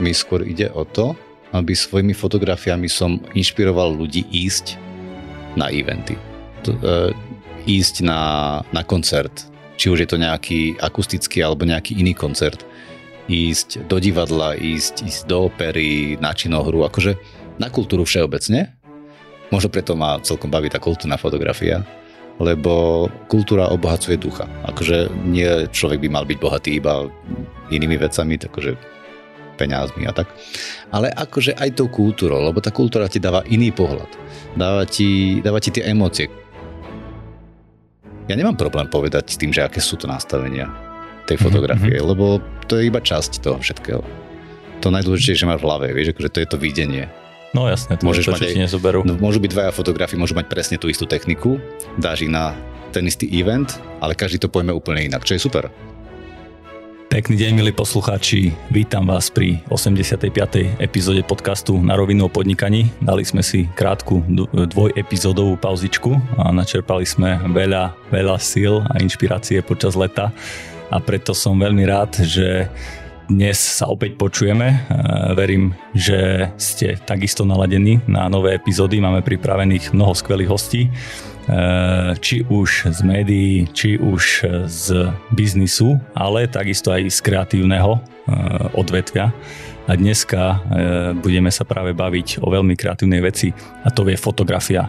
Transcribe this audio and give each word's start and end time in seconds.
mi 0.00 0.16
skôr 0.16 0.42
ide 0.42 0.72
o 0.72 0.82
to, 0.84 1.14
aby 1.52 1.74
svojimi 1.74 2.14
fotografiami 2.14 2.86
som 2.86 3.18
inšpiroval 3.34 3.94
ľudí 3.94 4.26
ísť 4.30 4.78
na 5.58 5.70
eventy. 5.70 6.14
E, 6.14 7.10
ísť 7.66 8.06
na, 8.06 8.20
na 8.70 8.82
koncert, 8.86 9.50
či 9.76 9.90
už 9.90 10.04
je 10.04 10.08
to 10.08 10.20
nejaký 10.20 10.76
akustický 10.80 11.42
alebo 11.44 11.66
nejaký 11.66 11.98
iný 11.98 12.14
koncert. 12.14 12.62
Ísť 13.30 13.86
do 13.86 14.02
divadla, 14.02 14.58
ísť, 14.58 15.06
ísť 15.06 15.22
do 15.30 15.46
opery, 15.46 16.18
na 16.18 16.34
činohru, 16.34 16.82
akože 16.82 17.14
na 17.62 17.70
kultúru 17.70 18.02
všeobecne. 18.02 18.74
Možno 19.50 19.68
preto 19.70 19.98
ma 19.98 20.22
celkom 20.22 20.50
baví 20.50 20.70
tá 20.70 20.78
kultúrna 20.78 21.18
fotografia, 21.18 21.82
lebo 22.38 23.06
kultúra 23.26 23.68
obohacuje 23.68 24.16
ducha. 24.16 24.46
Akože 24.66 25.10
nie 25.26 25.66
človek 25.74 26.00
by 26.06 26.08
mal 26.08 26.24
byť 26.24 26.38
bohatý 26.38 26.70
iba 26.78 27.10
inými 27.70 27.98
vecami, 27.98 28.38
takže 28.38 28.78
peňazmi 29.60 30.08
a 30.08 30.12
tak. 30.16 30.32
Ale 30.88 31.12
akože 31.12 31.52
aj 31.60 31.76
tou 31.76 31.92
kultúrou, 31.92 32.40
lebo 32.40 32.64
tá 32.64 32.72
kultúra 32.72 33.04
ti 33.12 33.20
dáva 33.20 33.44
iný 33.52 33.68
pohľad. 33.68 34.08
Dáva 34.56 34.88
ti, 34.88 35.38
dáva 35.44 35.60
ti 35.60 35.68
tie 35.68 35.84
emócie. 35.92 36.32
Ja 38.24 38.38
nemám 38.38 38.56
problém 38.56 38.88
povedať 38.88 39.34
s 39.34 39.36
tým, 39.36 39.52
že 39.52 39.66
aké 39.66 39.84
sú 39.84 40.00
to 40.00 40.08
nastavenia 40.08 40.72
tej 41.28 41.36
mhm, 41.36 41.44
fotografie, 41.44 41.96
mm-hmm. 42.00 42.10
lebo 42.16 42.40
to 42.64 42.80
je 42.80 42.88
iba 42.88 43.02
časť 43.02 43.44
toho 43.44 43.60
všetkého. 43.60 44.00
To 44.80 44.88
najdôležitejšie 44.88 45.44
máš 45.44 45.60
v 45.60 45.66
hlave, 45.68 45.86
vieš, 45.92 46.16
akože 46.16 46.32
to 46.32 46.40
je 46.40 46.48
to 46.48 46.56
videnie. 46.56 47.04
No 47.50 47.66
jasné, 47.66 47.98
to 47.98 48.06
Môžeš 48.06 48.30
to, 48.30 48.32
mať 48.32 48.42
aj, 48.54 48.70
nezoberú. 48.70 49.02
No, 49.02 49.18
môžu 49.18 49.42
byť 49.42 49.50
dvaja 49.50 49.72
fotografi, 49.74 50.14
môžu 50.14 50.38
mať 50.38 50.46
presne 50.46 50.78
tú 50.78 50.86
istú 50.86 51.04
techniku, 51.04 51.58
dáš 51.98 52.24
ich 52.24 52.32
na 52.32 52.54
ten 52.94 53.02
istý 53.06 53.26
event, 53.34 53.70
ale 53.98 54.14
každý 54.14 54.38
to 54.38 54.48
pojme 54.50 54.70
úplne 54.70 55.06
inak, 55.06 55.26
čo 55.26 55.34
je 55.34 55.42
super. 55.42 55.66
Pekný 57.10 57.42
deň, 57.42 57.52
milí 57.58 57.72
poslucháči. 57.74 58.54
Vítam 58.70 59.02
vás 59.02 59.34
pri 59.34 59.58
85. 59.66 60.30
epizóde 60.78 61.26
podcastu 61.26 61.74
Na 61.74 61.98
rovinu 61.98 62.24
o 62.24 62.32
podnikaní. 62.32 62.86
Dali 63.02 63.26
sme 63.26 63.42
si 63.42 63.66
krátku 63.66 64.22
dvojepizódovú 64.46 65.58
pauzičku 65.58 66.14
a 66.38 66.54
načerpali 66.54 67.02
sme 67.02 67.34
veľa, 67.50 67.98
veľa 68.14 68.38
síl 68.38 68.86
a 68.86 69.02
inšpirácie 69.02 69.58
počas 69.66 69.98
leta 69.98 70.30
a 70.86 71.02
preto 71.02 71.34
som 71.34 71.58
veľmi 71.58 71.82
rád, 71.82 72.14
že 72.22 72.70
dnes 73.26 73.58
sa 73.58 73.90
opäť 73.90 74.14
počujeme. 74.14 74.86
Verím, 75.34 75.74
že 75.90 76.50
ste 76.62 76.94
takisto 76.94 77.42
naladení 77.42 77.98
na 78.06 78.30
nové 78.30 78.54
epizódy. 78.54 79.02
Máme 79.02 79.26
pripravených 79.26 79.90
mnoho 79.90 80.14
skvelých 80.14 80.50
hostí. 80.50 80.86
Eh, 81.48 82.12
či 82.20 82.44
už 82.44 82.92
z 82.92 83.00
médií, 83.00 83.64
či 83.72 83.96
už 83.96 84.44
z 84.68 85.08
biznisu, 85.32 85.96
ale 86.12 86.44
takisto 86.44 86.92
aj 86.92 87.08
z 87.08 87.18
kreatívneho 87.24 87.96
eh, 87.96 88.02
odvetvia. 88.76 89.32
A 89.88 89.92
dneska 89.96 90.40
eh, 90.40 90.58
budeme 91.16 91.48
sa 91.48 91.64
práve 91.64 91.96
baviť 91.96 92.44
o 92.44 92.52
veľmi 92.52 92.76
kreatívnej 92.76 93.24
veci 93.24 93.48
a 93.56 93.88
to 93.88 94.04
je 94.04 94.20
fotografia. 94.20 94.84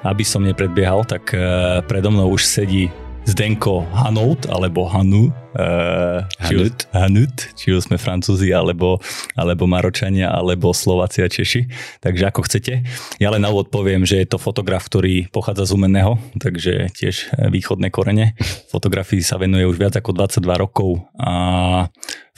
Aby 0.00 0.24
som 0.24 0.40
nepredbiehal, 0.40 1.04
tak 1.04 1.36
predo 1.84 2.08
mnou 2.08 2.32
už 2.32 2.48
sedí 2.48 2.88
Zdenko 3.28 3.84
Hanout 3.92 4.48
alebo 4.48 4.88
Hanu, 4.88 5.28
uh, 5.54 6.26
či, 6.46 6.54
už, 6.58 6.68
Hanut, 6.94 7.36
či 7.56 7.74
už 7.74 7.90
sme 7.90 7.96
Francúzi 7.98 8.50
alebo, 8.54 8.98
alebo 9.34 9.66
Maročania 9.66 10.30
alebo 10.30 10.74
Slovácia 10.74 11.26
Češi, 11.26 11.70
takže 12.02 12.24
ako 12.30 12.46
chcete. 12.46 12.84
Ja 13.18 13.30
len 13.34 13.42
na 13.42 13.50
úvod 13.50 13.72
poviem, 13.72 14.06
že 14.06 14.22
je 14.22 14.28
to 14.30 14.38
fotograf, 14.38 14.86
ktorý 14.86 15.30
pochádza 15.30 15.70
z 15.70 15.74
Umeného, 15.76 16.18
takže 16.42 16.90
tiež 16.94 17.34
východné 17.50 17.90
korene. 17.90 18.38
Fotografii 18.70 19.22
sa 19.22 19.38
venuje 19.38 19.66
už 19.66 19.78
viac 19.78 19.94
ako 19.98 20.14
22 20.14 20.64
rokov 20.64 20.90
a 21.18 21.32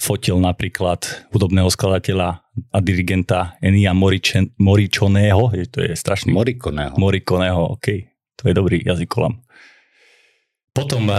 fotil 0.03 0.43
napríklad 0.43 1.31
hudobného 1.31 1.71
skladateľa 1.71 2.43
a 2.75 2.79
dirigenta 2.83 3.57
Enia 3.63 3.95
Moričoného, 3.95 5.43
to 5.71 5.79
je 5.81 5.93
strašný... 5.97 6.35
Morikoného. 6.35 6.99
Morikoného, 6.99 7.79
OK, 7.79 8.11
to 8.37 8.51
je 8.51 8.55
dobrý 8.57 8.83
jazykolam. 8.83 9.41
Potom 10.73 11.05
e, 11.05 11.15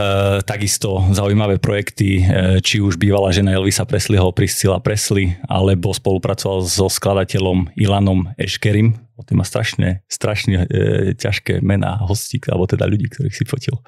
takisto 0.49 1.05
zaujímavé 1.13 1.61
projekty, 1.61 2.25
e, 2.25 2.57
či 2.57 2.81
už 2.81 2.97
bývala 2.97 3.29
žena 3.29 3.53
Elvisa 3.53 3.85
Presleyho, 3.85 4.33
Priscilla 4.33 4.81
Presley, 4.81 5.37
alebo 5.45 5.93
spolupracoval 5.93 6.65
so 6.65 6.89
skladateľom 6.89 7.69
Ilanom 7.77 8.33
Eškerim, 8.33 8.97
on 9.31 9.39
má 9.39 9.45
strašne, 9.47 10.03
strašne 10.11 10.67
e, 10.67 11.13
ťažké 11.15 11.63
mená 11.63 12.01
hostí, 12.03 12.41
alebo 12.49 12.67
teda 12.67 12.89
ľudí, 12.89 13.07
ktorých 13.07 13.35
si 13.35 13.45
fotil. 13.47 13.79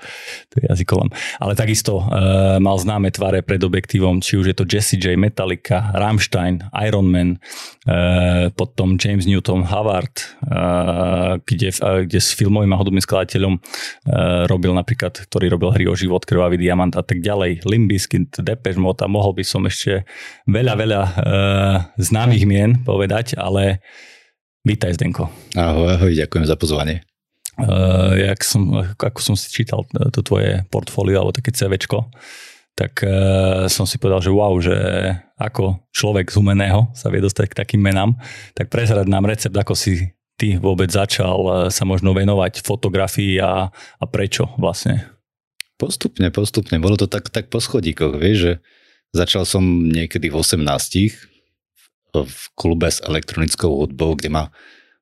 To 0.51 0.53
je 0.62 0.69
jazykolom. 0.72 1.12
Ale 1.41 1.57
takisto 1.57 2.00
e, 2.00 2.03
mal 2.63 2.78
známe 2.79 3.12
tvare 3.12 3.41
pred 3.41 3.59
objektívom, 3.59 4.23
či 4.23 4.40
už 4.40 4.46
je 4.51 4.56
to 4.56 4.66
Jesse 4.69 4.96
J, 4.96 5.18
Metallica, 5.19 5.91
Rammstein, 5.96 6.63
Iron 6.85 7.07
Man, 7.09 7.29
e, 7.84 8.50
potom 8.56 8.96
James 8.96 9.25
Newton 9.25 9.66
Howard, 9.68 10.16
e, 10.16 10.25
kde, 11.44 11.69
e, 11.73 11.91
kde 12.07 12.19
s 12.22 12.31
filmovým 12.38 12.72
a 12.72 12.79
hudobným 12.79 13.03
skladateľom 13.03 13.53
e, 13.56 13.59
robil 14.46 14.72
napríklad, 14.72 15.28
ktorý 15.28 15.52
robil 15.52 15.69
hry 15.73 15.85
o 15.90 15.96
život, 15.97 16.23
krvavý 16.23 16.62
diamant 16.62 16.94
a 16.96 17.03
tak 17.03 17.19
ďalej. 17.19 17.66
Limbiskit, 17.66 18.38
Depeche 18.40 18.79
Mode 18.79 19.02
a 19.02 19.07
mohol 19.09 19.34
by 19.35 19.44
som 19.44 19.66
ešte 19.66 20.06
veľa, 20.46 20.73
veľa 20.78 21.02
e, 21.02 21.12
známych 22.00 22.46
mien 22.46 22.78
povedať, 22.84 23.35
ale 23.40 23.81
Vítaj, 24.66 24.98
Zdenko. 24.98 25.30
Ahoj, 25.53 25.94
ahoj, 25.94 26.09
ďakujem 26.09 26.50
za 26.50 26.58
pozvanie. 26.58 27.06
Uh, 27.53 28.18
jak 28.18 28.42
som, 28.42 28.74
ako 28.98 29.22
som 29.22 29.38
si 29.38 29.53
čítal 29.53 29.86
to 30.09 30.26
tvoje 30.26 30.66
portfólio 30.74 31.22
alebo 31.22 31.38
také 31.38 31.53
CVčko, 31.53 32.09
tak 32.74 33.06
uh, 33.06 33.70
som 33.70 33.86
si 33.86 34.02
povedal, 34.02 34.26
že 34.26 34.34
wow, 34.34 34.58
že 34.58 34.74
ako 35.38 35.86
človek 35.94 36.34
z 36.34 36.42
umeného 36.42 36.90
sa 36.98 37.14
vie 37.14 37.22
dostať 37.22 37.53
k 37.53 37.59
takým 37.62 37.78
menám, 37.78 38.18
tak 38.58 38.74
prezrať 38.74 39.06
nám 39.06 39.30
recept, 39.30 39.53
ako 39.53 39.78
si 39.78 40.18
ty 40.34 40.58
vôbec 40.58 40.90
začal 40.90 41.70
sa 41.70 41.86
možno 41.86 42.18
venovať 42.18 42.66
fotografii 42.66 43.38
a, 43.38 43.70
a 43.70 44.06
prečo 44.09 44.50
vlastne? 44.58 45.06
Postupne, 45.78 46.34
postupne. 46.34 46.82
Bolo 46.82 46.97
to 46.97 47.06
tak, 47.06 47.30
tak 47.30 47.53
po 47.53 47.62
schodíkoch, 47.62 48.18
vieš, 48.18 48.38
že 48.42 48.53
začal 49.14 49.46
som 49.46 49.62
niekedy 49.86 50.34
v 50.34 50.42
18 50.42 51.34
v 52.24 52.40
klube 52.56 52.88
s 52.88 53.03
elektronickou 53.03 53.68
hudbou, 53.68 54.16
kde 54.16 54.31
ma, 54.31 54.44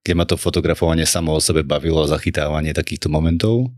kde 0.01 0.13
ma 0.17 0.25
to 0.25 0.41
fotografovanie 0.41 1.05
samo 1.05 1.37
o 1.37 1.43
sebe 1.43 1.61
bavilo 1.61 2.01
a 2.01 2.09
zachytávanie 2.09 2.73
takýchto 2.73 3.13
momentov. 3.13 3.69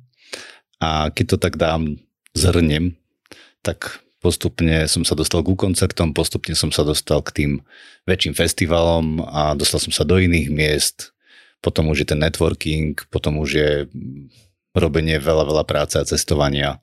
A 0.80 1.12
keď 1.12 1.36
to 1.36 1.38
tak 1.44 1.60
dám, 1.60 2.00
zhrnem, 2.32 2.96
tak 3.60 4.04
postupne 4.24 4.86
som 4.86 5.04
sa 5.04 5.14
dostal 5.14 5.42
ku 5.46 5.54
koncertom, 5.54 6.16
postupne 6.16 6.54
som 6.54 6.70
sa 6.70 6.82
dostal 6.82 7.22
k 7.22 7.32
tým 7.32 7.52
väčším 8.10 8.34
festivalom 8.34 9.22
a 9.22 9.54
dostal 9.54 9.78
som 9.78 9.92
sa 9.92 10.08
do 10.08 10.18
iných 10.18 10.50
miest. 10.50 11.16
Potom 11.60 11.90
už 11.90 12.06
je 12.06 12.08
ten 12.14 12.22
networking, 12.22 12.98
potom 13.10 13.42
už 13.42 13.50
je 13.54 13.72
robenie 14.76 15.18
veľa, 15.18 15.48
veľa 15.48 15.64
práce 15.66 15.96
a 15.96 16.06
cestovania. 16.06 16.78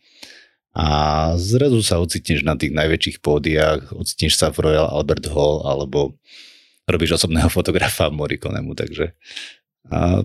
A 0.72 0.88
zrazu 1.36 1.84
sa 1.84 2.00
ocitneš 2.00 2.48
na 2.48 2.56
tých 2.56 2.72
najväčších 2.72 3.20
pódiách, 3.20 3.92
ocitneš 3.92 4.40
sa 4.40 4.48
v 4.48 4.72
Royal 4.72 4.88
Albert 4.88 5.28
Hall 5.28 5.60
alebo 5.68 6.16
robíš 6.88 7.20
osobného 7.20 7.52
fotografa 7.56 8.08
Morikonemu, 8.08 8.72
takže 8.72 9.12
a 9.92 10.24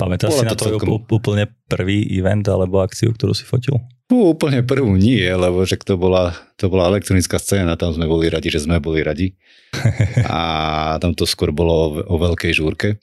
Pamätáš 0.00 0.42
si 0.42 0.46
na 0.48 0.58
to 0.58 0.66
celkom... 0.66 1.06
úplne 1.06 1.46
prvý 1.70 2.02
event 2.18 2.42
alebo 2.50 2.82
akciu, 2.82 3.14
ktorú 3.14 3.38
si 3.38 3.46
fotil? 3.46 3.78
Ú, 4.10 4.34
úplne 4.34 4.66
prvú 4.66 4.98
nie, 4.98 5.22
lebo 5.22 5.62
že 5.62 5.78
to 5.78 5.94
bola, 5.94 6.34
to 6.58 6.66
bola 6.66 6.90
elektronická 6.90 7.38
scéna, 7.38 7.78
tam 7.78 7.94
sme 7.94 8.10
boli 8.10 8.26
radi, 8.26 8.50
že 8.50 8.66
sme 8.66 8.82
boli 8.82 8.98
radi. 9.06 9.38
A 10.26 10.98
tam 10.98 11.14
to 11.14 11.22
skôr 11.22 11.54
bolo 11.54 11.72
o, 11.72 11.88
o 12.02 12.16
veľkej 12.18 12.50
žúrke. 12.50 12.98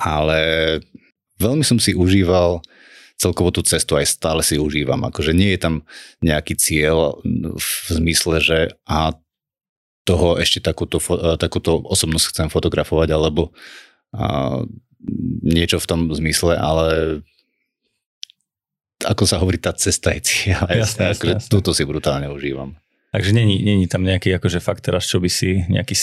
Ale 0.00 0.40
veľmi 1.36 1.60
som 1.60 1.76
si 1.76 1.92
užíval 1.92 2.64
celkovo 3.20 3.52
tú 3.52 3.60
cestu 3.60 4.00
aj 4.00 4.16
stále 4.16 4.40
si 4.40 4.56
užívam. 4.56 5.04
Akože 5.04 5.36
nie 5.36 5.52
je 5.52 5.60
tam 5.60 5.74
nejaký 6.24 6.56
cieľ 6.56 7.20
v 7.52 7.70
zmysle, 7.92 8.40
že 8.40 8.58
a 8.88 9.12
toho 10.08 10.40
ešte 10.40 10.64
takúto, 10.64 10.96
takúto 11.36 11.84
osobnosť 11.84 12.32
chcem 12.32 12.48
fotografovať 12.48 13.12
alebo 13.12 13.52
a, 14.16 14.64
niečo 15.44 15.76
v 15.76 15.88
tom 15.88 16.00
zmysle, 16.08 16.56
ale 16.56 17.20
ako 19.04 19.24
sa 19.28 19.40
hovorí, 19.40 19.60
tá 19.60 19.72
cesta 19.76 20.12
je 20.16 20.20
cieľ. 20.24 20.64
Jasné, 20.68 20.80
jasné, 20.80 21.02
akože 21.16 21.34
jasné. 21.40 21.52
Túto 21.52 21.70
si 21.76 21.84
brutálne 21.84 22.28
užívam. 22.32 22.76
Takže 23.12 23.32
není, 23.36 23.60
není 23.60 23.84
tam 23.88 24.04
nejaký 24.04 24.32
akože 24.40 24.60
fakt 24.60 24.84
teraz, 24.84 25.08
čo 25.08 25.20
by 25.20 25.28
si 25.28 25.64
nejaký 25.68 25.96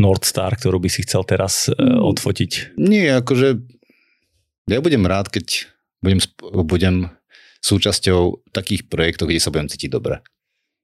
North 0.00 0.24
Star, 0.28 0.54
ktorú 0.56 0.80
by 0.80 0.90
si 0.92 1.02
chcel 1.04 1.24
teraz 1.24 1.68
uh, 1.68 1.74
odfotiť? 2.04 2.76
Nie, 2.80 3.20
akože 3.20 3.58
ja 4.70 4.78
budem 4.80 5.04
rád, 5.04 5.28
keď 5.28 5.73
budem, 6.04 6.20
budem 6.68 6.96
súčasťou 7.64 8.52
takých 8.52 8.92
projektov, 8.92 9.32
kde 9.32 9.40
sa 9.40 9.48
budem 9.48 9.72
cítiť 9.72 9.88
dobre. 9.88 10.20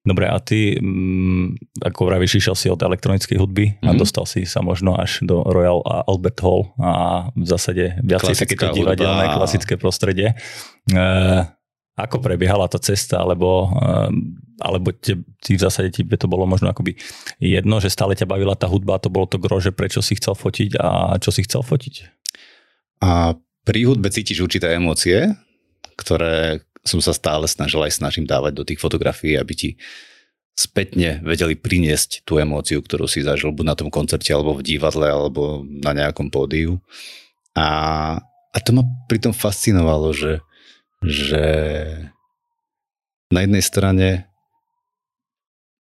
Dobre, 0.00 0.32
a 0.32 0.40
ty, 0.40 0.80
m, 0.80 1.52
mm, 1.60 1.84
ako 1.84 2.08
vravíš, 2.08 2.40
išiel 2.40 2.56
si 2.56 2.72
od 2.72 2.80
elektronickej 2.80 3.36
hudby 3.36 3.76
mm-hmm. 3.76 3.84
a 3.84 3.92
mhm. 3.92 4.00
dostal 4.00 4.24
si 4.24 4.48
sa 4.48 4.64
možno 4.64 4.96
až 4.96 5.20
do 5.28 5.44
Royal 5.44 5.84
Albert 5.84 6.40
Hall 6.40 6.72
a 6.80 7.28
v 7.36 7.44
zásade 7.44 8.00
viacej 8.00 8.48
takéto 8.48 8.72
divadelné, 8.72 9.36
klasické 9.36 9.76
prostredie. 9.76 10.32
E, 10.88 11.04
ako 12.00 12.16
prebiehala 12.24 12.64
tá 12.64 12.80
cesta, 12.80 13.20
alebo 13.20 13.68
e, 13.76 14.40
alebo 14.60 14.92
te, 14.92 15.16
ty 15.40 15.56
v 15.56 15.60
zásade 15.60 15.88
ti 15.88 16.04
to 16.04 16.28
bolo 16.28 16.44
možno 16.44 16.68
akoby 16.68 17.00
jedno, 17.40 17.80
že 17.80 17.88
stále 17.88 18.12
ťa 18.12 18.28
bavila 18.28 18.52
tá 18.52 18.68
hudba 18.68 19.00
a 19.00 19.02
to 19.02 19.08
bolo 19.08 19.24
to 19.24 19.40
gro, 19.40 19.56
že 19.56 19.72
prečo 19.72 20.04
si 20.04 20.20
chcel 20.20 20.36
fotiť 20.36 20.76
a 20.76 21.16
čo 21.16 21.32
si 21.32 21.48
chcel 21.48 21.64
fotiť? 21.64 21.94
A 23.00 23.34
pri 23.64 23.80
hudbe 23.86 24.08
cítiš 24.08 24.40
určité 24.40 24.72
emócie, 24.74 25.36
ktoré 25.96 26.64
som 26.80 27.00
sa 27.04 27.12
stále 27.12 27.44
snažil 27.44 27.84
aj 27.84 28.00
snažím 28.00 28.24
dávať 28.24 28.52
do 28.56 28.64
tých 28.64 28.80
fotografií, 28.80 29.36
aby 29.36 29.52
ti 29.52 29.70
spätne 30.56 31.20
vedeli 31.24 31.56
priniesť 31.56 32.24
tú 32.24 32.40
emóciu, 32.40 32.80
ktorú 32.84 33.08
si 33.08 33.24
zažil 33.24 33.52
buď 33.52 33.64
na 33.64 33.76
tom 33.76 33.88
koncerte, 33.88 34.32
alebo 34.32 34.56
v 34.56 34.64
divadle, 34.64 35.08
alebo 35.08 35.64
na 35.64 35.92
nejakom 35.96 36.28
pódiu. 36.28 36.80
A, 37.56 37.68
a 38.52 38.58
to 38.60 38.76
ma 38.76 38.84
pritom 39.08 39.32
fascinovalo, 39.32 40.12
že, 40.12 40.44
že 41.04 41.44
na 43.32 43.44
jednej 43.44 43.64
strane 43.64 44.08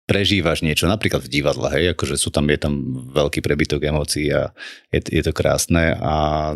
prežívaš 0.09 0.65
niečo, 0.65 0.89
napríklad 0.89 1.21
v 1.21 1.29
divadle, 1.29 1.69
hej, 1.69 1.93
akože 1.93 2.17
sú 2.17 2.33
tam, 2.33 2.49
je 2.49 2.57
tam 2.57 2.73
veľký 3.13 3.45
prebytok 3.45 3.93
emócií 3.93 4.33
a 4.33 4.49
je, 4.89 5.05
je 5.05 5.21
to 5.21 5.33
krásne 5.37 5.93
a 6.01 6.53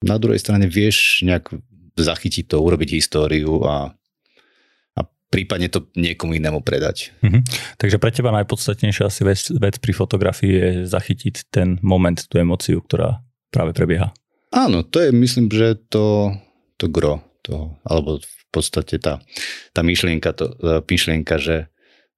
na 0.00 0.16
druhej 0.16 0.40
strane 0.40 0.66
vieš 0.66 1.20
nejak 1.24 1.52
zachytiť 1.96 2.48
to, 2.48 2.56
urobiť 2.60 2.96
históriu 2.96 3.60
a, 3.68 3.92
a 4.96 5.00
prípadne 5.28 5.68
to 5.68 5.92
niekomu 5.96 6.36
inému 6.40 6.64
predať. 6.64 7.12
Mhm. 7.20 7.44
Takže 7.76 8.00
pre 8.00 8.10
teba 8.10 8.32
najpodstatnejšia 8.32 9.04
asi 9.08 9.22
vec, 9.22 9.40
vec 9.52 9.74
pri 9.76 9.92
fotografii 9.92 10.52
je 10.52 10.68
zachytiť 10.88 11.52
ten 11.52 11.76
moment, 11.84 12.16
tú 12.16 12.40
emóciu, 12.40 12.80
ktorá 12.80 13.20
práve 13.52 13.76
prebieha. 13.76 14.14
Áno, 14.50 14.82
to 14.82 14.98
je 14.98 15.14
myslím, 15.14 15.46
že 15.46 15.78
to, 15.92 16.34
to 16.74 16.90
gro 16.90 17.22
toho, 17.46 17.78
alebo 17.86 18.18
v 18.18 18.44
podstate 18.50 18.98
tá, 18.98 19.22
tá 19.70 19.80
myšlienka, 19.86 20.34
to, 20.34 20.58
myšlienka 20.82 21.38
že, 21.38 21.70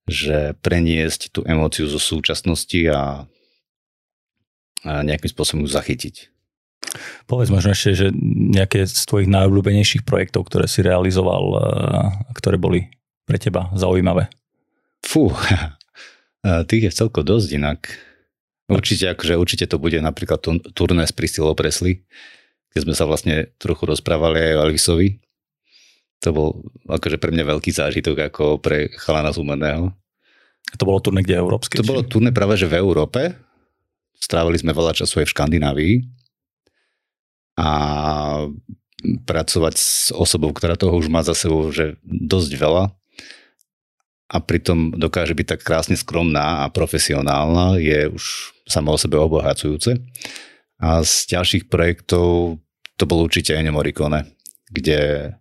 že 0.08 0.56
preniesť 0.64 1.28
tú 1.28 1.40
emóciu 1.44 1.84
zo 1.92 2.00
súčasnosti 2.00 2.80
a, 2.88 3.28
a 4.88 4.92
nejakým 5.04 5.28
spôsobom 5.28 5.68
ju 5.68 5.70
zachytiť. 5.76 6.32
Povedz 7.24 7.48
možno 7.48 7.72
ešte, 7.72 7.96
že 7.96 8.06
nejaké 8.52 8.84
z 8.84 9.02
tvojich 9.08 9.30
najobľúbenejších 9.30 10.04
projektov, 10.04 10.46
ktoré 10.46 10.68
si 10.68 10.84
realizoval, 10.84 11.56
ktoré 12.36 12.60
boli 12.60 12.92
pre 13.24 13.40
teba 13.40 13.72
zaujímavé. 13.72 14.28
Fú, 15.00 15.32
tých 16.70 16.92
je 16.92 16.92
celko 16.92 17.24
dosť 17.24 17.48
inak. 17.56 17.80
Určite, 18.68 19.12
akože, 19.12 19.34
určite 19.40 19.64
to 19.68 19.80
bude 19.80 19.96
napríklad 19.98 20.40
turné 20.72 21.04
s 21.08 21.12
Priscilou 21.12 21.56
Presley, 21.56 22.04
kde 22.72 22.80
sme 22.88 22.94
sa 22.96 23.08
vlastne 23.08 23.52
trochu 23.56 23.88
rozprávali 23.88 24.52
aj 24.52 24.52
o 24.56 24.62
Elvisovi 24.68 25.22
to 26.22 26.30
bol 26.30 26.62
akože 26.86 27.18
pre 27.18 27.34
mňa 27.34 27.44
veľký 27.50 27.74
zážitok 27.74 28.30
ako 28.30 28.62
pre 28.62 28.86
chalana 28.94 29.34
z 29.34 29.42
Umeného. 29.42 29.90
To 30.78 30.86
bolo 30.86 31.02
turné 31.02 31.26
kde 31.26 31.34
európske? 31.34 31.74
To 31.76 31.84
či? 31.84 31.90
bolo 31.90 32.06
turné 32.06 32.30
práve 32.30 32.54
že 32.54 32.70
v 32.70 32.78
Európe. 32.78 33.34
Strávili 34.22 34.62
sme 34.62 34.70
veľa 34.70 34.94
času 34.94 35.20
aj 35.20 35.26
v 35.26 35.34
Škandinávii. 35.34 35.94
A 37.58 37.68
pracovať 39.26 39.74
s 39.74 40.14
osobou, 40.14 40.54
ktorá 40.54 40.78
toho 40.78 40.94
už 40.94 41.10
má 41.10 41.26
za 41.26 41.34
sebou 41.34 41.74
že 41.74 41.98
dosť 42.06 42.52
veľa 42.54 42.84
a 44.32 44.36
pritom 44.40 44.96
dokáže 44.96 45.36
byť 45.36 45.46
tak 45.58 45.60
krásne 45.60 45.98
skromná 45.98 46.64
a 46.64 46.72
profesionálna, 46.72 47.76
je 47.76 48.08
už 48.08 48.24
samo 48.64 48.94
o 48.94 48.98
sebe 48.98 49.20
obohacujúce. 49.20 50.00
A 50.80 51.04
z 51.04 51.36
ďalších 51.36 51.68
projektov 51.68 52.56
to 52.96 53.04
bol 53.04 53.20
určite 53.26 53.52
Ennio 53.52 53.76
Morricone, 53.76 54.32
kde 54.72 55.34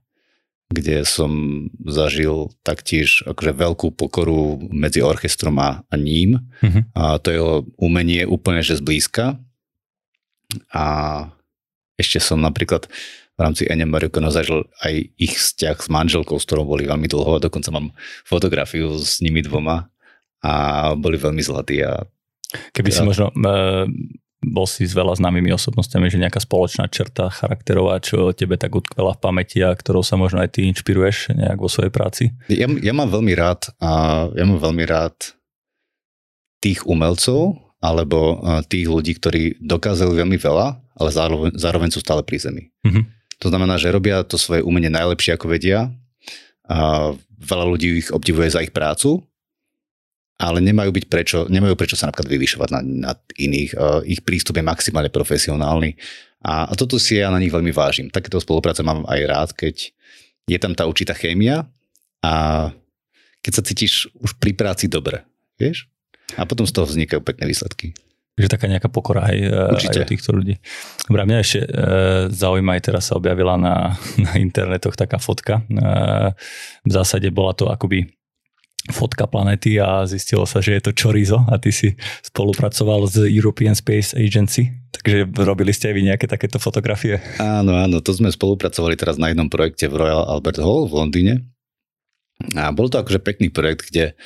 kde 0.72 1.04
som 1.04 1.68
zažil 1.84 2.48
taktiež 2.64 3.28
akože 3.28 3.52
veľkú 3.52 3.92
pokoru 3.92 4.56
medzi 4.72 5.04
orchestrom 5.04 5.60
a, 5.60 5.84
a 5.84 5.96
ním. 6.00 6.40
Uh-huh. 6.64 6.82
A 6.96 7.20
to 7.20 7.28
jeho 7.28 7.54
umenie 7.76 8.24
úplne 8.24 8.64
že 8.64 8.80
zblízka. 8.80 9.36
A 10.72 10.86
ešte 12.02 12.20
som 12.20 12.42
napríklad 12.42 12.90
v 13.38 13.40
rámci 13.40 13.64
Ennio 13.70 13.88
Morricone 13.88 14.30
zažil 14.34 14.68
aj 14.84 14.94
ich 15.18 15.34
vzťah 15.40 15.78
s 15.80 15.88
manželkou, 15.88 16.36
s 16.38 16.46
ktorou 16.46 16.68
boli 16.68 16.86
veľmi 16.86 17.08
dlho. 17.08 17.40
Dokonca 17.40 17.72
mám 17.72 17.96
fotografiu 18.28 19.00
s 19.00 19.24
nimi 19.24 19.42
dvoma 19.42 19.88
a 20.44 20.54
boli 20.98 21.16
veľmi 21.16 21.42
zlatí. 21.42 21.82
A 21.82 22.06
Keby 22.76 22.92
si 22.92 23.02
možno 23.08 23.32
uh, 23.32 23.88
bol 24.42 24.66
si 24.66 24.84
s 24.84 24.98
veľa 24.98 25.16
známymi 25.22 25.54
osobnostiami, 25.54 26.10
že 26.10 26.20
nejaká 26.20 26.42
spoločná 26.42 26.90
črta 26.90 27.30
charakterová, 27.30 28.02
čo 28.02 28.34
tebe 28.34 28.58
tak 28.58 28.74
utkvela 28.74 29.14
v 29.14 29.22
pamäti 29.22 29.62
a 29.62 29.72
ktorou 29.72 30.02
sa 30.02 30.18
možno 30.18 30.42
aj 30.42 30.58
ty 30.58 30.66
inšpiruješ 30.68 31.38
nejak 31.38 31.62
vo 31.62 31.70
svojej 31.70 31.94
práci? 31.94 32.34
Ja, 32.50 32.66
ja 32.68 32.94
mám 32.94 33.14
veľmi 33.14 33.34
rád 33.38 33.70
a 33.78 34.26
ja 34.34 34.44
mám 34.44 34.58
veľmi 34.58 34.84
rád 34.90 35.14
tých 36.62 36.84
umelcov 36.90 37.71
alebo 37.82 38.38
tých 38.70 38.86
ľudí, 38.86 39.18
ktorí 39.18 39.58
dokázali 39.58 40.14
veľmi 40.22 40.38
veľa, 40.38 40.68
ale 41.02 41.10
zároveň, 41.10 41.52
zároveň 41.58 41.90
sú 41.90 42.00
stále 42.06 42.22
pri 42.22 42.38
zemi. 42.38 42.64
Mm-hmm. 42.86 43.04
To 43.42 43.50
znamená, 43.50 43.82
že 43.82 43.90
robia 43.90 44.22
to 44.22 44.38
svoje 44.38 44.62
umenie 44.62 44.94
najlepšie 44.94 45.34
ako 45.34 45.50
vedia. 45.50 45.90
A 46.70 47.10
veľa 47.42 47.66
ľudí 47.66 48.06
ich 48.06 48.14
obdivuje 48.14 48.54
za 48.54 48.62
ich 48.62 48.70
prácu, 48.70 49.26
ale 50.38 50.62
nemajú 50.62 50.94
byť 50.94 51.06
prečo, 51.10 51.40
nemajú 51.50 51.74
prečo 51.74 51.98
sa 51.98 52.10
napríklad 52.10 52.30
vyvyšovať 52.30 52.70
nad, 52.70 52.86
nad 52.86 53.20
iných. 53.34 53.72
Uh, 53.74 54.02
ich 54.06 54.22
prístup 54.22 54.62
je 54.62 54.66
maximálne 54.66 55.10
profesionálny 55.10 55.98
a, 56.42 56.70
a 56.70 56.74
toto 56.74 56.98
si 56.98 57.22
ja 57.22 57.30
na 57.30 57.38
nich 57.38 57.54
veľmi 57.54 57.70
vážim. 57.70 58.10
Takéto 58.10 58.42
spolupráce 58.42 58.82
mám 58.82 59.06
aj 59.06 59.20
rád, 59.26 59.50
keď 59.54 59.94
je 60.50 60.58
tam 60.58 60.74
tá 60.74 60.90
určitá 60.90 61.14
chémia 61.14 61.70
a 62.26 62.70
keď 63.46 63.52
sa 63.54 63.66
cítiš 63.66 64.10
už 64.18 64.38
pri 64.38 64.54
práci 64.54 64.90
dobre, 64.90 65.26
vieš? 65.58 65.91
A 66.38 66.44
potom 66.48 66.68
z 66.68 66.74
toho 66.76 66.88
vznikajú 66.88 67.24
pekné 67.24 67.48
výsledky. 67.48 67.96
Takže 68.40 68.48
taká 68.48 68.66
nejaká 68.72 68.88
pokora 68.88 69.28
aj, 69.28 69.38
Určite. 69.76 70.02
aj 70.02 70.08
týchto 70.08 70.32
ľudí. 70.32 70.56
Dobre, 71.04 71.28
mňa 71.28 71.40
ešte 71.44 71.60
e, 71.62 71.70
zaujíma, 72.32 72.80
aj 72.80 72.82
teraz 72.88 73.04
sa 73.12 73.20
objavila 73.20 73.60
na, 73.60 73.94
na 74.26 74.34
internetoch 74.40 74.96
taká 74.96 75.20
fotka. 75.20 75.62
E, 75.68 75.84
v 76.88 76.92
zásade 76.92 77.28
bola 77.30 77.52
to 77.52 77.68
akoby 77.68 78.08
fotka 78.90 79.30
planety 79.30 79.78
a 79.78 80.10
zistilo 80.10 80.50
sa, 80.50 80.58
že 80.58 80.80
je 80.80 80.82
to 80.90 80.92
chorizo 80.98 81.38
a 81.46 81.62
ty 81.62 81.70
si 81.70 81.94
spolupracoval 82.26 83.06
s 83.06 83.22
European 83.30 83.78
Space 83.78 84.18
Agency, 84.18 84.74
takže 84.90 85.30
robili 85.38 85.70
ste 85.70 85.94
aj 85.94 85.96
vy 86.02 86.02
nejaké 86.10 86.26
takéto 86.26 86.58
fotografie? 86.58 87.22
Áno, 87.38 87.78
áno, 87.78 88.02
to 88.02 88.10
sme 88.10 88.34
spolupracovali 88.34 88.98
teraz 88.98 89.22
na 89.22 89.30
jednom 89.30 89.54
projekte 89.54 89.86
v 89.86 90.02
Royal 90.02 90.26
Albert 90.26 90.58
Hall 90.58 90.90
v 90.90 90.98
Londýne 90.98 91.34
a 92.58 92.74
bol 92.74 92.90
to 92.90 92.98
akože 92.98 93.22
pekný 93.22 93.54
projekt, 93.54 93.94
kde, 93.94 94.18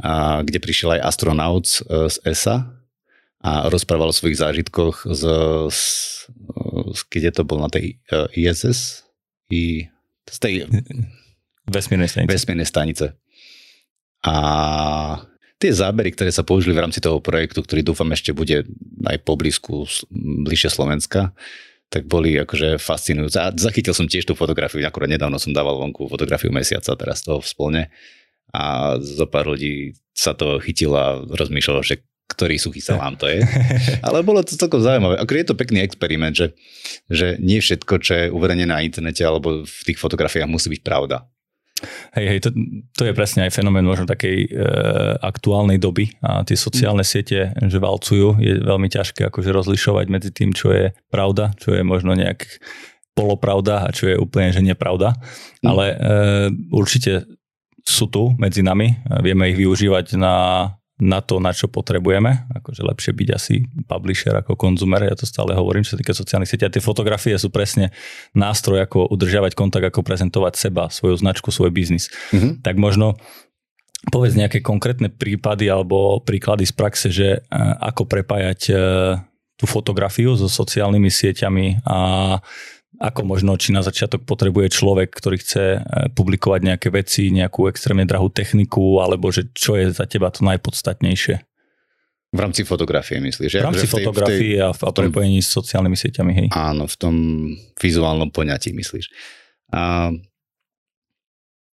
a, 0.00 0.44
kde 0.44 0.58
prišiel 0.60 1.00
aj 1.00 1.04
astronaut 1.04 1.64
z, 1.64 1.84
z 1.88 2.16
ESA 2.24 2.68
a 3.46 3.70
rozprával 3.70 4.10
o 4.10 4.16
svojich 4.16 4.40
zážitkoch 4.42 5.06
z, 5.06 5.22
z, 5.70 5.82
z 6.92 7.00
keď 7.06 7.40
to 7.40 7.42
bol 7.46 7.62
na 7.62 7.70
tej 7.70 8.00
uh, 8.10 8.26
ISS 8.34 9.06
i 9.52 9.86
z 10.26 10.38
tej 10.42 10.54
vesmírnej 11.70 12.10
stanice. 12.10 12.32
Vesmírnej 12.32 12.68
stanice. 12.68 13.06
A 14.26 14.34
tie 15.62 15.70
zábery, 15.70 16.10
ktoré 16.10 16.34
sa 16.34 16.42
použili 16.42 16.74
v 16.74 16.82
rámci 16.82 16.98
toho 16.98 17.22
projektu, 17.22 17.62
ktorý 17.62 17.86
dúfam 17.86 18.10
ešte 18.10 18.34
bude 18.34 18.66
aj 19.06 19.18
poblízku, 19.22 19.86
bližšie 20.42 20.70
Slovenska, 20.72 21.30
tak 21.86 22.10
boli 22.10 22.34
akože 22.34 22.82
fascinujúce. 22.82 23.38
A 23.38 23.54
zachytil 23.54 23.94
som 23.94 24.10
tiež 24.10 24.26
tú 24.26 24.34
fotografiu, 24.34 24.82
akurát 24.82 25.06
nedávno 25.06 25.38
som 25.38 25.54
dával 25.54 25.78
vonku 25.78 26.10
fotografiu 26.10 26.50
mesiaca, 26.50 26.98
teraz 26.98 27.22
toho 27.22 27.38
v 27.38 27.46
spolne. 27.46 27.82
A 28.56 28.96
zo 28.96 29.28
pár 29.28 29.52
ľudí 29.52 29.92
sa 30.16 30.32
to 30.32 30.56
chytilo 30.64 30.96
a 30.96 31.20
rozmýšľalo, 31.28 31.84
že 31.84 32.00
ktorý 32.26 32.58
suchý 32.58 32.80
salám 32.80 33.14
to 33.14 33.28
je. 33.28 33.44
Ale 34.06 34.24
bolo 34.26 34.42
to 34.42 34.58
celkom 34.58 34.82
zaujímavé. 34.82 35.20
Ako 35.20 35.30
je 35.36 35.46
to 35.46 35.54
pekný 35.54 35.84
experiment, 35.84 36.34
že, 36.34 36.56
že 37.06 37.36
nie 37.38 37.60
všetko, 37.60 37.94
čo 38.02 38.12
je 38.16 38.24
uverejnené 38.32 38.72
na 38.72 38.82
internete 38.82 39.22
alebo 39.22 39.62
v 39.62 39.80
tých 39.86 40.00
fotografiách 40.00 40.50
musí 40.50 40.72
byť 40.72 40.82
pravda. 40.82 41.28
Hej, 42.16 42.26
hej, 42.32 42.38
to, 42.40 42.50
to 42.96 43.02
je 43.04 43.12
presne 43.12 43.44
aj 43.44 43.52
fenomén 43.52 43.84
možno 43.84 44.08
takej 44.08 44.48
e, 44.48 44.50
aktuálnej 45.20 45.76
doby 45.76 46.08
a 46.24 46.40
tie 46.40 46.56
sociálne 46.56 47.04
mm. 47.04 47.08
siete, 47.08 47.52
že 47.52 47.76
valcujú, 47.76 48.40
je 48.40 48.64
veľmi 48.64 48.88
ťažké 48.88 49.28
akože 49.28 49.52
rozlišovať 49.52 50.06
medzi 50.08 50.32
tým, 50.32 50.56
čo 50.56 50.72
je 50.72 50.96
pravda, 51.12 51.52
čo 51.60 51.76
je 51.76 51.84
možno 51.84 52.16
nejak 52.16 52.48
polopravda 53.12 53.84
a 53.84 53.92
čo 53.92 54.08
je 54.08 54.16
úplne, 54.16 54.56
že 54.56 54.64
nepravda. 54.64 55.20
Mm. 55.60 55.66
Ale 55.68 55.84
e, 55.92 55.96
určite 56.72 57.28
sú 57.86 58.10
tu 58.10 58.34
medzi 58.36 58.66
nami, 58.66 58.98
vieme 59.22 59.54
ich 59.54 59.58
využívať 59.58 60.18
na 60.18 60.34
na 60.96 61.20
to, 61.20 61.36
na 61.44 61.52
čo 61.52 61.68
potrebujeme. 61.68 62.48
Akože 62.56 62.80
lepšie 62.80 63.12
byť 63.12 63.28
asi 63.36 63.68
publisher 63.84 64.32
ako 64.40 64.56
konzumer, 64.56 65.04
ja 65.04 65.12
to 65.12 65.28
stále 65.28 65.52
hovorím, 65.52 65.84
čo 65.84 65.96
sa 65.96 66.00
týka 66.00 66.16
sociálnych 66.16 66.48
sietí. 66.48 66.64
A 66.64 66.72
tie 66.72 66.80
fotografie 66.80 67.36
sú 67.36 67.52
presne 67.52 67.92
nástroj, 68.32 68.88
ako 68.88 69.12
udržiavať 69.12 69.52
kontakt, 69.52 69.84
ako 69.84 70.00
prezentovať 70.00 70.56
seba, 70.56 70.88
svoju 70.88 71.20
značku, 71.20 71.52
svoj 71.52 71.68
biznis. 71.68 72.08
Mm-hmm. 72.32 72.64
Tak 72.64 72.80
možno 72.80 73.20
povedz 74.08 74.40
nejaké 74.40 74.64
konkrétne 74.64 75.12
prípady 75.12 75.68
alebo 75.68 76.24
príklady 76.24 76.64
z 76.64 76.72
praxe, 76.72 77.08
že 77.12 77.28
e, 77.28 77.38
ako 77.80 78.08
prepájať 78.08 78.60
e, 78.72 78.74
tú 79.56 79.64
fotografiu 79.68 80.32
so 80.36 80.48
sociálnymi 80.48 81.08
sieťami 81.12 81.84
a 81.84 81.98
ako 82.96 83.28
možno, 83.28 83.56
či 83.60 83.76
na 83.76 83.84
začiatok 83.84 84.24
potrebuje 84.24 84.72
človek, 84.72 85.12
ktorý 85.12 85.36
chce 85.40 85.64
e, 85.76 85.80
publikovať 86.12 86.60
nejaké 86.64 86.88
veci, 86.88 87.28
nejakú 87.28 87.68
extrémne 87.68 88.08
drahú 88.08 88.32
techniku, 88.32 89.04
alebo 89.04 89.28
že 89.28 89.48
čo 89.52 89.76
je 89.76 89.92
za 89.92 90.08
teba 90.08 90.32
to 90.32 90.44
najpodstatnejšie? 90.44 91.36
V 92.36 92.40
rámci 92.42 92.66
fotografie 92.66 93.22
myslíš? 93.22 93.52
V 93.60 93.64
rámci 93.64 93.86
v 93.86 93.92
tej, 93.92 93.94
fotografie 93.94 94.36
v 94.36 94.60
tej, 94.60 94.64
a 94.64 94.68
v, 94.74 94.80
a 94.82 94.90
prepojení 94.92 95.38
s 95.40 95.48
sociálnymi 95.54 95.96
sieťami, 95.96 96.32
hej? 96.34 96.46
Áno, 96.52 96.84
v 96.84 96.96
tom 96.98 97.14
vizuálnom 97.80 98.28
poňatí 98.28 98.76
myslíš. 98.76 99.08
A 99.72 100.12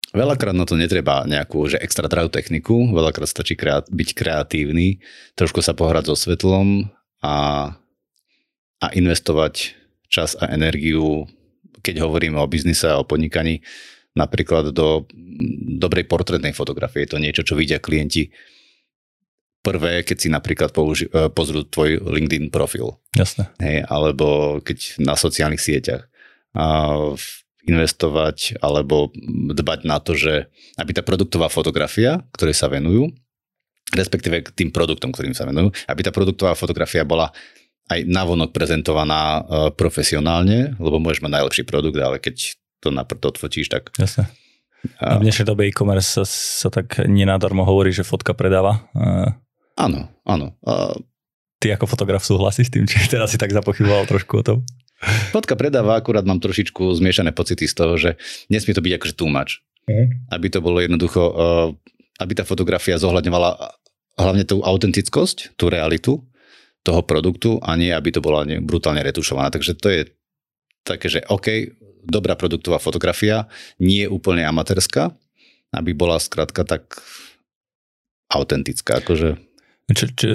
Veľakrát 0.09 0.57
na 0.57 0.65
to 0.65 0.73
netreba 0.73 1.21
nejakú 1.29 1.69
že 1.69 1.77
extra 1.77 2.09
drahú 2.09 2.33
techniku, 2.33 2.89
veľakrát 2.89 3.29
stačí 3.29 3.53
kreat- 3.53 3.93
byť 3.93 4.09
kreatívny, 4.17 5.05
trošku 5.38 5.61
sa 5.61 5.77
pohrať 5.77 6.09
so 6.09 6.17
svetlom 6.17 6.89
a, 7.21 7.69
a 8.81 8.88
investovať 8.97 9.78
čas 10.10 10.36
a 10.36 10.50
energiu, 10.51 11.30
keď 11.86 12.04
hovoríme 12.04 12.36
o 12.42 12.50
biznise 12.50 12.89
a 12.89 13.00
o 13.00 13.08
podnikaní, 13.08 13.62
napríklad 14.18 14.74
do 14.74 15.08
dobrej 15.80 16.10
portrétnej 16.10 16.51
fotografie. 16.51 17.06
Je 17.06 17.12
to 17.16 17.24
niečo, 17.24 17.46
čo 17.46 17.56
vidia 17.56 17.80
klienti 17.80 18.34
prvé, 19.62 20.04
keď 20.04 20.18
si 20.18 20.28
napríklad 20.28 20.74
použi- 20.74 21.08
e, 21.12 21.30
pozrú 21.30 21.63
tvoj 21.63 22.01
LinkedIn 22.04 22.50
profil. 22.50 22.98
Jasne. 23.13 23.51
Hej, 23.62 23.86
alebo 23.86 24.60
keď 24.63 25.00
na 25.00 25.13
sociálnych 25.13 25.62
sieťach. 25.62 26.10
A 26.58 26.98
investovať 27.70 28.58
alebo 28.66 29.13
dbať 29.54 29.86
na 29.86 30.01
to, 30.01 30.18
že 30.18 30.50
aby 30.82 30.92
tá 30.96 31.06
produktová 31.06 31.54
fotografia, 31.54 32.25
ktorej 32.34 32.58
sa 32.58 32.66
venujú, 32.66 33.13
respektíve 33.94 34.42
k 34.42 34.50
tým 34.54 34.70
produktom, 34.74 35.13
ktorým 35.13 35.38
sa 35.38 35.46
venujú, 35.46 35.70
aby 35.86 36.01
tá 36.01 36.10
produktová 36.10 36.58
fotografia 36.58 37.06
bola 37.06 37.30
aj 37.89 38.05
navonok 38.05 38.53
prezentovaná 38.53 39.41
uh, 39.41 39.43
profesionálne, 39.74 40.77
lebo 40.77 41.01
môžeš 41.01 41.25
mať 41.25 41.31
najlepší 41.41 41.63
produkt, 41.65 41.98
ale 41.98 42.22
keď 42.22 42.55
to 42.79 42.93
na 42.93 43.03
to 43.03 43.17
odfotíš, 43.17 43.67
tak... 43.67 43.89
Jasne. 43.98 44.29
A 45.03 45.19
v 45.19 45.27
dnešnej 45.27 45.43
dobe 45.43 45.67
e-commerce 45.67 46.08
sa, 46.08 46.24
sa 46.24 46.69
tak 46.72 47.03
nenádarmo 47.03 47.67
hovorí, 47.67 47.91
že 47.91 48.08
fotka 48.08 48.31
predáva. 48.31 48.88
Uh, 48.96 49.36
áno, 49.75 50.08
áno. 50.24 50.55
Uh, 50.63 50.96
Ty 51.60 51.75
ako 51.75 51.91
fotograf 51.91 52.24
súhlasí 52.24 52.63
s 52.63 52.72
tým, 52.72 52.88
či 52.88 53.03
teraz 53.12 53.36
si 53.36 53.38
tak 53.41 53.51
zapochyboval 53.51 54.08
trošku 54.08 54.39
o 54.39 54.43
tom? 54.46 54.58
Fotka 55.36 55.60
predáva, 55.60 56.00
akurát 56.00 56.24
mám 56.24 56.39
trošičku 56.39 56.96
zmiešané 56.96 57.36
pocity 57.36 57.67
z 57.67 57.75
toho, 57.75 58.00
že 58.00 58.15
nesmie 58.48 58.72
to 58.72 58.79
byť 58.79 58.93
akože 58.96 59.15
much. 59.27 59.60
Mm. 59.91 60.24
Aby 60.31 60.48
to 60.48 60.63
bolo 60.63 60.79
jednoducho, 60.79 61.22
uh, 61.27 61.67
aby 62.24 62.31
tá 62.39 62.48
fotografia 62.48 62.96
zohľadňovala 62.96 63.75
hlavne 64.15 64.43
tú 64.48 64.63
autentickosť, 64.63 65.60
tú 65.60 65.67
realitu 65.67 66.24
toho 66.89 67.05
produktu 67.05 67.62
a 67.62 67.77
nie, 67.77 67.93
aby 67.93 68.10
to 68.10 68.17
bola 68.17 68.41
brutálne 68.65 69.05
retušovaná. 69.05 69.53
Takže 69.53 69.77
to 69.77 69.88
je 69.93 70.01
také, 70.81 71.05
že 71.05 71.22
OK, 71.29 71.69
dobrá 72.01 72.34
produktová 72.34 72.81
fotografia, 72.81 73.46
nie 73.77 74.10
úplne 74.10 74.41
amatérska, 74.41 75.13
aby 75.69 75.93
bola 75.93 76.17
skrátka 76.17 76.65
tak 76.65 76.98
autentická. 78.34 79.05
Akože 79.05 79.38
čo, 79.89 80.05
čo, 80.13 80.27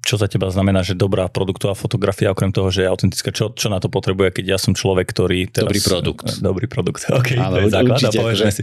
čo 0.00 0.14
za 0.16 0.32
teba 0.32 0.48
znamená, 0.48 0.80
že 0.80 0.96
dobrá 0.96 1.28
produktová 1.28 1.76
fotografia, 1.76 2.32
okrem 2.32 2.48
toho, 2.48 2.72
že 2.72 2.84
je 2.84 2.88
autentická? 2.88 3.28
Čo, 3.36 3.52
čo 3.52 3.68
na 3.68 3.76
to 3.84 3.92
potrebuje, 3.92 4.40
keď 4.40 4.56
ja 4.56 4.58
som 4.58 4.72
človek, 4.72 5.12
ktorý... 5.12 5.52
Teraz, 5.52 5.68
dobrý 5.68 5.80
produkt. 5.84 6.26
Dobrý 6.40 6.66
produkt, 6.66 7.02
ok, 7.20 7.28
Áno, 7.36 7.52
to 7.52 7.58
je 7.68 7.72
základ. 7.72 7.98
Určite, 8.00 8.18
povedzme, 8.18 8.48
akože... 8.48 8.56
si, 8.56 8.62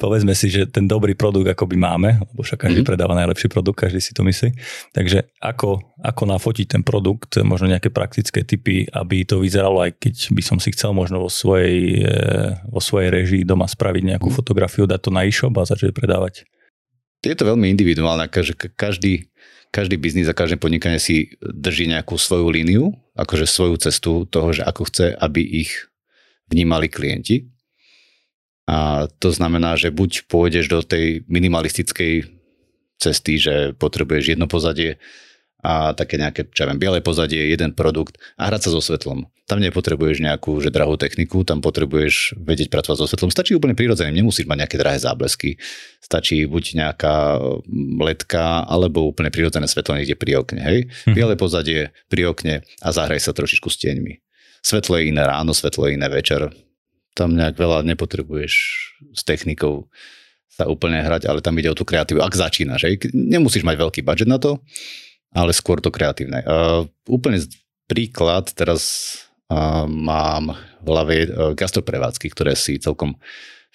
povedzme 0.00 0.32
si, 0.32 0.46
že 0.48 0.62
ten 0.72 0.88
dobrý 0.88 1.12
produkt 1.12 1.52
akoby 1.52 1.76
máme, 1.76 2.16
lebo 2.16 2.40
však 2.40 2.64
každý 2.64 2.80
mm-hmm. 2.80 2.88
predáva 2.88 3.12
najlepší 3.18 3.48
produkt, 3.52 3.76
každý 3.84 4.00
si 4.00 4.16
to 4.16 4.24
myslí. 4.24 4.56
Takže 4.96 5.36
ako, 5.36 5.84
ako 6.00 6.22
nafotiť 6.24 6.66
ten 6.78 6.82
produkt, 6.86 7.36
možno 7.44 7.68
nejaké 7.68 7.92
praktické 7.92 8.48
typy, 8.48 8.88
aby 8.88 9.28
to 9.28 9.36
vyzeralo, 9.44 9.84
aj 9.84 10.00
keď 10.00 10.32
by 10.32 10.42
som 10.42 10.56
si 10.56 10.72
chcel 10.72 10.96
možno 10.96 11.20
vo 11.20 11.28
svojej, 11.28 12.08
eh, 12.08 12.56
vo 12.72 12.80
svojej 12.80 13.12
režii 13.12 13.42
doma 13.44 13.68
spraviť 13.68 14.16
nejakú 14.16 14.32
mm-hmm. 14.32 14.38
fotografiu, 14.40 14.88
dať 14.88 15.00
to 15.04 15.10
na 15.12 15.28
e-shop 15.28 15.52
a 15.60 15.68
začať 15.68 15.92
predávať. 15.92 16.48
Je 17.26 17.34
to 17.34 17.50
veľmi 17.50 17.66
individuálne, 17.74 18.30
že 18.30 18.54
každý, 18.54 19.26
každý 19.68 20.00
biznis 20.00 20.28
a 20.28 20.36
každé 20.36 20.56
podnikanie 20.56 20.98
si 21.00 21.36
drží 21.40 21.88
nejakú 21.88 22.16
svoju 22.16 22.48
líniu, 22.48 22.96
akože 23.14 23.44
svoju 23.44 23.74
cestu 23.80 24.24
toho, 24.24 24.52
že 24.52 24.62
ako 24.64 24.88
chce, 24.88 25.06
aby 25.16 25.40
ich 25.40 25.88
vnímali 26.48 26.88
klienti. 26.88 27.48
A 28.68 29.08
to 29.20 29.32
znamená, 29.32 29.80
že 29.80 29.88
buď 29.88 30.28
pôjdeš 30.28 30.68
do 30.68 30.80
tej 30.84 31.24
minimalistickej 31.28 32.28
cesty, 33.00 33.40
že 33.40 33.72
potrebuješ 33.78 34.36
jedno 34.36 34.44
pozadie, 34.44 35.00
a 35.58 35.90
také 35.90 36.22
nejaké, 36.22 36.46
čo 36.54 36.62
ja 36.64 36.70
viem, 36.70 36.78
biele 36.78 37.02
pozadie, 37.02 37.50
jeden 37.50 37.74
produkt 37.74 38.14
a 38.38 38.46
hrať 38.46 38.68
sa 38.68 38.70
so 38.70 38.78
svetlom. 38.78 39.26
Tam 39.50 39.58
nepotrebuješ 39.58 40.22
nejakú 40.22 40.62
že 40.62 40.70
drahú 40.70 40.94
techniku, 40.94 41.42
tam 41.42 41.58
potrebuješ 41.58 42.38
vedieť 42.38 42.70
pracovať 42.70 42.96
so 43.00 43.06
svetlom. 43.10 43.34
Stačí 43.34 43.58
úplne 43.58 43.74
prirodzene, 43.74 44.14
nemusíš 44.14 44.46
mať 44.46 44.58
nejaké 44.64 44.76
drahé 44.78 45.02
záblesky. 45.02 45.58
Stačí 45.98 46.46
buď 46.46 46.64
nejaká 46.78 47.42
mm, 47.42 47.98
ledka, 47.98 48.62
alebo 48.70 49.10
úplne 49.10 49.34
prirodzené 49.34 49.66
svetlo 49.66 49.98
niekde 49.98 50.14
pri 50.14 50.38
okne. 50.38 50.62
Hej? 50.62 50.78
Hm. 51.10 51.14
Biele 51.18 51.34
pozadie 51.34 51.90
pri 52.06 52.30
okne 52.30 52.62
a 52.62 52.88
zahraj 52.94 53.18
sa 53.18 53.34
trošičku 53.34 53.66
s 53.66 53.80
tieňmi. 53.82 54.22
Svetlo 54.62 54.94
je 55.00 55.10
iné 55.10 55.26
ráno, 55.26 55.50
svetlo 55.50 55.90
je 55.90 55.98
iné 55.98 56.06
večer. 56.06 56.54
Tam 57.18 57.34
nejak 57.34 57.58
veľa 57.58 57.82
nepotrebuješ 57.82 58.52
s 59.10 59.22
technikou 59.26 59.90
sa 60.58 60.66
úplne 60.66 60.98
hrať, 61.02 61.30
ale 61.30 61.38
tam 61.38 61.54
ide 61.58 61.70
o 61.70 61.78
tú 61.78 61.86
kreatívu. 61.86 62.18
Ak 62.18 62.34
začínaš, 62.34 62.90
hej? 62.90 62.98
nemusíš 63.14 63.62
mať 63.62 63.78
veľký 63.78 64.00
budget 64.02 64.26
na 64.26 64.42
to, 64.42 64.58
ale 65.32 65.52
skôr 65.52 65.80
to 65.82 65.92
kreatívne. 65.92 66.44
Uh, 66.44 66.88
úplne 67.08 67.40
príklad, 67.88 68.52
teraz 68.52 68.82
uh, 69.48 69.84
mám 69.88 70.56
v 70.80 70.86
hlave 70.88 71.14
uh, 71.26 71.52
gastroprevádzky, 71.56 72.32
ktoré 72.32 72.56
si 72.56 72.80
celkom 72.80 73.16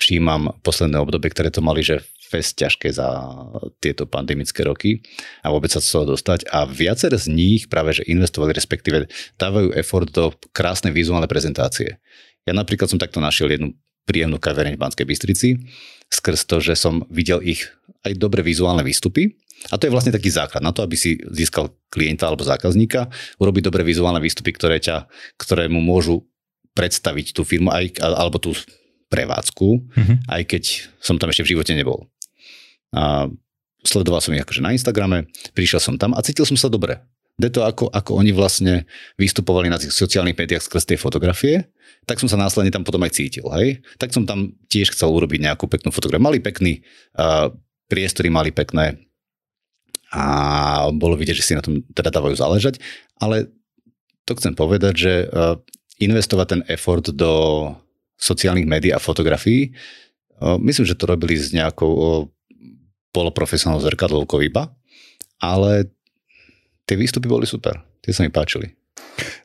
všímam 0.02 0.58
posledné 0.66 0.98
obdobie, 0.98 1.30
ktoré 1.30 1.54
to 1.54 1.62
mali, 1.62 1.86
že 1.86 2.02
fest 2.34 2.58
ťažké 2.58 2.90
za 2.90 3.30
tieto 3.78 4.10
pandemické 4.10 4.66
roky 4.66 5.06
a 5.46 5.54
vôbec 5.54 5.70
sa 5.70 5.78
z 5.78 5.94
toho 5.94 6.18
dostať. 6.18 6.50
A 6.50 6.66
viaceré 6.66 7.14
z 7.22 7.30
nich 7.30 7.70
práve, 7.70 7.94
že 7.94 8.10
investovali, 8.10 8.58
respektíve 8.58 9.06
dávajú 9.38 9.78
effort 9.78 10.10
do 10.10 10.34
krásnej 10.50 10.90
vizuálnej 10.90 11.30
prezentácie. 11.30 12.02
Ja 12.50 12.58
napríklad 12.58 12.90
som 12.90 12.98
takto 12.98 13.22
našiel 13.22 13.54
jednu 13.54 13.78
príjemnú 14.04 14.42
kavereň 14.42 14.76
v 14.76 14.82
Banskej 14.82 15.06
Bystrici, 15.08 15.50
skrz 16.12 16.50
to, 16.50 16.60
že 16.60 16.76
som 16.76 17.06
videl 17.08 17.40
ich 17.40 17.70
aj 18.04 18.20
dobre 18.20 18.44
vizuálne 18.44 18.84
výstupy 18.84 19.38
a 19.72 19.80
to 19.80 19.88
je 19.88 19.94
vlastne 19.94 20.12
taký 20.12 20.28
základ 20.28 20.60
na 20.60 20.76
to, 20.76 20.84
aby 20.84 20.98
si 21.00 21.16
získal 21.32 21.72
klienta 21.88 22.28
alebo 22.28 22.44
zákazníka, 22.44 23.08
urobiť 23.40 23.70
dobré 23.70 23.88
vizuálne 23.88 24.20
výstupy, 24.20 24.52
ktoré, 24.52 24.82
ťa, 24.84 25.08
ktoré 25.40 25.72
mu 25.72 25.80
môžu 25.80 26.28
predstaviť 26.74 27.38
tú 27.38 27.46
firmu 27.46 27.70
aj, 27.70 28.02
alebo 28.02 28.42
tú 28.42 28.52
prevádzku, 29.14 29.68
mm-hmm. 29.94 30.18
aj 30.26 30.42
keď 30.50 30.64
som 30.98 31.22
tam 31.22 31.30
ešte 31.30 31.46
v 31.46 31.52
živote 31.54 31.78
nebol. 31.78 32.10
A 32.98 33.30
sledoval 33.86 34.20
som 34.26 34.34
ich 34.34 34.42
akože 34.42 34.66
na 34.66 34.74
Instagrame, 34.74 35.30
prišiel 35.54 35.80
som 35.80 35.96
tam 36.02 36.18
a 36.18 36.26
cítil 36.26 36.50
som 36.50 36.58
sa 36.58 36.68
dobre. 36.68 36.98
De 37.34 37.50
to, 37.50 37.66
ako, 37.66 37.90
ako 37.90 38.22
oni 38.22 38.30
vlastne 38.30 38.86
vystupovali 39.18 39.66
na 39.66 39.82
tých 39.82 39.90
sociálnych 39.90 40.38
médiách 40.38 40.70
skrz 40.70 40.86
tie 40.86 41.02
fotografie, 41.02 41.66
tak 42.06 42.22
som 42.22 42.30
sa 42.30 42.38
následne 42.38 42.70
tam 42.70 42.86
potom 42.86 43.02
aj 43.02 43.18
cítil. 43.18 43.50
Hej? 43.58 43.82
Tak 43.98 44.14
som 44.14 44.30
tam 44.30 44.54
tiež 44.70 44.94
chcel 44.94 45.10
urobiť 45.10 45.42
nejakú 45.42 45.66
peknú 45.66 45.90
fotografiu. 45.90 46.30
Mali 46.30 46.38
pekný 46.38 46.86
uh, 47.18 47.50
priestory, 47.90 48.30
mali 48.30 48.54
pekné 48.54 49.02
a 50.14 50.24
bolo 50.94 51.18
vidieť, 51.18 51.36
že 51.42 51.46
si 51.46 51.58
na 51.58 51.66
tom 51.66 51.82
teda 51.90 52.14
dávajú 52.14 52.38
záležať, 52.38 52.78
ale 53.18 53.50
to 54.30 54.38
chcem 54.38 54.54
povedať, 54.54 54.94
že 54.94 55.14
e, 55.26 55.28
investovať 56.06 56.48
ten 56.48 56.62
effort 56.70 57.10
do 57.10 57.34
sociálnych 58.22 58.70
médií 58.70 58.94
a 58.94 59.02
fotografií, 59.02 59.68
e, 59.68 59.70
myslím, 60.62 60.86
že 60.86 60.94
to 60.94 61.10
robili 61.10 61.34
s 61.34 61.50
nejakou 61.50 61.92
e, 61.92 62.04
poloprofesionálnou 63.10 63.82
zrkadlovkou 63.82 64.46
iba, 64.46 64.70
ale 65.42 65.90
tie 66.86 66.94
výstupy 66.94 67.26
boli 67.26 67.50
super, 67.50 67.82
tie 68.06 68.14
sa 68.14 68.22
mi 68.22 68.30
páčili. 68.30 68.70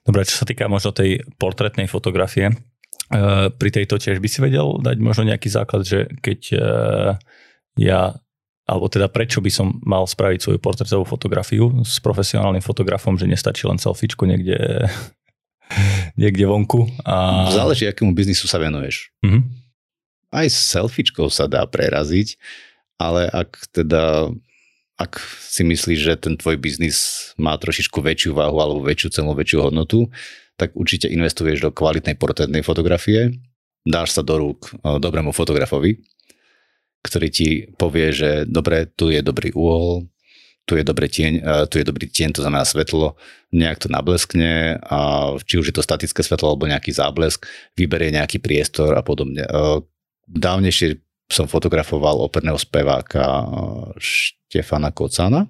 Dobre, 0.05 0.29
čo 0.29 0.45
sa 0.45 0.49
týka 0.49 0.69
možno 0.69 0.93
tej 0.93 1.25
portrétnej 1.41 1.89
fotografie, 1.89 2.53
pri 3.57 3.71
tejto 3.73 3.97
tiež 3.97 4.21
by 4.21 4.29
si 4.29 4.45
vedel 4.45 4.85
dať 4.85 5.01
možno 5.01 5.33
nejaký 5.33 5.49
základ, 5.49 5.81
že 5.85 6.13
keď 6.21 6.41
ja 7.81 8.21
alebo 8.69 8.85
teda 8.93 9.09
prečo 9.09 9.41
by 9.41 9.49
som 9.49 9.81
mal 9.81 10.05
spraviť 10.05 10.45
svoju 10.45 10.59
portrétovú 10.61 11.09
fotografiu 11.09 11.81
s 11.81 11.97
profesionálnym 12.05 12.61
fotografom, 12.61 13.17
že 13.17 13.25
nestačí 13.25 13.65
len 13.65 13.81
selfiečko 13.81 14.29
niekde, 14.29 14.85
niekde 16.21 16.45
vonku. 16.45 16.85
A... 17.09 17.49
Záleží, 17.49 17.89
akému 17.89 18.13
biznisu 18.13 18.45
sa 18.45 18.61
venuješ. 18.61 19.09
Mm-hmm. 19.25 19.43
Aj 20.37 20.45
s 20.45 20.61
selfiečkou 20.77 21.33
sa 21.33 21.49
dá 21.49 21.65
preraziť, 21.65 22.37
ale 23.01 23.25
ak 23.33 23.73
teda 23.73 24.29
ak 24.99 25.23
si 25.47 25.63
myslíš, 25.63 26.01
že 26.03 26.15
ten 26.19 26.35
tvoj 26.35 26.59
biznis 26.59 27.31
má 27.39 27.55
trošičku 27.55 28.03
väčšiu 28.03 28.35
váhu 28.35 28.59
alebo 28.59 28.83
väčšiu 28.83 29.09
cenu, 29.15 29.31
väčšiu 29.31 29.71
hodnotu, 29.71 30.11
tak 30.59 30.75
určite 30.75 31.07
investuješ 31.07 31.63
do 31.63 31.71
kvalitnej 31.71 32.19
portrétnej 32.19 32.67
fotografie, 32.67 33.39
dáš 33.87 34.19
sa 34.19 34.27
do 34.27 34.35
rúk 34.37 34.75
eh, 34.75 34.99
dobrému 34.99 35.31
fotografovi, 35.31 36.03
ktorý 37.03 37.29
ti 37.31 37.49
povie, 37.79 38.11
že 38.11 38.31
dobre, 38.49 38.91
tu 38.91 39.11
je 39.13 39.23
dobrý 39.23 39.55
úhol, 39.55 40.09
tu 40.69 40.77
je, 40.77 40.85
dobrý 40.85 41.09
tieň, 41.09 41.33
uh, 41.41 41.65
tu 41.65 41.81
je 41.81 41.87
dobrý 41.89 42.13
tieň, 42.13 42.37
to 42.37 42.45
znamená 42.45 42.69
svetlo, 42.69 43.17
nejak 43.57 43.81
to 43.81 43.89
nableskne, 43.89 44.77
a 44.85 45.33
či 45.41 45.57
už 45.57 45.73
je 45.73 45.77
to 45.81 45.87
statické 45.87 46.21
svetlo 46.21 46.53
alebo 46.53 46.69
nejaký 46.69 46.93
záblesk, 46.93 47.49
vyberie 47.73 48.13
nejaký 48.13 48.37
priestor 48.37 48.93
a 48.93 49.01
podobne. 49.01 49.49
Uh, 49.49 49.81
dávnejšie 50.29 51.01
som 51.29 51.49
fotografoval 51.49 52.21
operného 52.25 52.57
speváka 52.57 53.45
Štefana 54.01 54.93
Kocana, 54.93 55.45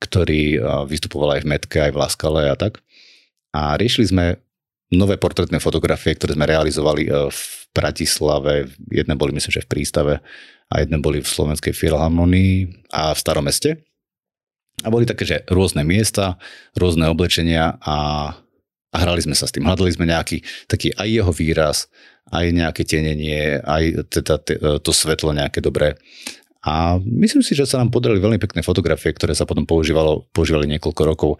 ktorý 0.00 0.60
vystupoval 0.88 1.36
aj 1.36 1.40
v 1.44 1.48
Metke, 1.52 1.78
aj 1.80 1.92
v 1.92 2.00
Laskale 2.00 2.42
a 2.48 2.56
tak. 2.56 2.80
A 3.52 3.76
riešili 3.76 4.08
sme 4.08 4.40
nové 4.92 5.16
portrétne 5.16 5.56
fotografie, 5.62 6.12
ktoré 6.12 6.36
sme 6.36 6.50
realizovali 6.50 7.08
v 7.08 7.40
Bratislave, 7.74 8.70
jedné 8.92 9.14
boli 9.16 9.34
myslím, 9.34 9.52
že 9.60 9.64
v 9.64 9.70
Prístave 9.70 10.14
a 10.70 10.74
jedné 10.80 10.98
boli 11.00 11.20
v 11.20 11.28
Slovenskej 11.28 11.74
filharmonii 11.74 12.86
a 12.92 13.12
v 13.12 13.18
Starom 13.18 13.44
meste. 13.44 13.82
A 14.82 14.90
boli 14.90 15.06
také, 15.06 15.22
že 15.22 15.46
rôzne 15.46 15.86
miesta, 15.86 16.34
rôzne 16.74 17.06
oblečenia 17.06 17.78
a, 17.78 17.98
a 18.90 18.96
hrali 18.98 19.22
sme 19.22 19.38
sa 19.38 19.46
s 19.46 19.54
tým. 19.54 19.66
Hľadali 19.66 19.94
sme 19.94 20.10
nejaký 20.10 20.42
taký 20.66 20.90
aj 20.98 21.08
jeho 21.08 21.32
výraz, 21.34 21.86
aj 22.34 22.50
nejaké 22.50 22.82
tenenie, 22.82 23.62
aj 23.62 24.10
teda 24.10 24.34
to 24.82 24.90
svetlo 24.90 25.30
nejaké 25.30 25.62
dobré. 25.62 25.94
A 26.64 26.96
myslím 27.04 27.44
si, 27.44 27.52
že 27.52 27.68
sa 27.68 27.76
nám 27.76 27.92
podarili 27.92 28.24
veľmi 28.24 28.40
pekné 28.40 28.64
fotografie, 28.64 29.12
ktoré 29.12 29.36
sa 29.36 29.44
potom 29.44 29.68
používalo, 29.68 30.24
používali 30.32 30.64
niekoľko 30.74 31.02
rokov. 31.04 31.30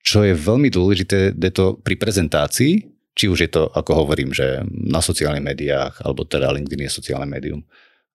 Čo 0.00 0.24
je 0.24 0.32
veľmi 0.32 0.72
dôležité, 0.72 1.36
je 1.36 1.52
to 1.52 1.76
pri 1.80 1.94
prezentácii, 2.00 2.88
či 3.12 3.24
už 3.28 3.38
je 3.44 3.50
to, 3.52 3.68
ako 3.68 4.06
hovorím, 4.06 4.32
že 4.32 4.64
na 4.70 5.04
sociálnych 5.04 5.44
médiách, 5.44 6.00
alebo 6.00 6.24
teda 6.24 6.48
LinkedIn 6.48 6.88
je 6.88 6.96
sociálne 6.96 7.28
médium, 7.28 7.60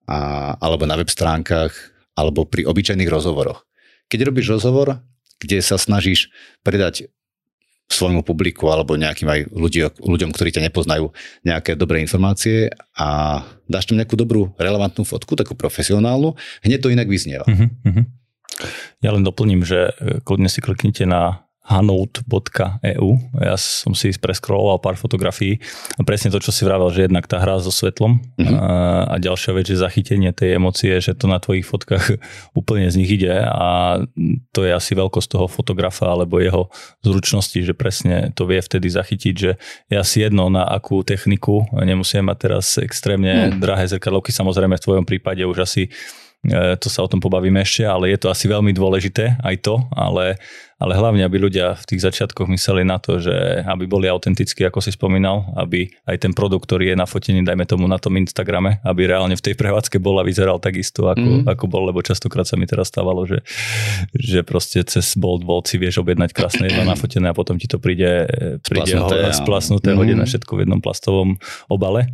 a, 0.09 0.53
alebo 0.57 0.89
na 0.89 0.97
web 0.97 1.09
stránkach, 1.11 1.73
alebo 2.17 2.47
pri 2.47 2.65
obyčajných 2.65 3.11
rozhovoroch. 3.11 3.67
Keď 4.09 4.19
robíš 4.25 4.49
rozhovor, 4.49 5.03
kde 5.37 5.59
sa 5.61 5.75
snažíš 5.75 6.31
predať 6.63 7.11
svojmu 7.85 8.25
publiku 8.25 8.65
alebo 8.73 8.97
nejakým 8.97 9.29
aj 9.29 9.39
ľudí, 9.53 9.85
ľuďom, 10.01 10.33
ktorí 10.33 10.49
ťa 10.49 10.65
nepoznajú, 10.71 11.13
nejaké 11.45 11.77
dobré 11.77 12.01
informácie 12.01 12.73
a 12.97 13.41
dáš 13.69 13.85
tam 13.85 14.01
nejakú 14.01 14.17
dobrú, 14.17 14.57
relevantnú 14.57 15.05
fotku, 15.05 15.37
takú 15.37 15.53
profesionálnu, 15.53 16.33
hneď 16.65 16.79
to 16.81 16.89
inak 16.89 17.05
vyznieva. 17.05 17.45
Uh-huh, 17.45 17.69
uh-huh. 17.69 18.05
Ja 19.05 19.13
len 19.13 19.21
doplním, 19.21 19.61
že 19.61 19.93
e, 20.01 20.17
kľudne 20.25 20.49
si 20.49 20.65
kliknite 20.65 21.05
na 21.05 21.44
hanout.eu. 21.65 23.09
Ja 23.41 23.57
som 23.57 23.97
si 23.97 24.13
preskroloval 24.13 24.77
pár 24.77 25.01
fotografií 25.01 25.57
a 25.97 26.05
presne 26.05 26.29
to, 26.29 26.37
čo 26.37 26.53
si 26.53 26.61
vravel, 26.61 26.93
že 26.93 27.09
jednak 27.09 27.25
tá 27.25 27.41
hra 27.41 27.57
so 27.57 27.73
svetlom 27.73 28.21
uh-huh. 28.21 28.45
a, 28.53 28.71
a 29.09 29.15
ďalšia 29.17 29.51
vec, 29.57 29.65
že 29.65 29.81
zachytenie 29.81 30.29
tej 30.29 30.61
emócie, 30.61 30.93
že 31.01 31.17
to 31.17 31.25
na 31.25 31.41
tvojich 31.41 31.65
fotkách 31.65 32.21
úplne 32.59 32.85
z 32.93 33.01
nich 33.01 33.09
ide 33.17 33.33
a 33.41 33.97
to 34.53 34.61
je 34.61 34.71
asi 34.77 34.93
veľkosť 34.93 35.27
toho 35.33 35.49
fotografa 35.49 36.13
alebo 36.13 36.37
jeho 36.37 36.69
zručnosti, 37.01 37.57
že 37.57 37.73
presne 37.73 38.29
to 38.37 38.45
vie 38.45 38.61
vtedy 38.61 38.85
zachytiť, 38.85 39.33
že 39.33 39.57
je 39.89 39.97
asi 39.97 40.21
jedno 40.21 40.53
na 40.53 40.69
akú 40.69 41.01
techniku, 41.01 41.65
nemusíme 41.73 42.29
mať 42.29 42.37
teraz 42.37 42.77
extrémne 42.77 43.49
uh-huh. 43.49 43.57
drahé 43.57 43.89
zrkadlovky, 43.89 44.29
samozrejme 44.29 44.77
v 44.77 44.85
tvojom 44.85 45.05
prípade 45.09 45.41
už 45.41 45.65
asi 45.65 45.89
to 46.53 46.87
sa 46.91 47.01
o 47.01 47.09
tom 47.09 47.17
pobavíme 47.17 47.57
ešte, 47.61 47.85
ale 47.85 48.13
je 48.13 48.19
to 48.21 48.27
asi 48.29 48.45
veľmi 48.45 48.69
dôležité 48.75 49.41
aj 49.41 49.55
to, 49.65 49.81
ale, 49.93 50.37
ale 50.77 50.93
hlavne, 50.93 51.25
aby 51.25 51.41
ľudia 51.41 51.73
v 51.73 51.85
tých 51.89 52.05
začiatkoch 52.05 52.45
mysleli 52.51 52.85
na 52.85 53.01
to, 53.01 53.17
že 53.17 53.65
aby 53.65 53.89
boli 53.89 54.05
autentickí, 54.05 54.61
ako 54.61 54.83
si 54.83 54.93
spomínal, 54.93 55.49
aby 55.57 55.89
aj 56.05 56.21
ten 56.21 56.31
produkt, 56.37 56.69
ktorý 56.69 56.93
je 56.93 56.95
nafotený, 56.99 57.41
dajme 57.41 57.65
tomu 57.65 57.89
na 57.89 57.97
tom 57.97 58.13
Instagrame, 58.19 58.77
aby 58.85 59.09
reálne 59.09 59.33
v 59.33 59.45
tej 59.45 59.55
prevádzke 59.57 59.97
bol 59.97 60.21
a 60.21 60.27
vyzeral 60.27 60.61
takisto, 60.61 61.09
ako, 61.09 61.45
mm. 61.45 61.49
ako 61.49 61.65
bol, 61.65 61.89
lebo 61.89 62.05
častokrát 62.05 62.45
sa 62.45 62.59
mi 62.59 62.69
teraz 62.69 62.93
stávalo, 62.93 63.25
že, 63.25 63.41
že 64.13 64.45
proste 64.45 64.85
cez 64.85 65.17
Bolt 65.17 65.41
Bolt 65.41 65.65
si 65.65 65.81
vieš 65.81 66.05
objednať 66.05 66.29
krásne 66.29 66.69
jedno 66.69 66.85
nafotené 66.85 67.31
a 67.31 67.37
potom 67.37 67.57
ti 67.57 67.65
to 67.65 67.81
príde, 67.81 68.29
príde 68.61 68.93
splasnuté, 68.93 69.15
ho, 69.17 69.33
splasnuté 69.33 69.89
mm. 69.93 69.97
hodené 69.97 70.23
všetko 70.29 70.51
v 70.53 70.61
jednom 70.67 70.81
plastovom 70.83 71.41
obale. 71.71 72.13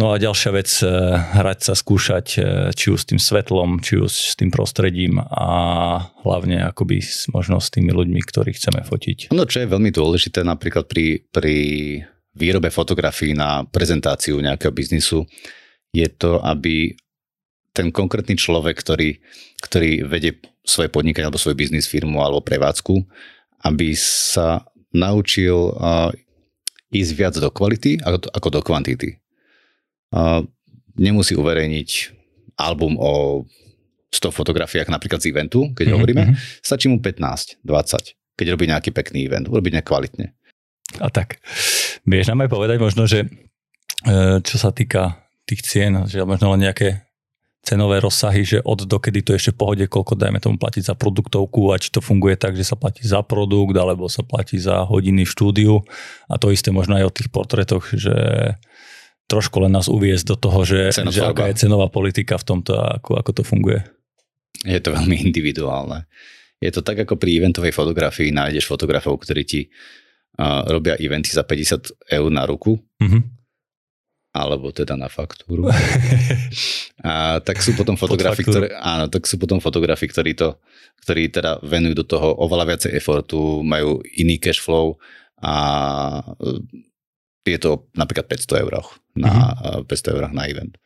No 0.00 0.16
a 0.16 0.22
ďalšia 0.22 0.50
vec, 0.56 0.70
eh, 0.80 0.88
hrať 1.12 1.58
sa, 1.60 1.72
skúšať, 1.76 2.26
eh, 2.40 2.44
či 2.72 2.88
už 2.88 3.04
s 3.04 3.08
tým 3.12 3.20
svetlom, 3.20 3.84
či 3.84 4.00
už 4.00 4.08
s 4.08 4.32
tým 4.32 4.48
prostredím 4.48 5.20
a 5.20 5.46
hlavne 6.24 6.64
akoby 6.72 7.04
možno 7.36 7.60
s 7.60 7.68
tými 7.68 7.92
ľuďmi, 7.92 8.16
ktorých 8.24 8.56
chceme 8.56 8.80
fotiť. 8.80 9.36
No 9.36 9.44
čo 9.44 9.60
je 9.60 9.68
veľmi 9.68 9.92
dôležité 9.92 10.40
napríklad 10.40 10.88
pri, 10.88 11.28
pri 11.28 11.56
výrobe 12.32 12.72
fotografií 12.72 13.36
na 13.36 13.68
prezentáciu 13.68 14.40
nejakého 14.40 14.72
biznisu, 14.72 15.28
je 15.92 16.08
to, 16.08 16.40
aby 16.48 16.96
ten 17.76 17.92
konkrétny 17.92 18.40
človek, 18.40 18.80
ktorý, 18.80 19.20
ktorý 19.60 20.08
vedie 20.08 20.40
svoje 20.64 20.88
podnikanie 20.88 21.28
alebo 21.28 21.36
svoj 21.36 21.60
biznis, 21.60 21.84
firmu 21.84 22.24
alebo 22.24 22.40
prevádzku, 22.40 23.04
aby 23.68 23.92
sa 24.00 24.64
naučil 24.96 25.76
uh, 25.76 26.10
ísť 26.90 27.12
viac 27.14 27.34
do 27.38 27.46
kvality 27.52 28.02
ako 28.02 28.48
do 28.50 28.60
kvantity 28.62 29.19
nemusí 30.98 31.32
uverejniť 31.38 31.90
album 32.60 33.00
o 33.00 33.44
100 34.10 34.34
fotografiách 34.34 34.90
napríklad 34.90 35.22
z 35.22 35.30
eventu, 35.30 35.70
keď 35.72 35.86
mm-hmm. 35.86 35.94
hovoríme, 35.94 36.24
mhm. 36.28 36.34
stačí 36.60 36.90
mu 36.90 36.98
15, 36.98 37.62
20, 37.62 38.36
keď 38.36 38.46
robí 38.52 38.64
nejaký 38.66 38.90
pekný 38.90 39.30
event, 39.30 39.46
urobí 39.46 39.70
nekvalitne. 39.70 40.34
A 40.98 41.06
tak, 41.06 41.38
vieš 42.02 42.34
nám 42.34 42.42
aj 42.42 42.50
povedať 42.50 42.78
možno, 42.82 43.06
že 43.06 43.22
e, 43.22 44.42
čo 44.42 44.56
sa 44.58 44.74
týka 44.74 45.22
tých 45.46 45.62
cien, 45.62 45.94
že 46.10 46.26
možno 46.26 46.50
len 46.58 46.66
nejaké 46.66 47.06
cenové 47.60 48.00
rozsahy, 48.00 48.42
že 48.42 48.58
od 48.64 48.88
dokedy 48.88 49.20
to 49.20 49.36
ešte 49.36 49.52
v 49.52 49.60
pohode, 49.60 49.84
koľko 49.84 50.16
dajme 50.16 50.40
tomu 50.40 50.56
platiť 50.56 50.90
za 50.90 50.94
produktovku 50.96 51.70
a 51.70 51.78
či 51.78 51.92
to 51.92 52.00
funguje 52.00 52.34
tak, 52.34 52.56
že 52.56 52.64
sa 52.64 52.74
platí 52.74 53.04
za 53.04 53.20
produkt 53.20 53.76
alebo 53.76 54.08
sa 54.08 54.24
platí 54.24 54.56
za 54.56 54.82
hodiny 54.88 55.28
štúdiu 55.28 55.84
a 56.26 56.40
to 56.40 56.48
isté 56.50 56.72
možno 56.72 56.96
aj 56.96 57.04
o 57.06 57.14
tých 57.14 57.28
portretoch, 57.28 57.92
že 57.92 58.16
trošku 59.30 59.62
len 59.62 59.70
nás 59.70 59.86
uviezť 59.86 60.34
do 60.34 60.36
toho, 60.36 60.66
že, 60.66 60.90
že 60.90 61.22
aká 61.22 61.46
je 61.54 61.62
cenová 61.62 61.86
politika 61.86 62.34
v 62.34 62.44
tomto 62.44 62.74
a 62.74 62.98
ako, 62.98 63.14
ako 63.14 63.30
to 63.30 63.42
funguje. 63.46 63.78
Je 64.66 64.82
to 64.82 64.90
veľmi 64.90 65.14
individuálne. 65.30 66.10
Je 66.58 66.68
to 66.74 66.82
tak, 66.82 66.98
ako 67.06 67.14
pri 67.16 67.38
eventovej 67.38 67.72
fotografii 67.72 68.34
nájdeš 68.34 68.68
fotografov, 68.68 69.22
ktorí 69.22 69.42
ti 69.46 69.60
uh, 70.36 70.66
robia 70.68 70.98
eventy 70.98 71.30
za 71.32 71.46
50 71.46 72.10
eur 72.10 72.28
na 72.28 72.44
ruku, 72.44 72.76
mm-hmm. 73.00 73.22
alebo 74.36 74.68
teda 74.68 74.98
na 74.98 75.08
faktúru. 75.08 75.70
a 77.06 77.40
tak 77.40 77.64
sú 77.64 77.72
potom 77.78 77.96
fotografi, 77.96 78.44
ktoré, 78.44 78.76
áno, 78.76 79.08
tak 79.08 79.24
sú 79.24 79.40
potom 79.40 79.62
fotografi, 79.62 80.04
ktorí, 80.04 80.36
to, 80.36 80.60
ktorí 81.06 81.32
teda 81.32 81.64
venujú 81.64 82.04
do 82.04 82.04
toho 82.04 82.36
oveľa 82.44 82.76
viacej 82.76 82.92
efortu, 82.98 83.64
majú 83.64 84.04
iný 84.20 84.36
cash 84.36 84.60
flow 84.60 85.00
a 85.40 85.56
je 87.44 87.58
to 87.58 87.88
napríklad 87.96 88.28
500 88.28 88.64
eur 88.64 88.72
na, 89.16 89.56
mm-hmm. 89.56 89.88
500 89.88 90.14
eur 90.14 90.24
na 90.30 90.44
event. 90.46 90.76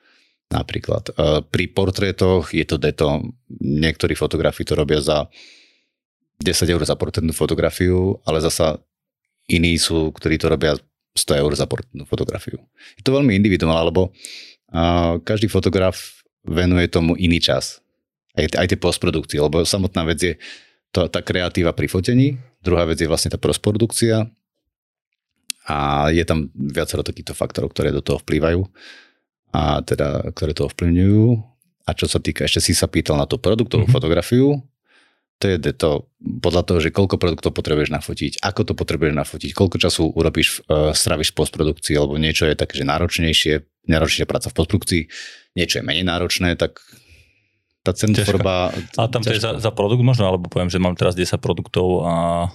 Napríklad. 0.53 1.11
E, 1.11 1.43
pri 1.43 1.65
portrétoch 1.73 2.55
je 2.55 2.63
to 2.63 2.77
deto. 2.79 3.23
Niektorí 3.59 4.15
fotografi 4.15 4.63
to 4.63 4.79
robia 4.79 5.03
za 5.03 5.27
10 6.43 6.71
eur 6.71 6.83
za 6.85 6.95
portrétnu 6.95 7.35
fotografiu, 7.35 8.23
ale 8.27 8.43
zasa 8.43 8.79
iní 9.51 9.77
sú, 9.79 10.15
ktorí 10.15 10.39
to 10.39 10.51
robia 10.51 10.79
100 11.15 11.43
eur 11.43 11.53
za 11.55 11.67
portrétnu 11.67 12.05
fotografiu. 12.07 12.59
Je 12.99 13.03
to 13.07 13.15
veľmi 13.15 13.35
individuálne, 13.39 13.87
lebo 13.87 14.11
každý 15.23 15.47
fotograf 15.47 16.27
venuje 16.43 16.91
tomu 16.91 17.15
iný 17.15 17.39
čas. 17.39 17.79
Aj, 18.35 18.51
aj 18.59 18.67
tie 18.67 18.79
postprodukcie, 18.79 19.39
lebo 19.39 19.63
samotná 19.63 20.03
vec 20.11 20.19
je 20.19 20.35
to, 20.91 21.07
tá 21.07 21.23
kreatíva 21.23 21.71
pri 21.71 21.87
fotení, 21.87 22.35
druhá 22.59 22.83
vec 22.83 22.99
je 22.99 23.07
vlastne 23.07 23.31
tá 23.31 23.39
postprodukcia 23.39 24.27
a 25.65 26.09
je 26.13 26.25
tam 26.29 26.53
viacero 26.55 27.01
takýchto 27.01 27.33
faktorov, 27.33 27.73
ktoré 27.73 27.89
do 27.89 28.05
toho 28.05 28.21
vplývajú 28.21 28.61
a 29.55 29.81
teda, 29.81 30.35
ktoré 30.35 30.53
to 30.53 30.69
ovplyvňujú. 30.69 31.25
A 31.85 31.91
čo 31.93 32.09
sa 32.09 32.21
týka, 32.21 32.49
ešte 32.49 32.65
si 32.65 32.73
sa 32.73 32.89
pýtal 32.89 33.21
na 33.21 33.29
tú 33.29 33.37
produktovú 33.37 33.85
mm-hmm. 33.85 33.97
fotografiu, 33.97 34.61
to 35.43 35.51
je 35.51 35.59
to 35.77 36.09
podľa 36.41 36.63
toho, 36.65 36.79
že 36.81 36.95
koľko 36.95 37.21
produktov 37.21 37.53
potrebuješ 37.53 37.91
nafotiť, 37.93 38.41
ako 38.41 38.61
to 38.65 38.73
potrebuješ 38.73 39.13
nafotiť, 39.13 39.51
koľko 39.53 39.77
času 39.77 40.03
urobíš, 40.15 40.65
uh, 40.65 40.95
stravíš 40.97 41.35
v 41.35 41.39
postprodukcii, 41.45 41.95
alebo 41.99 42.17
niečo 42.17 42.49
je 42.49 42.57
také, 42.57 42.81
že 42.81 42.89
náročnejšie, 42.89 43.55
náročnejšia 43.91 44.31
práca 44.31 44.49
v 44.49 44.57
postprodukcii, 44.57 45.03
niečo 45.59 45.83
je 45.83 45.85
menej 45.85 46.07
náročné, 46.07 46.57
tak 46.57 46.81
tá 47.85 47.93
cenotvorba... 47.93 48.73
A 48.97 49.05
tam 49.13 49.21
to 49.21 49.29
je 49.29 49.45
za, 49.45 49.61
za 49.61 49.69
produkt 49.69 50.01
možno, 50.01 50.25
alebo 50.25 50.49
poviem, 50.49 50.73
že 50.73 50.81
mám 50.81 50.97
teraz 50.97 51.13
10 51.13 51.37
produktov 51.37 52.09
a 52.09 52.15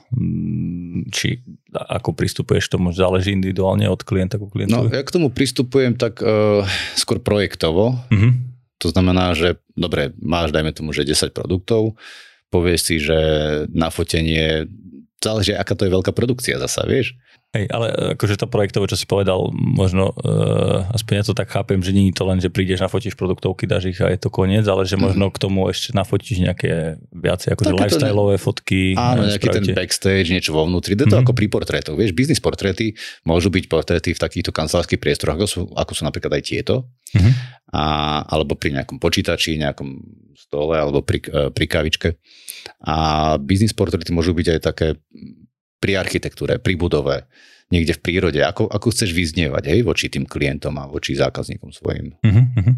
mm, 0.09 1.13
či 1.13 1.45
ako 1.69 2.17
pristupuješ 2.17 2.73
tomu, 2.73 2.89
záleží 2.89 3.29
individuálne 3.29 3.85
od 3.85 4.01
klienta 4.01 4.41
ku 4.41 4.49
klientovi? 4.49 4.89
No, 4.89 4.97
ja 4.97 5.05
k 5.05 5.13
tomu 5.13 5.29
pristupujem 5.29 5.93
tak 5.93 6.25
uh, 6.25 6.65
skôr 6.97 7.21
projektovo. 7.21 7.93
Uh-huh. 8.09 8.33
To 8.81 8.89
znamená, 8.89 9.37
že 9.37 9.61
dobre, 9.77 10.17
máš, 10.17 10.49
dajme 10.49 10.73
tomu, 10.73 10.97
že 10.97 11.05
10 11.05 11.29
produktov, 11.29 11.93
povieš 12.49 12.81
si, 12.81 12.95
že 12.97 13.19
na 13.69 13.93
fotenie 13.93 14.65
záleží, 15.21 15.53
aká 15.53 15.77
to 15.77 15.85
je 15.85 15.93
veľká 15.93 16.09
produkcia 16.09 16.57
zasa, 16.57 16.89
vieš. 16.89 17.13
Hej, 17.49 17.65
ale 17.73 18.13
akože 18.13 18.37
to 18.37 18.45
projektové, 18.45 18.85
čo 18.85 18.93
si 18.93 19.09
povedal, 19.09 19.49
možno, 19.57 20.13
uh, 20.21 20.85
aspoň 20.93 21.13
ja 21.17 21.23
to 21.25 21.33
tak 21.33 21.49
chápem, 21.49 21.81
že 21.81 21.97
nie 21.97 22.13
je 22.13 22.21
to 22.21 22.29
len, 22.29 22.37
že 22.37 22.53
prídeš, 22.53 22.77
nafotíš 22.77 23.17
produktovky, 23.17 23.65
dáš 23.65 23.89
ich 23.89 23.97
a 24.05 24.13
je 24.13 24.21
to 24.21 24.29
koniec, 24.29 24.69
ale 24.69 24.85
že 24.85 25.01
možno 25.01 25.33
k 25.33 25.41
tomu 25.41 25.65
ešte 25.65 25.97
nafotíš 25.97 26.45
nejaké 26.45 27.01
viacej 27.09 27.57
akože 27.57 27.73
lifestyleové 27.73 28.37
ne... 28.37 28.41
fotky. 28.41 28.93
Áno, 28.93 29.25
nejaký 29.25 29.49
spravíte. 29.49 29.65
ten 29.65 29.77
backstage, 29.81 30.29
niečo 30.29 30.53
vo 30.53 30.69
vnútri. 30.69 30.93
Je 30.93 31.09
to 31.09 31.17
mm-hmm. 31.17 31.25
ako 31.25 31.31
pri 31.33 31.47
portrétoch. 31.49 31.97
Vieš, 31.97 32.13
biznis 32.13 32.37
portréty 32.37 32.93
môžu 33.25 33.49
byť 33.49 33.65
portréty 33.65 34.13
v 34.13 34.21
takýchto 34.21 34.53
kancelárskych 34.53 35.01
priestoroch, 35.01 35.41
ako 35.41 35.47
sú, 35.49 35.61
ako 35.73 35.91
sú 35.97 36.05
napríklad 36.05 36.37
aj 36.37 36.43
tieto. 36.45 36.85
Mm-hmm. 37.17 37.33
A, 37.73 37.83
alebo 38.29 38.53
pri 38.61 38.77
nejakom 38.77 39.01
počítači, 39.01 39.57
nejakom 39.57 39.97
stole, 40.37 40.77
alebo 40.77 41.01
pri, 41.01 41.17
e, 41.25 41.49
pri 41.49 41.65
kavičke. 41.65 42.13
A 42.85 43.37
biznis 43.41 43.73
portréty 43.73 44.13
môžu 44.13 44.37
byť 44.37 44.47
aj 44.53 44.59
také 44.61 44.87
pri 45.79 45.97
architektúre, 45.97 46.59
pri 46.59 46.75
budove, 46.75 47.25
niekde 47.71 47.95
v 47.95 48.01
prírode, 48.01 48.41
ako, 48.43 48.67
ako 48.67 48.87
chceš 48.91 49.15
vyznievať 49.15 49.63
hej, 49.71 49.79
voči 49.85 50.09
tým 50.11 50.25
klientom 50.25 50.75
a 50.81 50.89
voči 50.89 51.15
zákazníkom 51.15 51.71
svojim. 51.71 52.17
Uh-huh, 52.25 52.75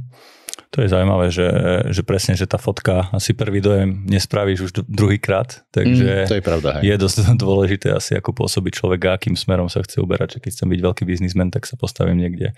To 0.71 0.83
je 0.83 0.87
zaujímavé, 0.91 1.31
že, 1.31 1.47
že 1.91 2.03
presne, 2.03 2.35
že 2.35 2.47
tá 2.47 2.59
fotka 2.59 3.07
asi 3.11 3.31
prvý 3.31 3.63
dojem 3.63 4.03
nespravíš 4.07 4.59
už 4.67 4.71
druhýkrát, 4.87 5.63
takže 5.71 6.27
mm, 6.27 6.29
to 6.31 6.35
je, 6.37 6.43
pravda, 6.43 6.69
hej. 6.79 6.91
je 6.91 6.95
dosť 6.99 7.17
dôležité 7.43 7.87
asi, 7.95 8.15
ako 8.19 8.35
pôsobí 8.35 8.71
človek 8.71 9.01
a 9.07 9.09
akým 9.15 9.35
smerom 9.35 9.71
sa 9.71 9.79
chce 9.83 10.03
uberať, 10.03 10.37
že 10.37 10.39
keď 10.43 10.51
chcem 10.59 10.67
byť 10.71 10.81
veľký 10.83 11.03
biznismen, 11.07 11.49
tak 11.49 11.65
sa 11.65 11.79
postavím 11.79 12.19
niekde 12.19 12.51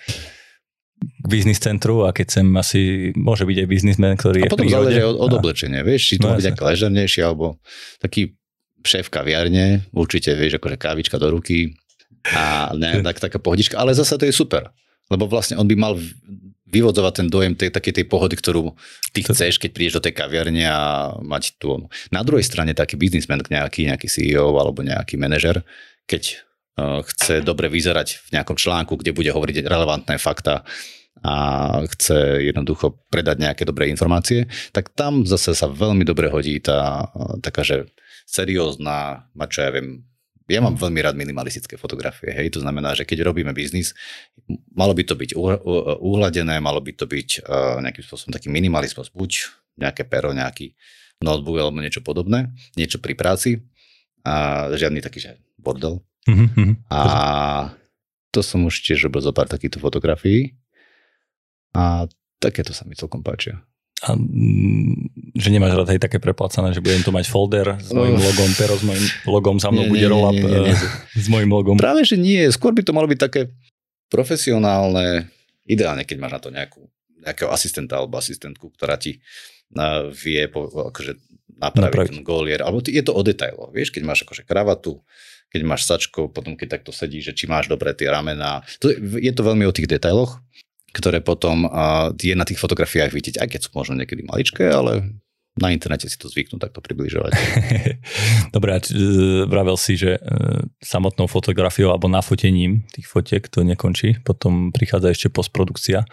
k 1.03 1.25
biznis 1.27 1.60
centru 1.60 2.08
a 2.08 2.15
keď 2.15 2.25
chcem 2.32 2.47
asi, 2.56 2.82
môže 3.13 3.43
byť 3.43 3.58
aj 3.60 3.67
biznismen, 3.67 4.13
ktorý 4.15 4.39
a 4.41 4.45
je 4.47 4.53
potom 4.56 4.71
záleží 4.71 5.03
od, 5.03 5.19
od 5.19 5.32
oblečenia, 5.36 5.84
vieš, 5.84 6.15
či 6.15 6.15
to 6.15 6.32
no, 6.32 6.39
byť 6.39 6.45
nejaké 6.47 6.63
ležernejšie 6.63 7.21
alebo 7.27 7.60
taký 7.99 8.39
šéf 8.84 9.08
kaviarne, 9.10 9.88
určite 9.96 10.36
vieš, 10.36 10.60
akože 10.60 10.78
kávička 10.78 11.17
do 11.17 11.32
ruky 11.32 11.74
a 12.32 12.72
ne, 12.76 13.04
tak, 13.04 13.19
taká 13.19 13.39
pohodička, 13.39 13.76
ale 13.76 13.96
zase 13.96 14.15
to 14.15 14.28
je 14.28 14.36
super, 14.36 14.72
lebo 15.12 15.28
vlastne 15.28 15.60
on 15.60 15.67
by 15.67 15.76
mal 15.76 15.96
vyvodzovať 16.74 17.13
ten 17.13 17.28
dojem 17.30 17.54
tej, 17.54 17.69
takej 17.69 18.02
tej 18.02 18.06
pohody, 18.10 18.34
ktorú 18.34 18.74
ty 19.13 19.22
chceš, 19.22 19.62
keď 19.62 19.69
prídeš 19.78 19.96
do 20.02 20.04
tej 20.10 20.17
kaviarne 20.17 20.65
a 20.65 21.13
mať 21.22 21.62
tú. 21.62 21.86
Na 22.10 22.26
druhej 22.26 22.41
strane 22.41 22.74
taký 22.74 22.98
biznismen, 22.98 23.46
nejaký, 23.46 23.86
nejaký 23.86 24.10
CEO 24.10 24.58
alebo 24.58 24.82
nejaký 24.82 25.22
manažer, 25.22 25.62
keď 26.10 26.41
uh, 26.82 27.06
chce 27.06 27.46
dobre 27.46 27.69
vyzerať 27.69 28.26
v 28.26 28.41
nejakom 28.41 28.58
článku, 28.58 28.98
kde 28.98 29.13
bude 29.13 29.30
hovoriť 29.30 29.69
relevantné 29.69 30.17
fakta 30.17 30.65
a 31.24 31.34
chce 31.93 32.50
jednoducho 32.50 33.06
predať 33.13 33.38
nejaké 33.39 33.63
dobré 33.63 33.88
informácie, 33.93 34.50
tak 34.74 34.91
tam 34.98 35.24
zase 35.24 35.54
sa 35.54 35.69
veľmi 35.69 36.02
dobre 36.04 36.28
hodí 36.34 36.58
tá 36.58 37.06
uh, 37.06 37.38
taká, 37.38 37.62
že 37.62 37.86
seriózna, 38.25 39.29
mať 39.36 39.49
čo 39.49 39.59
ja 39.63 39.69
viem, 39.73 40.03
ja 40.47 40.59
mám 40.59 40.75
veľmi 40.75 40.99
rád 40.99 41.15
minimalistické 41.15 41.79
fotografie, 41.79 42.31
hej, 42.36 42.51
to 42.51 42.59
znamená, 42.59 42.91
že 42.93 43.07
keď 43.07 43.31
robíme 43.31 43.55
biznis, 43.55 43.95
malo 44.75 44.91
by 44.91 45.03
to 45.07 45.15
byť 45.15 45.29
uhladené, 46.03 46.59
malo 46.59 46.83
by 46.83 46.91
to 46.93 47.07
byť 47.07 47.29
uh, 47.43 47.79
nejakým 47.79 48.03
spôsobom 48.03 48.36
taký 48.36 48.51
minimalizmus, 48.51 49.07
buď 49.13 49.49
nejaké 49.79 50.03
pero, 50.05 50.36
nejaký 50.36 50.75
notebook 51.23 51.57
alebo 51.57 51.79
niečo 51.79 52.03
podobné, 52.03 52.51
niečo 52.75 52.99
pri 52.99 53.15
práci 53.15 53.63
a 54.27 54.67
žiadny 54.75 54.99
taký, 54.99 55.23
že 55.23 55.31
bordel. 55.55 56.03
Mm-hmm. 56.27 56.91
A 56.91 57.01
to 58.31 58.39
som 58.43 58.63
už 58.67 58.83
tiež 58.83 59.07
robil 59.07 59.23
zo 59.23 59.36
pár 59.36 59.47
takýchto 59.47 59.79
fotografií 59.79 60.55
a 61.75 62.07
takéto 62.39 62.75
sa 62.75 62.83
mi 62.83 62.95
celkom 62.95 63.23
páčia 63.23 63.63
a, 64.04 64.20
mm, 64.20 65.32
že 65.32 65.48
nemáš 65.48 65.80
rád 65.80 65.96
aj 65.96 66.04
také 66.04 66.20
preplacané, 66.20 66.76
že 66.76 66.84
budem 66.84 67.00
tu 67.00 67.16
mať 67.16 67.26
folder 67.32 67.80
s 67.80 67.96
mojim 67.96 68.20
logom, 68.20 68.52
pero 68.60 68.76
s 68.76 68.84
mojim 68.84 69.06
logom, 69.24 69.56
za 69.63 69.72
mnou 69.72 69.88
nie, 69.88 69.92
bude 69.96 70.06
roll-up 70.12 70.36
eh, 70.36 70.76
s 71.16 71.28
mojim 71.32 71.48
logom. 71.48 71.80
Práve, 71.80 72.04
že 72.04 72.20
nie. 72.20 72.44
Skôr 72.52 72.76
by 72.76 72.84
to 72.84 72.92
malo 72.92 73.08
byť 73.08 73.20
také 73.24 73.42
profesionálne, 74.12 75.32
ideálne, 75.63 76.04
keď 76.04 76.18
máš 76.20 76.34
na 76.36 76.42
to 76.44 76.50
nejakú, 76.52 76.82
nejakého 77.24 77.50
asistenta 77.50 77.96
alebo 77.96 78.20
asistentku, 78.20 78.76
ktorá 78.76 79.00
ti 79.00 79.24
na, 79.72 80.04
eh, 80.04 80.12
vie 80.12 80.52
po, 80.52 80.68
akože 80.68 81.16
napraviť, 81.63 81.88
napraviť 81.88 82.12
ten 82.20 82.24
golier. 82.28 82.60
Alebo 82.60 82.84
je 82.84 83.04
to 83.08 83.16
o 83.16 83.22
detailoch. 83.24 83.72
Vieš, 83.72 83.96
keď 83.96 84.04
máš 84.04 84.28
akože 84.28 84.44
kravatu, 84.44 85.00
keď 85.48 85.62
máš 85.63 85.88
sačko, 85.88 86.28
potom 86.28 86.60
keď 86.60 86.82
takto 86.82 86.92
sedí, 86.92 87.24
že 87.24 87.32
či 87.32 87.48
máš 87.48 87.72
dobre 87.72 87.96
tie 87.96 88.12
ramená. 88.12 88.66
To 88.84 88.92
je, 88.92 89.00
je 89.00 89.32
to 89.32 89.48
veľmi 89.48 89.63
o 89.63 89.72
tých 89.72 89.88
detailoch 89.88 90.44
ktoré 90.93 91.25
potom 91.25 91.65
je 92.15 92.38
na 92.38 92.45
tých 92.45 92.62
fotografiách 92.62 93.10
vidieť, 93.10 93.36
aj 93.41 93.47
keď 93.49 93.60
sú 93.65 93.69
možno 93.73 93.97
niekedy 93.97 94.21
maličké, 94.23 94.69
ale 94.69 95.21
na 95.53 95.69
internete 95.69 96.10
si 96.10 96.17
to 96.17 96.25
zvyknú 96.29 96.58
takto 96.58 96.82
približovať. 96.82 97.32
Dobre, 98.56 98.69
a 98.73 98.79
e, 98.82 99.45
vravel 99.45 99.77
si, 99.77 99.93
že 99.93 100.17
e, 100.17 100.19
samotnou 100.82 101.29
fotografiou 101.29 101.93
alebo 101.93 102.10
nafotením 102.10 102.82
tých 102.89 103.06
fotiek 103.06 103.45
to 103.45 103.62
nekončí, 103.62 104.17
potom 104.25 104.73
prichádza 104.73 105.13
ešte 105.13 105.27
postprodukcia. 105.29 106.10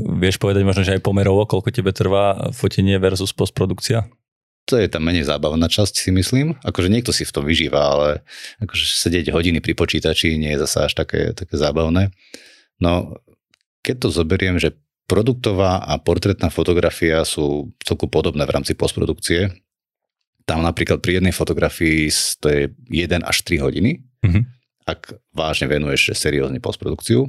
Vieš 0.00 0.40
povedať 0.40 0.64
možno, 0.64 0.80
že 0.80 0.96
aj 0.96 1.04
pomerovo, 1.04 1.44
koľko 1.44 1.68
tebe 1.68 1.92
trvá 1.92 2.56
fotenie 2.56 2.96
versus 2.96 3.36
postprodukcia? 3.36 4.08
To 4.72 4.80
je 4.80 4.88
tam 4.88 5.04
menej 5.04 5.28
zábavná 5.28 5.68
časť, 5.68 6.08
si 6.08 6.10
myslím. 6.14 6.56
Akože 6.64 6.88
niekto 6.88 7.12
si 7.12 7.28
v 7.28 7.34
tom 7.36 7.44
vyžíva, 7.44 7.80
ale 7.80 8.08
akože 8.64 8.84
sedieť 8.86 9.28
hodiny 9.28 9.60
pri 9.60 9.76
počítači 9.76 10.40
nie 10.40 10.56
je 10.56 10.62
zase 10.64 10.88
až 10.88 10.92
také, 10.96 11.36
také 11.36 11.60
zábavné. 11.60 12.14
No, 12.80 13.20
keď 13.90 14.06
to 14.06 14.08
zoberiem, 14.14 14.54
že 14.62 14.78
produktová 15.10 15.82
a 15.82 15.98
portrétna 15.98 16.54
fotografia 16.54 17.26
sú 17.26 17.74
celku 17.82 18.06
podobné 18.06 18.46
v 18.46 18.54
rámci 18.54 18.78
postprodukcie. 18.78 19.50
Tam 20.46 20.62
napríklad 20.62 21.02
pri 21.02 21.18
jednej 21.18 21.34
fotografii 21.34 22.06
to 22.38 22.46
je 22.46 22.62
1 22.86 23.26
až 23.26 23.36
3 23.42 23.58
hodiny, 23.58 23.98
mm-hmm. 24.22 24.42
ak 24.86 25.18
vážne 25.34 25.66
venuješ 25.66 26.14
seriózne 26.14 26.62
postprodukciu. 26.62 27.26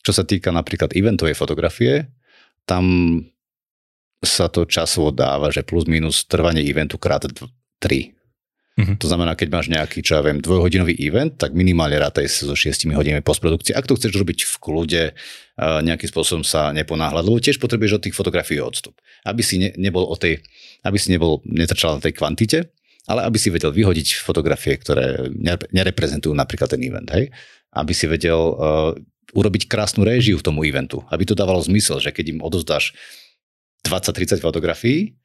Čo 0.00 0.12
sa 0.16 0.24
týka 0.24 0.48
napríklad 0.48 0.96
eventovej 0.96 1.36
fotografie, 1.36 2.08
tam 2.64 3.20
sa 4.24 4.48
to 4.48 4.64
časovo 4.64 5.12
dáva, 5.12 5.52
že 5.52 5.68
plus 5.68 5.84
minus 5.84 6.24
trvanie 6.24 6.64
eventu 6.64 6.96
krát 6.96 7.28
3. 7.28 8.17
Mm-hmm. 8.78 8.96
To 9.02 9.06
znamená, 9.10 9.34
keď 9.34 9.48
máš 9.50 9.66
nejaký, 9.74 10.06
čo 10.06 10.14
ja 10.14 10.22
viem, 10.22 10.38
dvojhodinový 10.38 10.94
event, 11.02 11.34
tak 11.34 11.50
minimálne 11.50 11.98
rátaj 11.98 12.30
so 12.30 12.54
6 12.54 12.86
hodinami 12.94 13.26
postprodukcie. 13.26 13.74
Ak 13.74 13.90
to 13.90 13.98
chceš 13.98 14.14
robiť 14.14 14.46
v 14.46 14.54
kľude, 14.62 15.02
nejakým 15.58 16.06
spôsobom 16.06 16.46
sa 16.46 16.70
neponáhľať, 16.70 17.24
lebo 17.26 17.42
tiež 17.42 17.58
potrebuješ 17.58 17.98
od 17.98 18.02
tých 18.06 18.14
fotografií 18.14 18.62
odstup. 18.62 18.94
Aby 19.26 19.42
si 19.42 19.58
ne, 19.58 19.74
nebol 19.74 20.06
o 20.06 20.14
tej, 20.14 20.38
aby 20.86 20.94
si 20.94 21.10
nebol, 21.10 21.42
netrčal 21.42 21.98
na 21.98 22.02
tej 22.06 22.14
kvantite, 22.14 22.70
ale 23.10 23.26
aby 23.26 23.34
si 23.34 23.50
vedel 23.50 23.74
vyhodiť 23.74 24.22
fotografie, 24.22 24.78
ktoré 24.78 25.26
nereprezentujú 25.74 26.30
napríklad 26.30 26.70
ten 26.70 26.78
event, 26.86 27.10
hej? 27.10 27.34
Aby 27.74 27.98
si 27.98 28.06
vedel 28.06 28.38
uh, 28.38 28.94
urobiť 29.34 29.66
krásnu 29.66 30.06
réžiu 30.06 30.38
v 30.38 30.46
tomu 30.46 30.62
eventu, 30.62 31.02
aby 31.10 31.26
to 31.26 31.34
dávalo 31.34 31.58
zmysel, 31.58 31.98
že 31.98 32.14
keď 32.14 32.38
im 32.38 32.40
odozdáš 32.46 32.94
20-30 33.82 34.38
fotografií, 34.38 35.18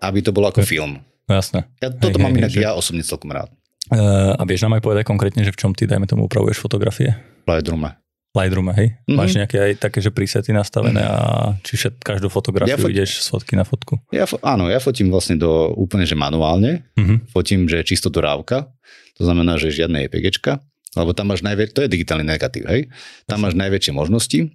aby 0.00 0.24
to 0.24 0.32
bolo 0.32 0.48
ako 0.48 0.64
film 0.64 1.04
No 1.26 1.32
jasné. 1.34 1.66
Ja 1.82 1.90
toto 1.90 2.18
hej, 2.18 2.22
mám 2.22 2.32
hej, 2.34 2.40
inak 2.46 2.50
že... 2.54 2.62
ja 2.62 2.72
osobne 2.78 3.02
celkom 3.02 3.34
rád. 3.34 3.50
Uh, 3.86 4.34
a 4.34 4.42
vieš 4.42 4.66
nám 4.66 4.78
aj 4.78 4.82
povedať 4.82 5.04
konkrétne, 5.06 5.42
že 5.46 5.54
v 5.54 5.58
čom 5.58 5.70
ty, 5.70 5.86
dajme 5.86 6.10
tomu, 6.10 6.26
upravuješ 6.26 6.58
fotografie? 6.58 7.14
Lightroom. 7.46 7.86
Lightroom, 8.34 8.68
hej? 8.74 8.98
Mm-hmm. 9.06 9.16
Máš 9.16 9.38
nejaké 9.38 9.56
aj 9.62 9.72
také, 9.78 9.98
že 10.02 10.10
presety 10.10 10.50
nastavené 10.50 11.06
a 11.06 11.54
či 11.62 11.78
všet, 11.78 12.02
každú 12.02 12.26
fotografiu 12.26 12.74
ja 12.74 12.82
fot... 12.82 12.90
ideš 12.90 13.22
z 13.22 13.28
fotky 13.30 13.54
na 13.54 13.62
fotku? 13.62 14.02
Ja 14.10 14.26
fo- 14.26 14.42
áno, 14.42 14.66
ja 14.66 14.82
fotím 14.82 15.08
vlastne 15.08 15.38
do 15.38 15.70
úplne, 15.78 16.02
že 16.02 16.18
manuálne. 16.18 16.84
Mm-hmm. 16.98 17.30
Fotím, 17.30 17.70
že 17.70 17.86
čisto 17.86 18.10
do 18.10 18.18
rávka. 18.18 18.68
To 19.16 19.22
znamená, 19.24 19.56
že 19.56 19.70
žiadne 19.70 20.10
EPGčka. 20.10 20.60
Lebo 20.96 21.12
tam 21.12 21.28
máš 21.28 21.44
najväčšie, 21.44 21.76
to 21.76 21.84
je 21.84 21.92
digitálny 21.92 22.24
negatív, 22.24 22.64
hej? 22.72 22.88
Tam 23.28 23.44
máš 23.44 23.52
najväčšie 23.52 23.92
možnosti 23.92 24.48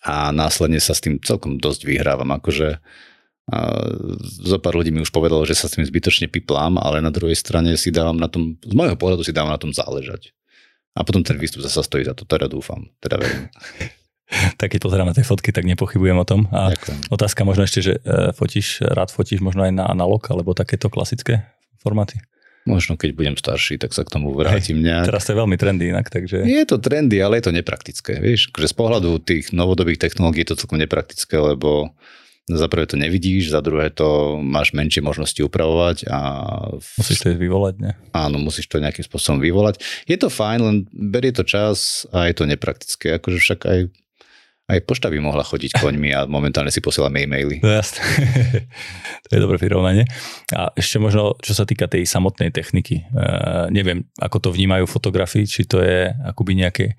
a 0.00 0.32
následne 0.32 0.80
sa 0.80 0.96
s 0.96 1.04
tým 1.04 1.20
celkom 1.20 1.60
dosť 1.60 1.84
vyhrávam. 1.84 2.32
Akože 2.32 2.80
a 3.50 3.74
zo 4.22 4.62
pár 4.62 4.78
ľudí 4.78 4.94
mi 4.94 5.02
už 5.02 5.10
povedalo, 5.10 5.42
že 5.42 5.58
sa 5.58 5.66
s 5.66 5.74
tým 5.74 5.82
zbytočne 5.82 6.30
piplám, 6.30 6.78
ale 6.78 7.02
na 7.02 7.10
druhej 7.10 7.34
strane 7.34 7.74
si 7.74 7.90
dávam 7.90 8.14
na 8.14 8.30
tom, 8.30 8.54
z 8.62 8.74
môjho 8.78 8.94
pohľadu 8.94 9.26
si 9.26 9.34
dávam 9.34 9.50
na 9.50 9.58
tom 9.58 9.74
záležať. 9.74 10.30
A 10.94 11.02
potom 11.02 11.26
ten 11.26 11.34
výstup 11.34 11.62
zase 11.66 11.82
stojí 11.82 12.06
za 12.06 12.14
to, 12.14 12.22
teda 12.22 12.46
dúfam, 12.46 12.86
teda 13.02 13.18
verím. 13.18 13.50
tak 14.60 14.70
keď 14.70 14.80
pozerám 14.86 15.10
na 15.10 15.14
tie 15.18 15.26
fotky, 15.26 15.50
tak 15.50 15.66
nepochybujem 15.66 16.18
o 16.18 16.26
tom. 16.26 16.46
A 16.54 16.74
Ďakujem. 16.74 16.98
otázka 17.10 17.40
možno 17.42 17.66
ešte, 17.66 17.80
že 17.82 17.92
e, 17.98 18.30
fotíš, 18.34 18.86
rád 18.86 19.10
fotíš 19.10 19.42
možno 19.42 19.66
aj 19.66 19.72
na 19.74 19.84
analog, 19.90 20.22
alebo 20.30 20.54
takéto 20.54 20.86
klasické 20.86 21.50
formáty? 21.82 22.22
Možno 22.68 22.94
keď 22.94 23.16
budem 23.16 23.34
starší, 23.40 23.80
tak 23.80 23.96
sa 23.96 24.04
k 24.04 24.12
tomu 24.12 24.36
vrátim 24.36 24.84
nejak. 24.84 25.08
Teraz 25.08 25.26
to 25.26 25.32
je 25.32 25.40
veľmi 25.40 25.56
trendy 25.56 25.90
inak, 25.90 26.12
takže... 26.12 26.44
Je 26.44 26.62
to 26.68 26.76
trendy, 26.76 27.16
ale 27.18 27.40
je 27.40 27.48
to 27.48 27.56
nepraktické. 27.56 28.20
Vieš, 28.20 28.52
že 28.52 28.68
z 28.68 28.76
pohľadu 28.76 29.16
tých 29.24 29.50
novodobých 29.56 29.96
technológií 29.96 30.44
je 30.44 30.52
to 30.52 30.60
celkom 30.60 30.78
nepraktické, 30.78 31.40
lebo 31.40 31.96
za 32.56 32.66
prvé 32.66 32.86
to 32.86 32.96
nevidíš, 32.98 33.52
za 33.54 33.60
druhé 33.60 33.90
to 33.90 34.38
máš 34.42 34.74
menšie 34.74 35.04
možnosti 35.04 35.38
upravovať 35.38 36.08
a... 36.10 36.18
Musíš 36.98 37.22
to 37.22 37.34
vyvolať, 37.34 37.74
ne? 37.78 37.92
Áno, 38.10 38.40
musíš 38.40 38.66
to 38.66 38.82
nejakým 38.82 39.04
spôsobom 39.04 39.38
vyvolať. 39.38 39.82
Je 40.08 40.16
to 40.18 40.32
fajn, 40.32 40.58
len 40.62 40.76
berie 40.90 41.30
to 41.30 41.46
čas 41.46 42.06
a 42.10 42.26
je 42.26 42.34
to 42.34 42.48
nepraktické. 42.48 43.20
Akože 43.20 43.38
však 43.38 43.60
aj, 43.66 43.80
Aj 44.70 44.78
pošta 44.86 45.10
by 45.10 45.18
mohla 45.18 45.42
chodiť 45.42 45.82
koňmi 45.82 46.14
a 46.14 46.30
momentálne 46.30 46.70
si 46.70 46.78
posielame 46.78 47.26
e-maily. 47.26 47.58
No 47.58 47.74
jasné. 47.74 48.06
to 49.26 49.30
je 49.34 49.42
dobré 49.42 49.58
prirovnanie. 49.58 50.06
A 50.54 50.70
ešte 50.78 51.02
možno, 51.02 51.34
čo 51.42 51.58
sa 51.58 51.66
týka 51.66 51.90
tej 51.90 52.06
samotnej 52.06 52.54
techniky. 52.54 53.02
Uh, 53.10 53.66
neviem, 53.74 54.06
ako 54.22 54.38
to 54.38 54.48
vnímajú 54.54 54.86
fotografii, 54.86 55.42
či 55.42 55.66
to 55.66 55.82
je 55.82 56.14
akoby 56.22 56.54
nejaké 56.54 56.94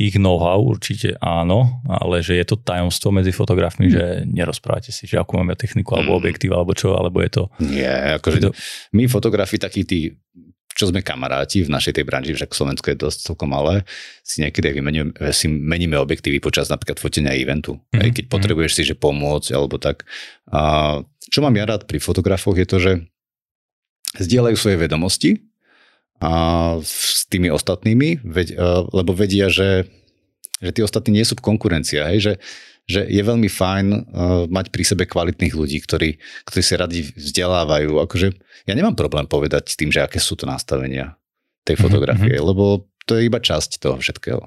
ich 0.00 0.16
know-how 0.16 0.64
určite 0.64 1.20
áno, 1.20 1.84
ale 1.84 2.24
že 2.24 2.40
je 2.40 2.44
to 2.48 2.56
tajomstvo 2.56 3.12
medzi 3.12 3.36
fotografmi, 3.36 3.92
mm. 3.92 3.92
že 3.92 4.04
nerozprávate 4.24 4.88
si, 4.88 5.04
že 5.04 5.20
akú 5.20 5.36
máme 5.36 5.52
techniku 5.60 6.00
alebo 6.00 6.16
mm. 6.16 6.20
objektív 6.24 6.56
alebo 6.56 6.72
čo, 6.72 6.96
alebo 6.96 7.20
je 7.20 7.30
to... 7.36 7.42
Nie, 7.60 8.16
akože 8.16 8.38
to... 8.48 8.56
my 8.96 9.04
fotografi 9.12 9.60
takí 9.60 9.84
tí 9.84 10.16
čo 10.70 10.88
sme 10.88 11.04
kamaráti 11.04 11.66
v 11.66 11.74
našej 11.76 12.00
tej 12.00 12.04
branži, 12.06 12.32
však 12.32 12.56
Slovensko 12.56 12.94
je 12.94 13.02
dosť 13.02 13.18
celkom 13.28 13.52
malé, 13.52 13.84
si 14.24 14.40
niekedy 14.40 14.70
vymeníme, 14.80 15.12
si 15.34 15.50
meníme 15.50 15.98
objektívy 15.98 16.40
počas 16.40 16.72
napríklad 16.72 16.96
fotenia 16.96 17.36
eventu. 17.36 17.76
Mm-hmm. 17.76 18.00
Aj 18.00 18.08
keď 18.14 18.24
mhm. 18.24 18.32
potrebuješ 18.32 18.72
si 18.78 18.82
že 18.88 18.96
pomôcť 18.96 19.50
alebo 19.52 19.76
tak. 19.76 20.08
A 20.48 21.02
čo 21.28 21.44
mám 21.44 21.52
ja 21.58 21.68
rád 21.68 21.84
pri 21.84 22.00
fotografoch 22.00 22.56
je 22.56 22.66
to, 22.70 22.76
že 22.80 22.92
zdieľajú 24.16 24.56
svoje 24.56 24.76
vedomosti 24.80 25.49
a 26.20 26.32
s 26.84 27.24
tými 27.32 27.48
ostatnými, 27.48 28.20
lebo 28.92 29.10
vedia, 29.16 29.48
že, 29.48 29.88
že 30.60 30.70
tí 30.76 30.80
ostatní 30.84 31.16
nie 31.20 31.24
sú 31.24 31.34
v 31.40 31.46
konkurencii, 31.48 31.96
hej, 31.96 32.20
že 32.20 32.34
že 32.90 33.06
je 33.06 33.22
veľmi 33.22 33.46
fajn 33.46 33.86
uh, 33.86 34.00
mať 34.50 34.74
pri 34.74 34.82
sebe 34.82 35.06
kvalitných 35.06 35.54
ľudí, 35.54 35.78
ktorí, 35.78 36.18
ktorí 36.42 36.62
sa 36.66 36.82
radi 36.82 37.06
vzdelávajú. 37.14 38.02
Akože 38.02 38.34
ja 38.66 38.74
nemám 38.74 38.98
problém 38.98 39.30
povedať 39.30 39.70
s 39.70 39.78
tým, 39.78 39.94
že 39.94 40.02
aké 40.02 40.18
sú 40.18 40.34
to 40.34 40.50
nastavenia 40.50 41.14
tej 41.62 41.78
mhm, 41.78 41.82
fotografie, 41.86 42.34
mm-hmm. 42.34 42.50
lebo 42.50 42.90
to 43.06 43.14
je 43.14 43.30
iba 43.30 43.38
časť 43.38 43.78
toho 43.78 43.96
všetkého. 44.02 44.42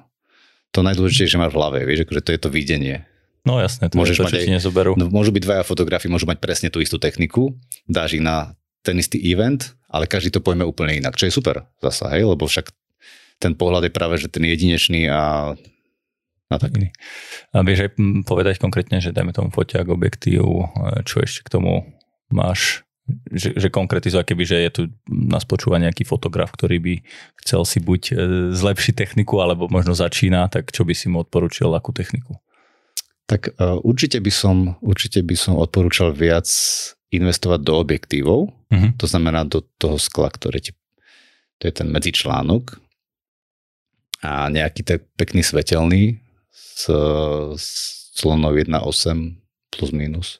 To 0.74 0.80
najdôležitejšie 0.84 1.40
máš 1.40 1.54
v 1.54 1.58
hlave, 1.62 1.80
vieš, 1.88 2.04
akože 2.04 2.22
to 2.26 2.32
je 2.36 2.40
to 2.42 2.50
videnie. 2.52 3.06
No 3.44 3.60
jasné, 3.60 3.92
to 3.92 4.00
Môžeš 4.00 4.16
je 4.18 4.24
to, 4.24 4.40
aj, 4.40 4.56
nezoberú. 4.60 4.92
No, 4.96 5.12
môžu 5.12 5.36
byť 5.36 5.44
dvaja 5.44 5.64
fotografi, 5.68 6.08
môžu 6.10 6.26
mať 6.26 6.40
presne 6.40 6.72
tú 6.72 6.80
istú 6.80 6.98
techniku, 6.98 7.54
dáš 7.86 8.18
ich 8.18 8.24
na 8.24 8.56
ten 8.84 8.96
istý 9.00 9.20
event, 9.20 9.76
ale 9.94 10.10
každý 10.10 10.34
to 10.34 10.42
pojme 10.42 10.66
úplne 10.66 10.98
inak, 10.98 11.14
čo 11.14 11.30
je 11.30 11.38
super 11.38 11.70
zasa, 11.78 12.10
hej, 12.18 12.26
lebo 12.26 12.50
však 12.50 12.74
ten 13.38 13.54
pohľad 13.54 13.86
je 13.86 13.94
práve, 13.94 14.18
že 14.18 14.28
ten 14.34 14.42
jedinečný 14.42 15.06
a 15.14 15.54
a 16.54 16.62
tak 16.62 16.78
iný. 16.78 16.94
A 17.50 17.66
vieš 17.66 17.90
aj 17.90 17.92
povedať 18.30 18.62
konkrétne, 18.62 19.02
že 19.02 19.10
dajme 19.10 19.34
tomu 19.34 19.50
foťák, 19.50 19.90
objektív, 19.90 20.46
e, 20.46 20.66
čo 21.02 21.26
ešte 21.26 21.42
k 21.42 21.50
tomu 21.50 21.98
máš, 22.30 22.86
že, 23.34 23.58
že 23.58 23.74
konkretizuje, 23.74 24.22
keby, 24.22 24.44
že 24.46 24.58
je 24.62 24.70
tu 24.70 24.82
nás 25.10 25.44
počúva 25.44 25.82
nejaký 25.82 26.06
fotograf, 26.06 26.54
ktorý 26.54 26.78
by 26.78 26.94
chcel 27.42 27.66
si 27.66 27.82
buď 27.82 28.02
e, 28.06 28.14
zlepšiť 28.54 28.94
techniku, 28.94 29.42
alebo 29.42 29.66
možno 29.66 29.98
začína, 29.98 30.46
tak 30.54 30.70
čo 30.70 30.86
by 30.86 30.94
si 30.94 31.10
mu 31.10 31.26
odporučil, 31.26 31.74
akú 31.74 31.90
techniku? 31.90 32.38
Tak 33.24 33.56
uh, 33.56 33.80
určite 33.88 34.20
by 34.20 34.32
som, 34.36 34.76
určite 34.84 35.24
by 35.24 35.32
som 35.40 35.56
odporúčal 35.56 36.12
viac 36.12 36.44
investovať 37.14 37.60
do 37.62 37.74
objektívov, 37.78 38.50
uh-huh. 38.50 38.90
to 38.98 39.06
znamená 39.06 39.46
do 39.46 39.62
toho 39.78 40.02
skla, 40.02 40.34
ktoré 40.34 40.60
ti, 40.60 40.74
to 41.62 41.70
je 41.70 41.74
ten 41.74 41.88
medzičlánok 41.90 42.82
a 44.24 44.50
nejaký 44.50 44.82
tak 44.88 45.06
pekný 45.20 45.46
svetelný, 45.46 46.24
s, 46.54 46.90
s 47.60 47.68
clonou 48.18 48.56
1.8 48.56 48.74
plus 49.74 49.92
minus 49.92 50.40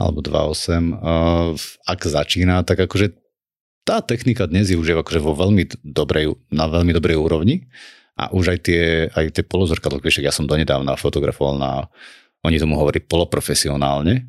alebo 0.00 0.20
2.8. 0.20 1.00
Ak 1.86 2.00
začína, 2.02 2.66
tak 2.66 2.82
akože 2.82 3.14
tá 3.84 4.00
technika 4.00 4.48
dnes 4.48 4.72
je 4.72 4.80
už 4.80 4.96
akože 5.00 5.20
vo 5.20 5.36
veľmi 5.36 5.84
dobrej, 5.84 6.34
na 6.50 6.66
veľmi 6.66 6.90
dobrej 6.96 7.20
úrovni 7.20 7.68
a 8.16 8.32
už 8.32 8.56
aj 8.56 8.58
tie, 8.64 8.82
aj 9.12 9.38
tie 9.38 9.44
polozrkadlky, 9.44 10.08
však 10.08 10.24
ja 10.24 10.32
som 10.34 10.48
donedávna 10.48 10.96
fotografoval 10.96 11.60
na, 11.60 11.72
oni 12.42 12.56
tomu 12.56 12.80
hovorí 12.80 13.04
poloprofesionálne, 13.04 14.24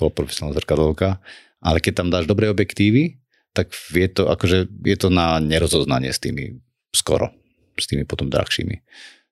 poloprofesionálna 0.00 0.56
zrkadlovka, 0.56 1.20
ale 1.60 1.78
keď 1.84 1.92
tam 2.00 2.08
dáš 2.08 2.24
dobré 2.24 2.48
objektívy, 2.48 3.20
tak 3.52 3.74
je 3.92 4.08
to, 4.08 4.32
akože, 4.32 4.72
je 4.86 4.96
to 4.96 5.12
na 5.12 5.36
nerozoznanie 5.42 6.08
s 6.08 6.22
tými 6.22 6.62
skoro, 6.94 7.28
s 7.76 7.84
tými 7.84 8.08
potom 8.08 8.32
drahšími. 8.32 8.80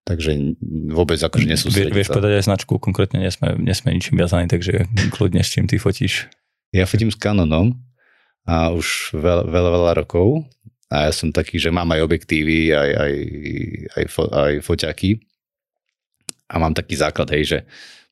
Takže 0.05 0.57
vôbec 0.93 1.21
akože 1.21 1.45
nesústrediť 1.45 1.93
Vieš 1.93 2.09
povedať 2.09 2.41
aj 2.41 2.49
značku, 2.49 2.81
konkrétne 2.81 3.21
nesme, 3.21 3.61
nesme 3.61 3.93
ničím 3.93 4.17
viazaní, 4.17 4.49
takže 4.49 4.89
kľudne 5.13 5.45
s 5.45 5.53
čím 5.53 5.69
ty 5.69 5.77
fotíš. 5.77 6.33
Ja 6.73 6.89
fotím 6.89 7.13
s 7.13 7.21
Canonom 7.21 7.77
a 8.49 8.73
už 8.73 9.13
veľa, 9.13 9.45
veľa, 9.45 9.71
veľa 9.73 9.93
rokov 10.01 10.49
a 10.89 11.09
ja 11.09 11.13
som 11.13 11.29
taký, 11.29 11.61
že 11.61 11.69
mám 11.69 11.93
aj 11.93 12.01
objektívy, 12.01 12.73
aj, 12.73 12.91
aj, 12.97 13.13
aj, 14.01 14.05
fo, 14.09 14.23
aj 14.33 14.53
foťaky 14.65 15.11
a 16.49 16.55
mám 16.57 16.73
taký 16.73 16.97
základ, 16.97 17.29
hej, 17.37 17.45
že 17.45 17.59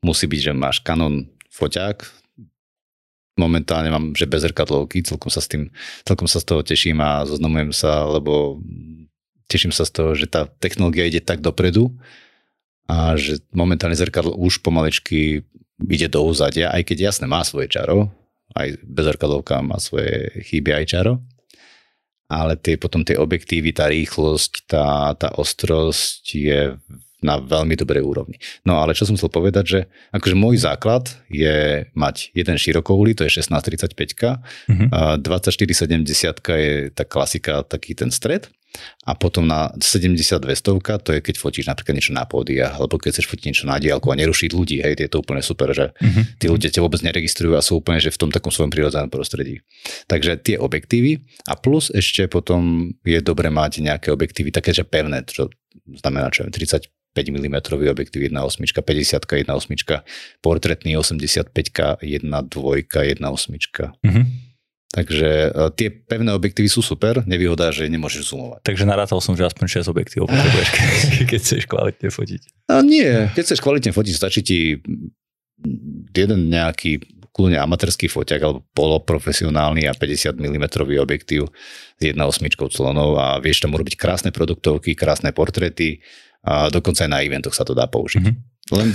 musí 0.04 0.28
byť, 0.28 0.40
že 0.40 0.52
máš 0.52 0.84
Canon 0.84 1.24
foťák, 1.48 2.04
momentálne 3.36 3.92
mám, 3.92 4.16
že 4.16 4.24
bez 4.24 4.42
zrkadlovky, 4.42 5.04
celkom 5.04 5.28
sa 5.28 5.44
s 5.44 5.48
tým, 5.48 5.68
celkom 6.08 6.24
sa 6.26 6.40
z 6.40 6.48
toho 6.48 6.60
teším 6.64 6.98
a 7.04 7.22
zoznamujem 7.28 7.70
sa, 7.70 8.08
lebo 8.08 8.58
teším 9.46 9.70
sa 9.70 9.84
z 9.84 9.92
toho, 9.92 10.10
že 10.16 10.26
tá 10.26 10.48
technológia 10.48 11.06
ide 11.06 11.20
tak 11.20 11.44
dopredu 11.44 11.92
a 12.88 13.14
že 13.14 13.44
momentálne 13.52 13.94
zrkadlo 13.94 14.34
už 14.34 14.64
pomaličky 14.64 15.44
ide 15.84 16.08
do 16.08 16.24
úzadia, 16.24 16.72
aj 16.72 16.88
keď 16.88 17.12
jasne 17.12 17.28
má 17.28 17.44
svoje 17.44 17.68
čaro, 17.68 18.08
aj 18.56 18.80
bezrkadlovka 18.82 19.60
má 19.60 19.76
svoje 19.76 20.32
chyby 20.48 20.72
aj 20.72 20.84
čaro, 20.88 21.12
ale 22.26 22.56
tie, 22.58 22.80
potom 22.80 23.04
tie 23.04 23.20
objektívy, 23.20 23.70
tá 23.76 23.86
rýchlosť, 23.92 24.52
tá, 24.66 25.12
tá 25.14 25.28
ostrosť 25.36 26.24
je 26.32 26.60
na 27.24 27.40
veľmi 27.40 27.72
dobrej 27.80 28.04
úrovni. 28.04 28.36
No 28.68 28.76
ale 28.76 28.92
čo 28.92 29.08
som 29.08 29.16
chcel 29.16 29.32
povedať, 29.32 29.64
že 29.64 29.80
akože 30.12 30.36
môj 30.36 30.60
základ 30.60 31.08
je 31.32 31.88
mať 31.96 32.36
jeden 32.36 32.56
širokoulý, 32.60 33.16
to 33.16 33.24
je 33.24 33.40
1635, 33.40 33.96
mm-hmm. 34.68 34.88
2470 35.24 36.04
je 36.44 36.72
tá 36.92 37.04
klasika, 37.08 37.64
taký 37.64 37.96
ten 37.96 38.12
stred 38.12 38.52
a 39.08 39.16
potom 39.16 39.48
na 39.48 39.72
72 39.80 40.44
stovka, 40.52 41.00
to 41.00 41.16
je 41.16 41.24
keď 41.24 41.40
fotíš 41.40 41.64
napríklad 41.64 41.96
niečo 41.96 42.12
na 42.12 42.28
pódiach, 42.28 42.76
alebo 42.76 43.00
keď 43.00 43.16
chceš 43.16 43.26
fotiť 43.32 43.44
niečo 43.48 43.64
na 43.64 43.80
diálku 43.80 44.12
a 44.12 44.18
nerušiť 44.20 44.50
ľudí, 44.52 44.84
hej, 44.84 45.00
je 45.00 45.08
to 45.08 45.24
úplne 45.24 45.40
super, 45.40 45.72
že 45.72 45.96
mm-hmm. 45.96 46.24
tí 46.36 46.46
ľudia 46.52 46.68
ťa 46.68 46.84
vôbec 46.84 47.00
neregistrujú 47.00 47.56
a 47.56 47.64
sú 47.64 47.80
úplne 47.80 48.02
že 48.02 48.12
v 48.12 48.20
tom 48.20 48.28
takom 48.28 48.52
svojom 48.52 48.68
prírodzenom 48.68 49.08
prostredí. 49.08 49.64
Takže 50.10 50.36
tie 50.44 50.56
objektívy 50.60 51.24
a 51.48 51.56
plus 51.56 51.88
ešte 51.88 52.28
potom 52.28 52.92
je 53.00 53.20
dobre 53.24 53.48
mať 53.48 53.80
nejaké 53.80 54.12
objektívy 54.12 54.52
také, 54.52 54.76
že 54.76 54.84
pevné, 54.84 55.24
čo 55.24 55.48
znamená, 55.96 56.28
čo 56.28 56.44
30 56.44 56.92
5 57.16 57.32
mm 57.32 57.56
objektív 57.72 58.28
1.8, 58.28 58.84
50 58.84 59.48
1.8, 59.48 60.04
portrétny 60.44 60.92
85 61.00 61.48
1.2, 61.48 62.04
1.8. 62.04 63.16
Mm-hmm. 64.04 64.24
Takže 64.96 65.28
uh, 65.52 65.68
tie 65.72 65.92
pevné 65.92 66.32
objektívy 66.32 66.68
sú 66.72 66.80
super, 66.80 67.20
nevýhoda, 67.28 67.68
že 67.68 67.84
nemôžeš 67.88 68.32
zoomovať. 68.32 68.60
Takže 68.64 68.84
narátal 68.88 69.20
som, 69.20 69.36
že 69.36 69.44
aspoň 69.44 69.84
6 69.84 69.92
objektívov 69.92 70.32
potrebuješ, 70.32 70.68
keď 71.32 71.38
chceš 71.40 71.64
kvalitne 71.68 72.08
fotiť. 72.08 72.40
A 72.72 72.80
nie, 72.80 73.28
keď 73.32 73.42
chceš 73.44 73.60
kvalitne 73.60 73.92
fotiť, 73.92 74.14
stačí 74.16 74.40
ti 74.40 74.58
jeden 76.16 76.48
nejaký 76.48 77.00
kľudne 77.36 77.60
amatérský 77.60 78.08
foťak 78.08 78.40
alebo 78.40 78.64
poloprofesionálny 78.72 79.84
a 79.84 79.92
50 79.92 80.40
mm 80.40 80.64
objektív 80.96 81.52
s 82.00 82.00
1.8 82.00 82.16
clonov 82.56 83.20
a 83.20 83.36
vieš 83.44 83.60
tomu 83.60 83.76
robiť 83.76 84.00
krásne 84.00 84.32
produktovky, 84.32 84.96
krásne 84.96 85.36
portréty, 85.36 86.00
a 86.46 86.70
dokonca 86.70 87.02
aj 87.02 87.10
na 87.10 87.20
eventoch 87.26 87.52
sa 87.52 87.66
to 87.66 87.74
dá 87.74 87.90
použiť. 87.90 88.22
Mm-hmm. 88.22 88.54
Len 88.66 88.88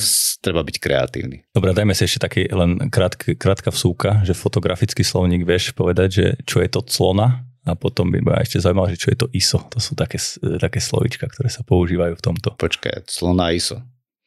treba 0.43 0.63
byť 0.63 0.75
kreatívny. 0.79 1.47
Dobre, 1.51 1.71
dajme 1.71 1.95
si 1.95 2.03
ešte 2.07 2.23
taký 2.23 2.47
len 2.51 2.91
krátk, 2.91 3.35
krátka 3.39 3.71
vsúka, 3.71 4.23
že 4.23 4.35
fotografický 4.35 5.03
slovník 5.03 5.47
vieš 5.47 5.71
povedať, 5.71 6.09
že 6.11 6.25
čo 6.43 6.59
je 6.63 6.67
to 6.71 6.83
clona 6.83 7.47
a 7.63 7.75
potom 7.75 8.11
by 8.11 8.19
ma 8.19 8.41
ešte 8.43 8.59
zaujímalo, 8.59 8.91
že 8.91 8.99
čo 8.99 9.11
je 9.11 9.17
to 9.19 9.27
ISO. 9.31 9.59
To 9.71 9.79
sú 9.79 9.95
také, 9.95 10.19
také 10.59 10.79
slovička, 10.83 11.27
ktoré 11.27 11.47
sa 11.47 11.63
používajú 11.63 12.19
v 12.19 12.23
tomto. 12.23 12.55
Počkaj, 12.59 13.07
clona 13.07 13.55
ISO. 13.55 13.79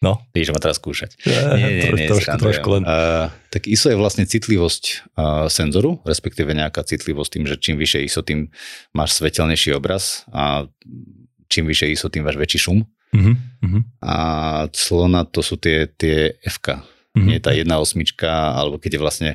No. 0.05 0.21
Ideš 0.37 0.53
ma 0.53 0.61
teraz 0.61 0.77
skúšať. 0.77 1.17
Nie, 1.25 1.41
nie, 1.57 1.91
nie, 1.97 2.09
trošku, 2.13 2.37
trošku 2.37 2.69
len. 2.77 2.85
Uh, 2.85 3.33
tak 3.49 3.65
ISO 3.65 3.89
je 3.89 3.97
vlastne 3.97 4.29
citlivosť 4.29 5.17
uh, 5.17 5.49
senzoru, 5.49 5.97
respektíve 6.05 6.53
nejaká 6.53 6.85
citlivosť 6.85 7.31
tým, 7.41 7.45
že 7.49 7.57
čím 7.57 7.81
vyššie 7.81 8.01
ISO, 8.05 8.21
tým 8.21 8.53
máš 8.93 9.17
svetelnejší 9.17 9.73
obraz 9.73 10.29
a 10.29 10.69
čím 11.49 11.65
vyššie 11.65 11.97
ISO, 11.97 12.13
tým 12.13 12.29
máš 12.29 12.37
väčší 12.37 12.61
šum. 12.69 12.85
Uh-huh. 13.15 13.81
A 14.03 14.17
clona 14.75 15.23
to 15.25 15.41
sú 15.41 15.57
tie, 15.57 15.87
tie 15.87 16.35
FK. 16.43 16.83
Uh-huh. 17.15 17.25
Nie 17.25 17.39
tá 17.39 17.55
jedna 17.55 17.79
osmička, 17.79 18.29
alebo 18.59 18.83
keď 18.83 18.99
je 18.99 19.01
vlastne 19.01 19.31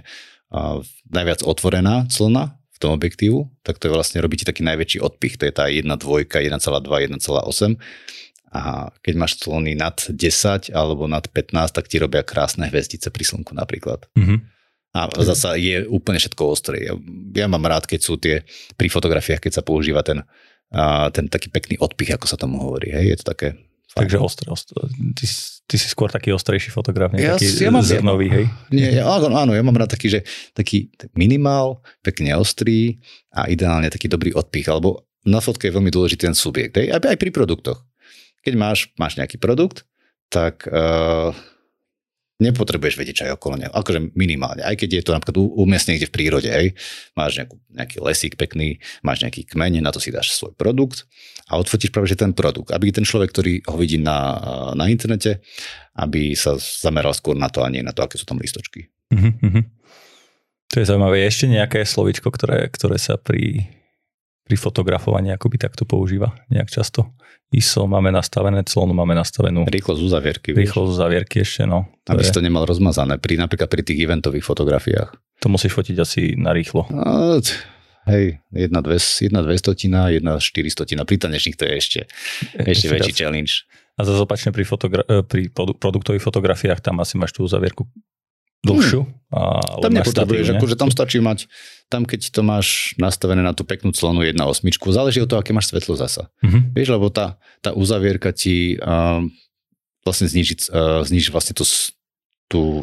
uh, 0.52 0.84
najviac 1.08 1.42
otvorená 1.48 2.06
clona 2.12 2.60
v 2.76 2.78
tom 2.78 2.92
objektívu, 2.92 3.48
tak 3.64 3.80
to 3.80 3.88
je 3.88 3.96
vlastne 3.96 4.20
robíte 4.20 4.44
taký 4.44 4.68
najväčší 4.68 5.00
odpich. 5.00 5.40
To 5.40 5.48
je 5.48 5.54
tá 5.56 5.72
1, 5.72 5.88
2, 5.88 6.28
1,2, 6.28 6.60
1,8. 6.60 7.80
A 8.50 8.90
keď 9.06 9.14
máš 9.14 9.38
clony 9.38 9.78
nad 9.78 9.96
10 9.96 10.74
alebo 10.74 11.06
nad 11.06 11.22
15, 11.30 11.70
tak 11.70 11.86
ti 11.86 12.02
robia 12.02 12.26
krásne 12.26 12.66
hviezdice 12.68 13.14
pri 13.14 13.24
slnku 13.24 13.56
napríklad. 13.56 14.10
Uh-huh. 14.18 14.42
A 14.90 15.06
zasa 15.22 15.54
je 15.54 15.86
úplne 15.86 16.18
všetko 16.18 16.44
ostré. 16.50 16.90
Ja, 16.90 16.98
ja 17.38 17.46
mám 17.46 17.62
rád, 17.62 17.86
keď 17.86 18.00
sú 18.02 18.18
tie 18.18 18.42
pri 18.74 18.90
fotografiách, 18.90 19.46
keď 19.46 19.62
sa 19.62 19.64
používa 19.64 20.02
ten, 20.02 20.26
uh, 20.74 21.14
ten 21.14 21.30
taký 21.30 21.54
pekný 21.54 21.78
odpich, 21.78 22.10
ako 22.10 22.26
sa 22.26 22.42
tomu 22.42 22.58
hovorí. 22.58 22.90
Hej? 22.90 23.06
Je 23.14 23.18
to 23.22 23.26
také 23.30 23.69
Takže 23.96 24.18
ostré, 24.22 24.48
ostré. 24.54 24.86
Ty, 25.18 25.26
ty 25.66 25.76
si 25.78 25.88
skôr 25.90 26.14
taký 26.14 26.30
ostrejší 26.30 26.70
fotograf, 26.70 27.10
nie 27.14 27.26
Ja 27.26 27.36
taký 27.38 27.66
ja 27.66 27.72
mám- 27.74 27.86
zrnový, 27.86 28.28
hej? 28.30 28.46
Nie, 28.70 29.02
ja, 29.02 29.10
áno, 29.10 29.34
áno, 29.34 29.52
ja 29.58 29.66
mám 29.66 29.74
rád 29.78 29.98
taký, 29.98 30.14
že 30.14 30.20
taký 30.54 30.94
minimál, 31.18 31.82
pekne 32.06 32.38
ostrý 32.38 33.02
a 33.34 33.50
ideálne 33.50 33.90
taký 33.90 34.06
dobrý 34.06 34.34
odpich, 34.38 34.70
alebo 34.70 35.10
na 35.26 35.42
fotke 35.42 35.68
je 35.68 35.76
veľmi 35.76 35.90
dôležitý 35.90 36.30
ten 36.30 36.38
subjekt, 36.38 36.78
hej, 36.78 36.94
aj 36.94 37.18
pri 37.18 37.30
produktoch. 37.34 37.82
Keď 38.46 38.54
máš, 38.56 38.94
máš 38.96 39.18
nejaký 39.20 39.36
produkt, 39.42 39.84
tak 40.30 40.64
uh, 40.70 41.34
nepotrebuješ 42.40 42.96
vedieť, 42.96 43.16
čo 43.20 43.26
je 43.28 43.36
okolo 43.36 43.60
neho. 43.60 43.72
Akože 43.76 44.16
minimálne. 44.16 44.64
Aj 44.64 44.72
keď 44.74 45.00
je 45.00 45.04
to 45.04 45.12
napríklad 45.12 45.38
u- 45.44 45.54
umiestnené 45.60 46.00
niekde 46.00 46.08
v 46.08 46.16
prírode, 46.16 46.50
hej. 46.50 46.72
Máš 47.14 47.44
nejakú, 47.44 47.56
nejaký 47.68 47.98
lesík 48.00 48.34
pekný, 48.40 48.80
máš 49.04 49.28
nejaký 49.28 49.44
kmeň, 49.44 49.84
na 49.84 49.92
to 49.92 50.00
si 50.00 50.10
dáš 50.10 50.32
svoj 50.40 50.56
produkt 50.56 51.04
a 51.52 51.60
odfotíš 51.60 51.92
práve 51.92 52.08
že 52.08 52.16
ten 52.16 52.32
produkt. 52.32 52.72
Aby 52.72 52.96
ten 52.96 53.04
človek, 53.04 53.36
ktorý 53.36 53.54
ho 53.68 53.76
vidí 53.76 54.00
na, 54.00 54.40
na 54.72 54.88
internete, 54.88 55.44
aby 56.00 56.32
sa 56.34 56.56
zameral 56.58 57.12
skôr 57.12 57.36
na 57.36 57.52
to 57.52 57.60
a 57.60 57.68
nie 57.68 57.84
na 57.84 57.92
to, 57.92 58.08
aké 58.08 58.16
sú 58.16 58.24
tam 58.24 58.40
listočky. 58.40 58.88
Mhm, 59.12 59.32
mhm. 59.44 59.62
To 60.70 60.76
je 60.80 60.86
zaujímavé. 60.86 61.26
Je 61.26 61.32
ešte 61.34 61.46
nejaké 61.50 61.82
slovičko, 61.82 62.30
ktoré, 62.30 62.70
ktoré 62.70 63.02
sa 63.02 63.18
pri, 63.18 63.68
pri 64.50 64.58
fotografovaní 64.58 65.30
akoby 65.30 65.62
takto 65.62 65.86
používa 65.86 66.34
nejak 66.50 66.74
často? 66.74 67.14
ISO 67.54 67.86
máme 67.86 68.10
nastavené, 68.10 68.66
clonu 68.66 68.94
máme 68.94 69.14
nastavenú 69.14 69.66
Rýchlosť 69.70 70.02
uzavierky. 70.02 70.50
rýchlosť 70.54 70.94
zavierky 70.94 71.42
ešte, 71.42 71.66
no. 71.66 71.86
To, 72.06 72.14
Aby 72.14 72.26
je, 72.26 72.30
si 72.30 72.34
to 72.34 72.42
nemal 72.42 72.66
rozmazané, 72.66 73.18
pri, 73.18 73.38
napríklad 73.38 73.70
pri 73.70 73.82
tých 73.86 74.02
eventových 74.06 74.46
fotografiách. 74.46 75.10
to 75.42 75.48
musíš 75.50 75.74
fotiť 75.74 75.96
asi 75.98 76.22
na 76.38 76.54
rýchlo. 76.54 76.86
No, 76.94 77.38
hej, 78.10 78.38
jedna, 78.54 78.82
dve, 78.82 78.98
jedna 78.98 79.42
dvestotina, 79.46 80.10
jedna 80.10 80.38
štyristotina. 80.38 81.06
Pri 81.06 81.18
tanečných 81.22 81.58
to 81.58 81.66
je 81.70 81.74
ešte, 81.74 82.00
ešte 82.54 82.86
väčší 82.90 83.14
viac. 83.14 83.18
challenge. 83.18 83.54
A 83.98 84.06
zase 84.06 84.22
opačne 84.22 84.54
pri, 84.54 84.64
fotogra- 84.66 85.06
e, 85.10 85.26
pri 85.26 85.50
produ- 85.50 85.74
produktových 85.78 86.22
fotografiách 86.22 86.82
tam 86.82 87.02
asi 87.02 87.18
máš 87.18 87.34
tú 87.34 87.46
uzavierku 87.46 87.86
dlhšiu. 88.62 89.02
A, 89.30 89.62
Hmm. 89.62 89.80
Tam 89.80 89.92
máš 89.92 90.10
nepotrebuješ, 90.10 90.48
akože 90.52 90.74
tam 90.76 90.90
stačí 90.90 91.20
mať, 91.20 91.46
tam 91.86 92.02
keď 92.02 92.34
to 92.34 92.42
máš 92.42 92.68
nastavené 92.98 93.40
na 93.40 93.54
tú 93.54 93.62
peknú 93.62 93.92
clonu 93.92 94.26
1.8, 94.26 94.34
záleží 94.90 95.22
od 95.22 95.28
toho, 95.28 95.38
aké 95.38 95.54
máš 95.54 95.70
svetlo 95.70 95.94
zasa. 95.94 96.34
Mhm. 96.42 96.74
Vieš, 96.74 96.90
lebo 96.92 97.08
tá, 97.08 97.38
tá 97.60 97.70
uzavierka 97.72 98.32
ti 98.32 98.74
um, 98.76 99.30
vlastne 100.02 100.26
zniží, 100.26 100.66
uh, 100.68 101.04
zniží 101.04 101.30
vlastne 101.30 101.54
s- 101.56 101.94
tú, 102.48 102.82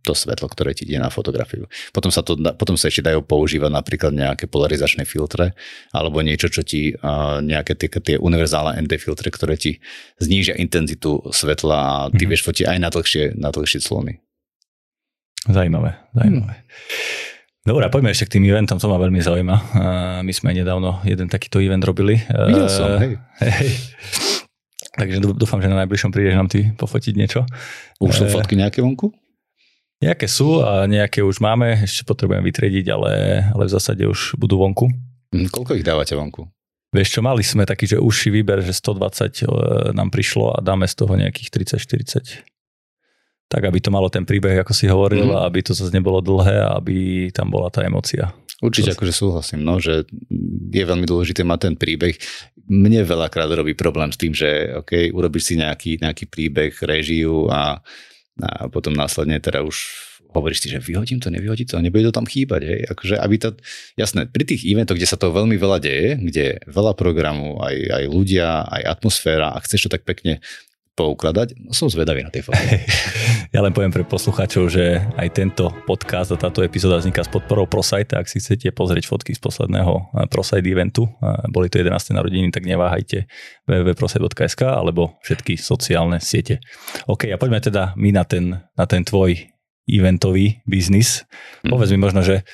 to 0.00 0.16
svetlo, 0.16 0.48
ktoré 0.48 0.72
ti 0.72 0.88
ide 0.88 0.96
na 0.96 1.12
fotografiu. 1.12 1.68
Potom 1.92 2.08
sa, 2.08 2.24
to, 2.24 2.32
potom 2.56 2.80
sa 2.80 2.88
ešte 2.88 3.04
dajú 3.04 3.20
používať 3.20 3.68
napríklad 3.68 4.08
nejaké 4.10 4.48
polarizačné 4.48 5.04
filtre 5.04 5.52
alebo 5.90 6.24
niečo, 6.24 6.48
čo 6.48 6.64
ti 6.64 6.96
uh, 6.96 7.44
nejaké 7.44 7.76
tie, 7.76 7.92
tie 7.92 8.16
univerzálne 8.16 8.80
ND 8.80 8.96
filtre, 8.96 9.28
ktoré 9.28 9.54
ti 9.54 9.84
znížia 10.16 10.56
intenzitu 10.56 11.20
svetla 11.28 11.76
a 11.76 11.94
ty 12.08 12.24
Mhm. 12.24 12.30
vieš 12.32 12.42
fotiť 12.42 12.64
aj 12.66 12.78
na 12.80 12.88
dlhšie, 12.88 13.36
na 13.36 13.52
dlhšie 13.52 13.84
clony. 13.84 14.24
Zaujímavé, 15.48 15.96
zaujímavé. 16.12 16.54
Dobre, 17.64 17.84
a 17.84 17.92
poďme 17.92 18.12
ešte 18.16 18.28
k 18.28 18.40
tým 18.40 18.48
eventom, 18.48 18.80
to 18.80 18.88
ma 18.88 18.96
veľmi 18.96 19.20
zaujíma. 19.20 19.56
My 20.24 20.32
sme 20.32 20.56
nedávno 20.56 21.04
jeden 21.04 21.28
takýto 21.28 21.60
event 21.60 21.84
robili. 21.84 22.16
Videl 22.28 22.68
som, 22.68 22.96
hej. 22.96 23.20
hej. 23.44 23.70
Takže 24.98 25.20
dú- 25.22 25.36
dúfam, 25.36 25.60
že 25.62 25.70
na 25.70 25.84
najbližšom 25.84 26.10
prídeš 26.10 26.34
nám 26.34 26.50
ty 26.50 26.74
pofotiť 26.74 27.14
niečo. 27.14 27.46
Už 28.02 28.12
sú 28.18 28.24
Eh, 28.26 28.32
fotky 28.32 28.58
nejaké 28.58 28.82
vonku? 28.82 29.14
Nejaké 30.02 30.26
sú 30.26 30.62
a 30.62 30.86
nejaké 30.90 31.22
už 31.22 31.38
máme, 31.38 31.84
ešte 31.86 32.06
potrebujem 32.06 32.42
vytriediť, 32.42 32.86
ale, 32.90 33.12
ale 33.50 33.62
v 33.66 33.70
zásade 33.70 34.02
už 34.06 34.34
budú 34.38 34.58
vonku. 34.58 34.90
Hm, 35.34 35.50
Koľko 35.54 35.78
ich 35.78 35.86
dávate 35.86 36.18
vonku? 36.18 36.46
Vieš 36.88 37.18
čo, 37.18 37.20
mali 37.20 37.44
sme 37.44 37.68
taký, 37.68 37.84
že 37.84 38.00
užší 38.00 38.32
výber, 38.32 38.64
že 38.64 38.72
120 38.72 39.44
e, 39.44 39.46
nám 39.92 40.08
prišlo 40.08 40.56
a 40.56 40.58
dáme 40.64 40.88
z 40.88 40.94
toho 40.96 41.12
nejakých 41.20 41.52
30-40. 41.76 42.48
Tak, 43.48 43.64
aby 43.64 43.80
to 43.80 43.88
malo 43.88 44.12
ten 44.12 44.28
príbeh, 44.28 44.60
ako 44.60 44.72
si 44.76 44.84
hovoril, 44.86 45.24
Mhm. 45.24 45.30
mm-hmm. 45.32 45.48
aby 45.48 45.58
to 45.64 45.72
zase 45.72 45.88
nebolo 45.90 46.20
dlhé 46.20 46.56
a 46.60 46.76
aby 46.76 47.28
tam 47.32 47.48
bola 47.48 47.72
tá 47.72 47.80
emocia. 47.80 48.30
Určite 48.58 48.92
akože 48.92 49.14
súhlasím, 49.14 49.62
no, 49.62 49.78
že 49.78 50.02
je 50.68 50.82
veľmi 50.82 51.06
dôležité 51.06 51.46
mať 51.46 51.70
ten 51.70 51.74
príbeh. 51.78 52.18
Mne 52.66 53.06
veľakrát 53.06 53.48
robí 53.54 53.72
problém 53.78 54.10
s 54.10 54.18
tým, 54.18 54.34
že 54.34 54.74
OK, 54.76 55.14
urobíš 55.14 55.44
si 55.48 55.54
nejaký, 55.56 56.02
nejaký 56.02 56.26
príbeh, 56.26 56.74
režiu 56.82 57.46
a, 57.48 57.78
a 58.42 58.66
potom 58.66 58.92
následne 58.92 59.38
teda 59.38 59.62
už 59.62 59.78
hovoríš 60.34 60.66
si, 60.66 60.68
že 60.68 60.82
vyhodím 60.82 61.22
to, 61.22 61.30
nevyhodím 61.32 61.64
to, 61.64 61.80
nebude 61.80 62.04
to 62.04 62.12
tam 62.12 62.26
chýbať. 62.28 62.60
Hej? 62.66 62.80
Akože, 62.92 63.14
aby 63.16 63.36
to, 63.40 63.48
jasné, 63.96 64.26
pri 64.28 64.44
tých 64.44 64.66
eventoch, 64.66 64.98
kde 64.98 65.08
sa 65.08 65.16
to 65.16 65.32
veľmi 65.32 65.56
veľa 65.56 65.78
deje, 65.80 66.20
kde 66.20 66.42
je 66.42 66.54
veľa 66.68 66.92
programu, 66.98 67.62
aj, 67.64 67.76
aj 67.78 68.04
ľudia, 68.10 68.66
aj 68.68 68.82
atmosféra 69.00 69.54
a 69.54 69.62
chceš 69.64 69.88
to 69.88 69.94
tak 69.96 70.04
pekne 70.04 70.42
poukladať, 70.98 71.62
no 71.62 71.70
som 71.70 71.86
zvedavý 71.86 72.26
na 72.26 72.34
tie 72.34 72.42
fotky. 72.42 72.82
Ja 73.54 73.62
len 73.62 73.70
poviem 73.70 73.94
pre 73.94 74.02
poslucháčov, 74.02 74.66
že 74.66 74.98
aj 75.14 75.28
tento 75.32 75.70
podcast 75.86 76.34
a 76.34 76.36
táto 76.36 76.60
epizóda 76.60 76.98
vzniká 76.98 77.22
s 77.22 77.30
podporou 77.30 77.70
ProSite. 77.70 78.18
Ak 78.18 78.26
si 78.26 78.42
chcete 78.42 78.74
pozrieť 78.74 79.06
fotky 79.06 79.32
z 79.32 79.40
posledného 79.40 79.94
eh, 79.94 80.26
ProSite 80.26 80.66
eventu, 80.66 81.06
eh, 81.06 81.46
boli 81.46 81.70
to 81.70 81.78
11. 81.80 82.18
narodeniny, 82.18 82.50
tak 82.50 82.66
neváhajte 82.66 83.30
www.prosite.sk 83.64 84.66
alebo 84.66 85.16
všetky 85.22 85.54
sociálne 85.54 86.18
siete. 86.18 86.58
OK, 87.06 87.30
a 87.30 87.38
poďme 87.38 87.62
teda 87.62 87.94
my 87.94 88.10
na 88.10 88.26
ten, 88.26 88.58
na 88.74 88.84
ten 88.84 89.06
tvoj 89.06 89.38
eventový 89.88 90.60
biznis. 90.68 91.24
Mhm. 91.64 91.70
Povedz 91.72 91.90
mi 91.94 91.98
možno, 92.02 92.20
že 92.26 92.44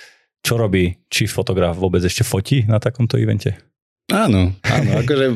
čo 0.45 0.61
robí 0.61 1.01
či 1.09 1.25
fotograf 1.25 1.75
vôbec 1.81 2.05
ešte 2.05 2.23
fotí 2.23 2.69
na 2.69 2.77
takomto 2.77 3.17
evente? 3.17 3.57
Áno, 4.13 4.53
áno, 4.61 4.91
akože 5.03 5.27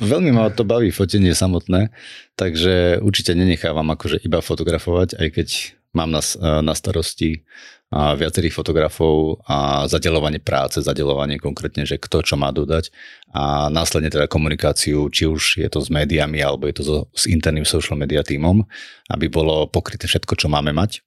veľmi 0.00 0.30
ma 0.34 0.50
to 0.50 0.66
baví 0.66 0.90
fotenie 0.90 1.34
samotné, 1.34 1.90
takže 2.34 2.98
určite 3.02 3.34
nenechávam 3.36 3.86
akože 3.94 4.22
iba 4.24 4.42
fotografovať, 4.42 5.18
aj 5.18 5.28
keď 5.30 5.48
mám 5.94 6.10
na, 6.10 6.18
s- 6.22 6.34
na 6.40 6.74
starosti 6.74 7.46
a 7.94 8.18
viacerých 8.18 8.50
fotografov 8.58 9.38
a 9.46 9.86
zadelovanie 9.86 10.42
práce, 10.42 10.82
zadelovanie 10.82 11.38
konkrétne, 11.38 11.86
že 11.86 11.94
kto 11.94 12.26
čo 12.26 12.34
má 12.34 12.50
dodať 12.50 12.90
a 13.30 13.70
následne 13.70 14.10
teda 14.10 14.26
komunikáciu, 14.26 15.06
či 15.14 15.30
už 15.30 15.62
je 15.62 15.68
to 15.70 15.78
s 15.78 15.94
médiami 15.94 16.42
alebo 16.42 16.66
je 16.66 16.74
to 16.74 16.82
so, 16.82 16.96
s 17.14 17.30
interným 17.30 17.62
social 17.62 17.94
media 17.94 18.26
tímom, 18.26 18.66
aby 19.14 19.30
bolo 19.30 19.70
pokryté 19.70 20.10
všetko, 20.10 20.34
čo 20.34 20.50
máme 20.50 20.74
mať. 20.74 21.06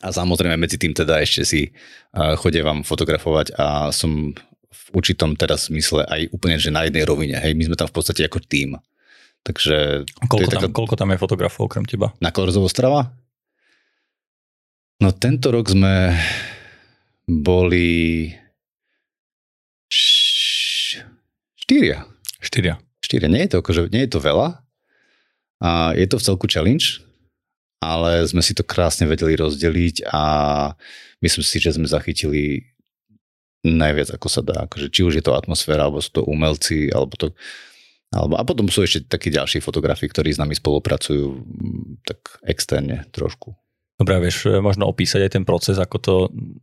A 0.00 0.08
samozrejme 0.08 0.56
medzi 0.56 0.80
tým 0.80 0.96
teda 0.96 1.20
ešte 1.20 1.44
si 1.44 1.60
uh, 1.68 2.32
chodievam 2.40 2.80
fotografovať 2.80 3.52
a 3.60 3.92
som 3.92 4.32
v 4.74 4.98
určitom 4.98 5.38
teraz 5.38 5.70
zmysle 5.70 6.02
aj 6.04 6.34
úplne, 6.34 6.58
že 6.58 6.74
na 6.74 6.82
jednej 6.82 7.06
rovine. 7.06 7.38
Hej, 7.38 7.54
my 7.54 7.70
sme 7.70 7.78
tam 7.78 7.86
v 7.86 7.94
podstate 7.94 8.26
ako 8.26 8.42
tím. 8.42 8.74
Takže 9.40 10.02
Koľko, 10.26 10.50
tam, 10.50 10.60
taká- 10.66 10.72
koľko 10.74 10.94
tam 10.96 11.08
je 11.12 11.18
fotografov 11.20 11.62
okrem 11.68 11.86
teba? 11.86 12.10
na 12.18 12.28
Kolorzovo 12.28 12.66
strava? 12.66 13.14
No 14.98 15.12
tento 15.12 15.52
rok 15.52 15.68
sme 15.68 16.16
boli 17.26 18.32
štyria. 21.60 22.04
Štyria. 22.40 22.74
Štyria. 23.00 23.28
Nie 23.28 23.44
je 23.46 23.50
to, 23.52 23.60
akože, 23.60 23.92
nie 23.92 24.04
je 24.08 24.12
to 24.12 24.20
veľa. 24.20 24.64
A 25.60 25.92
je 25.96 26.06
to 26.08 26.16
v 26.20 26.24
celku 26.24 26.46
challenge, 26.48 27.00
ale 27.80 28.24
sme 28.24 28.40
si 28.44 28.52
to 28.52 28.64
krásne 28.64 29.08
vedeli 29.08 29.36
rozdeliť 29.36 30.08
a 30.08 30.22
myslím 31.20 31.44
si, 31.44 31.56
že 31.60 31.76
sme 31.76 31.88
zachytili 31.88 32.68
najviac 33.64 34.20
ako 34.20 34.28
sa 34.28 34.44
dá. 34.44 34.68
Akože, 34.68 34.92
či 34.92 35.00
už 35.02 35.18
je 35.18 35.24
to 35.24 35.32
atmosféra, 35.32 35.88
alebo 35.88 36.04
sú 36.04 36.20
to 36.20 36.22
umelci, 36.28 36.92
alebo 36.92 37.16
to... 37.16 37.26
Alebo, 38.14 38.38
a 38.38 38.46
potom 38.46 38.70
sú 38.70 38.86
ešte 38.86 39.10
takí 39.10 39.32
ďalší 39.32 39.58
fotografi, 39.58 40.06
ktorí 40.06 40.30
s 40.30 40.38
nami 40.38 40.54
spolupracujú 40.54 41.34
tak 42.06 42.38
externe 42.46 43.10
trošku. 43.10 43.58
Dobre, 44.04 44.28
vieš 44.28 44.44
e, 44.44 44.60
možno 44.60 44.84
opísať 44.84 45.24
aj 45.24 45.30
ten 45.32 45.44
proces, 45.48 45.80
ako 45.80 45.96
to, 45.96 46.14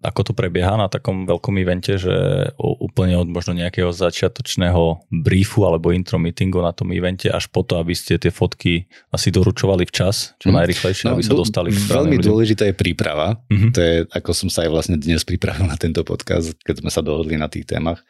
ako 0.05 0.21
to 0.29 0.31
prebieha 0.37 0.77
na 0.77 0.85
takom 0.85 1.25
veľkom 1.25 1.57
evente, 1.57 1.97
že 1.97 2.13
úplne 2.61 3.17
od 3.17 3.25
možno 3.25 3.57
nejakého 3.57 3.89
začiatočného 3.89 5.09
briefu 5.09 5.65
alebo 5.65 5.89
intro 5.89 6.21
meetingu 6.21 6.61
na 6.61 6.69
tom 6.69 6.93
evente 6.93 7.33
až 7.33 7.49
po 7.49 7.65
to, 7.65 7.81
aby 7.81 7.97
ste 7.97 8.21
tie 8.21 8.29
fotky 8.29 8.85
asi 9.09 9.33
doručovali 9.33 9.89
včas, 9.89 10.37
čo 10.37 10.53
Mhm. 10.53 10.55
najrychlejšie, 10.61 11.05
aby 11.09 11.23
sa 11.25 11.33
dostali 11.33 11.73
k 11.73 11.81
Veľmi 11.81 12.21
dôležitá 12.21 12.69
je 12.69 12.77
príprava. 12.77 13.41
Mhm. 13.49 13.67
To 13.73 13.79
je, 13.81 13.95
ako 14.13 14.31
som 14.37 14.47
sa 14.53 14.61
aj 14.63 14.69
vlastne 14.69 14.95
dnes 15.01 15.25
pripravil 15.25 15.65
na 15.65 15.81
tento 15.81 16.05
podcast, 16.05 16.53
keď 16.61 16.85
sme 16.85 16.93
sa 16.93 17.01
dohodli 17.01 17.41
na 17.41 17.49
tých 17.49 17.65
témach. 17.65 18.05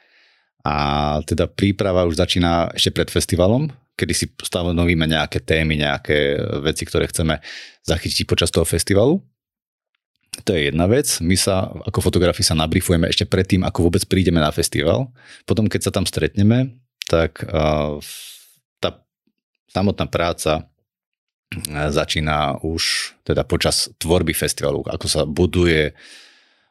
A 0.61 0.75
teda 1.25 1.49
príprava 1.49 2.05
už 2.05 2.19
začína 2.21 2.69
ešte 2.77 2.93
pred 2.93 3.09
festivalom, 3.09 3.71
kedy 4.01 4.13
si 4.17 4.25
stanovíme 4.33 5.05
nejaké 5.05 5.45
témy, 5.45 5.77
nejaké 5.77 6.41
veci, 6.65 6.89
ktoré 6.89 7.05
chceme 7.05 7.37
zachytiť 7.85 8.25
počas 8.25 8.49
toho 8.49 8.65
festivalu. 8.65 9.21
To 10.47 10.57
je 10.57 10.73
jedna 10.73 10.89
vec. 10.89 11.21
My 11.21 11.37
sa 11.37 11.69
ako 11.85 12.01
fotografi 12.01 12.41
sa 12.41 12.57
nabrifujeme 12.57 13.05
ešte 13.05 13.29
predtým, 13.29 13.61
ako 13.61 13.91
vôbec 13.91 14.01
prídeme 14.09 14.41
na 14.41 14.49
festival. 14.49 15.13
Potom, 15.45 15.69
keď 15.69 15.85
sa 15.85 15.91
tam 15.93 16.09
stretneme, 16.09 16.81
tak 17.05 17.43
tá 18.79 18.89
samotná 19.69 20.07
práca 20.07 20.71
začína 21.67 22.63
už 22.63 23.13
teda 23.27 23.43
počas 23.43 23.91
tvorby 23.99 24.31
festivalu, 24.31 24.87
ako 24.87 25.05
sa 25.11 25.21
buduje. 25.27 25.91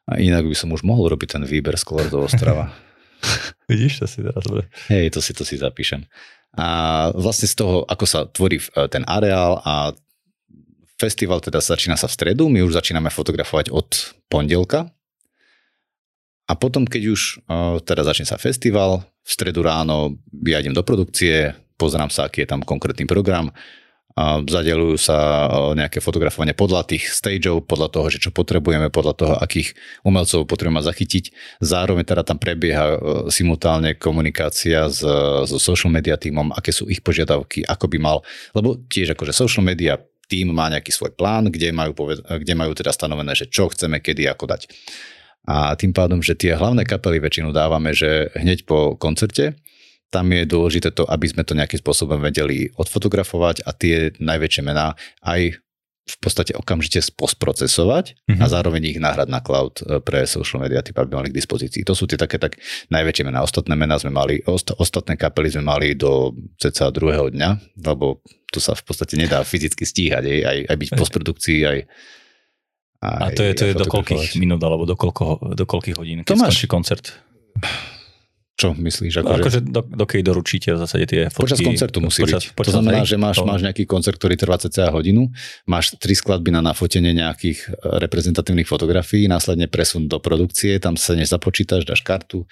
A 0.08 0.16
inak 0.18 0.48
by 0.48 0.56
som 0.56 0.72
už 0.72 0.82
mohol 0.82 1.12
robiť 1.12 1.36
ten 1.36 1.44
výber 1.44 1.76
z 1.76 1.84
Kolordov 1.84 2.32
Ostrava. 2.32 2.72
Vidíš, 3.70 4.00
to 4.00 4.06
si 4.08 4.24
teraz 4.24 4.42
dobre. 4.42 4.66
Hej, 4.88 5.12
to 5.14 5.20
si 5.20 5.36
to 5.36 5.44
si 5.44 5.60
zapíšem. 5.60 6.08
A 6.58 7.10
vlastne 7.14 7.46
z 7.46 7.54
toho, 7.54 7.86
ako 7.86 8.04
sa 8.08 8.26
tvorí 8.26 8.58
ten 8.90 9.06
areál 9.06 9.62
a 9.62 9.94
festival 10.98 11.38
teda 11.38 11.62
začína 11.62 11.94
sa 11.94 12.10
v 12.10 12.16
stredu, 12.18 12.50
my 12.50 12.66
už 12.66 12.74
začíname 12.76 13.08
fotografovať 13.08 13.70
od 13.70 14.18
pondelka. 14.26 14.90
A 16.50 16.58
potom, 16.58 16.82
keď 16.82 17.02
už 17.14 17.46
teda 17.86 18.02
začne 18.02 18.26
sa 18.26 18.34
festival, 18.34 19.06
v 19.22 19.30
stredu 19.30 19.62
ráno 19.62 20.18
ja 20.42 20.58
idem 20.58 20.74
do 20.74 20.82
produkcie, 20.82 21.54
pozerám 21.78 22.10
sa, 22.10 22.26
aký 22.26 22.42
je 22.42 22.50
tam 22.50 22.66
konkrétny 22.66 23.06
program, 23.06 23.54
zadelujú 24.18 24.96
sa 24.98 25.48
nejaké 25.72 26.02
fotografovanie 26.02 26.52
podľa 26.52 26.86
tých 26.88 27.08
stageov, 27.08 27.64
podľa 27.64 27.88
toho, 27.94 28.06
že 28.10 28.18
čo 28.18 28.30
potrebujeme, 28.34 28.90
podľa 28.90 29.14
toho, 29.16 29.34
akých 29.38 29.72
umelcov 30.02 30.44
potrebujeme 30.44 30.82
zachytiť. 30.82 31.24
Zároveň 31.62 32.04
teda 32.04 32.26
tam 32.26 32.36
prebieha 32.36 32.98
simultálne 33.30 33.94
komunikácia 33.96 34.90
s, 34.90 35.00
so 35.46 35.56
social 35.56 35.88
media 35.88 36.18
týmom, 36.20 36.52
aké 36.52 36.74
sú 36.74 36.90
ich 36.90 37.00
požiadavky, 37.00 37.64
ako 37.64 37.86
by 37.86 37.98
mal, 38.02 38.18
lebo 38.52 38.76
tiež 38.90 39.14
akože 39.14 39.32
social 39.32 39.64
media 39.64 39.96
tým 40.30 40.54
má 40.54 40.70
nejaký 40.70 40.94
svoj 40.94 41.10
plán, 41.18 41.50
kde 41.50 41.74
majú, 41.74 41.94
kde 42.22 42.54
majú 42.54 42.70
teda 42.70 42.94
stanovené, 42.94 43.34
že 43.34 43.50
čo 43.50 43.66
chceme, 43.66 43.98
kedy, 43.98 44.30
ako 44.30 44.46
dať. 44.46 44.70
A 45.50 45.74
tým 45.74 45.90
pádom, 45.90 46.22
že 46.22 46.38
tie 46.38 46.54
hlavné 46.54 46.86
kapely 46.86 47.18
väčšinu 47.18 47.50
dávame, 47.50 47.90
že 47.90 48.30
hneď 48.38 48.62
po 48.62 48.94
koncerte, 48.94 49.58
tam 50.10 50.26
je 50.34 50.42
dôležité 50.42 50.90
to, 50.90 51.06
aby 51.06 51.30
sme 51.30 51.46
to 51.46 51.54
nejakým 51.54 51.78
spôsobom 51.78 52.18
vedeli 52.18 52.70
odfotografovať 52.74 53.62
a 53.62 53.70
tie 53.70 54.10
najväčšie 54.18 54.62
mená 54.66 54.98
aj 55.22 55.62
v 56.10 56.16
podstate 56.18 56.52
okamžite 56.58 56.98
postprocesovať 57.14 58.18
mm-hmm. 58.18 58.42
a 58.42 58.46
mhm. 58.46 58.50
zároveň 58.50 58.82
ich 58.90 58.98
nahrať 58.98 59.28
na 59.30 59.38
cloud 59.38 59.78
e, 59.78 60.02
pre 60.02 60.26
social 60.26 60.58
media, 60.58 60.82
typ 60.82 60.98
aby 60.98 61.14
mali 61.14 61.30
k 61.30 61.38
dispozícii. 61.38 61.86
To 61.86 61.94
sú 61.94 62.10
tie 62.10 62.18
také 62.18 62.42
tak 62.42 62.58
najväčšie 62.90 63.22
mená. 63.22 63.46
Ostatné 63.46 63.78
mená 63.78 63.94
sme 64.02 64.10
mali, 64.10 64.42
osta, 64.42 64.74
ostatné 64.74 65.14
kapely 65.14 65.54
sme 65.54 65.70
mali 65.70 65.94
do 65.94 66.34
ceca 66.58 66.90
druhého 66.90 67.30
dňa, 67.30 67.78
lebo 67.86 68.26
to 68.50 68.58
sa 68.58 68.74
v 68.74 68.82
podstate 68.82 69.14
nedá 69.14 69.46
fyzicky 69.46 69.86
stíhať, 69.86 70.26
aj, 70.26 70.40
aj, 70.42 70.58
aj 70.66 70.76
byť 70.76 70.88
v 70.90 70.98
postprodukcii, 70.98 71.60
aj, 71.62 71.78
aj 73.06 73.22
A 73.22 73.26
to 73.30 73.42
je, 73.46 73.52
to 73.54 73.64
je 73.70 73.74
do 73.78 73.86
koľkých 73.86 74.34
minút, 74.42 74.58
alebo 74.66 74.82
do, 74.82 74.98
koľko, 74.98 75.54
do 75.54 75.64
koľkých 75.64 75.96
hodín, 75.96 76.18
keď 76.26 76.34
to 76.34 76.42
máš, 76.42 76.66
koncert? 76.66 77.14
Čo 78.60 78.76
myslíš? 78.76 79.24
Ako 79.24 79.40
akože 79.40 79.60
do, 79.64 79.80
dokedy 79.80 80.20
doručíte 80.20 80.76
v 80.76 80.78
zásade 80.84 81.08
tie 81.08 81.32
fotky? 81.32 81.48
Počas 81.48 81.60
koncertu 81.64 82.04
musí 82.04 82.28
počas, 82.28 82.44
byť. 82.44 82.52
Počas, 82.52 82.68
to 82.68 82.72
znamená, 82.76 83.08
že 83.08 83.16
máš, 83.16 83.40
to... 83.40 83.48
máš 83.48 83.64
nejaký 83.64 83.88
koncert, 83.88 84.20
ktorý 84.20 84.36
trvá 84.36 84.60
cca 84.60 84.92
hodinu, 84.92 85.32
máš 85.64 85.96
tri 85.96 86.12
skladby 86.12 86.52
na 86.52 86.60
nafotenie 86.60 87.16
nejakých 87.16 87.72
e, 87.72 87.96
reprezentatívnych 88.04 88.68
fotografií, 88.68 89.24
následne 89.32 89.64
presun 89.64 90.12
do 90.12 90.20
produkcie, 90.20 90.76
tam 90.76 91.00
sa 91.00 91.16
než 91.16 91.32
započítaš, 91.32 91.88
dáš 91.88 92.04
kartu, 92.04 92.44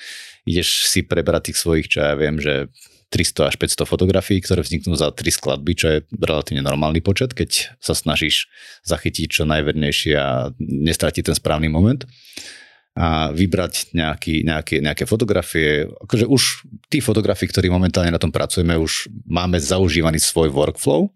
ideš 0.49 0.89
si 0.89 1.05
prebrať 1.05 1.53
tých 1.53 1.61
svojich, 1.61 1.87
čo 1.93 2.01
ja 2.01 2.17
viem, 2.17 2.41
že 2.41 2.73
300 3.13 3.53
až 3.53 3.55
500 3.61 3.85
fotografií, 3.85 4.41
ktoré 4.41 4.65
vzniknú 4.65 4.97
za 4.97 5.13
tri 5.13 5.29
skladby, 5.29 5.73
čo 5.77 5.87
je 5.93 5.99
relatívne 6.17 6.65
normálny 6.65 7.05
počet, 7.05 7.37
keď 7.37 7.77
sa 7.85 7.93
snažíš 7.93 8.49
zachytiť 8.85 9.29
čo 9.29 9.43
najvernejšie 9.45 10.13
a 10.17 10.53
nestratiť 10.61 11.33
ten 11.33 11.37
správny 11.37 11.69
moment 11.73 12.05
a 12.99 13.31
vybrať 13.31 13.95
nejaký, 13.95 14.43
nejaké, 14.43 14.83
nejaké 14.83 15.07
fotografie. 15.07 15.87
Akože 15.87 16.27
už 16.27 16.67
tí 16.91 16.99
fotografii, 16.99 17.47
ktorí 17.47 17.71
momentálne 17.71 18.11
na 18.11 18.19
tom 18.19 18.35
pracujeme, 18.35 18.75
už 18.75 19.07
máme 19.23 19.55
zaužívaný 19.63 20.19
svoj 20.19 20.51
workflow 20.51 21.07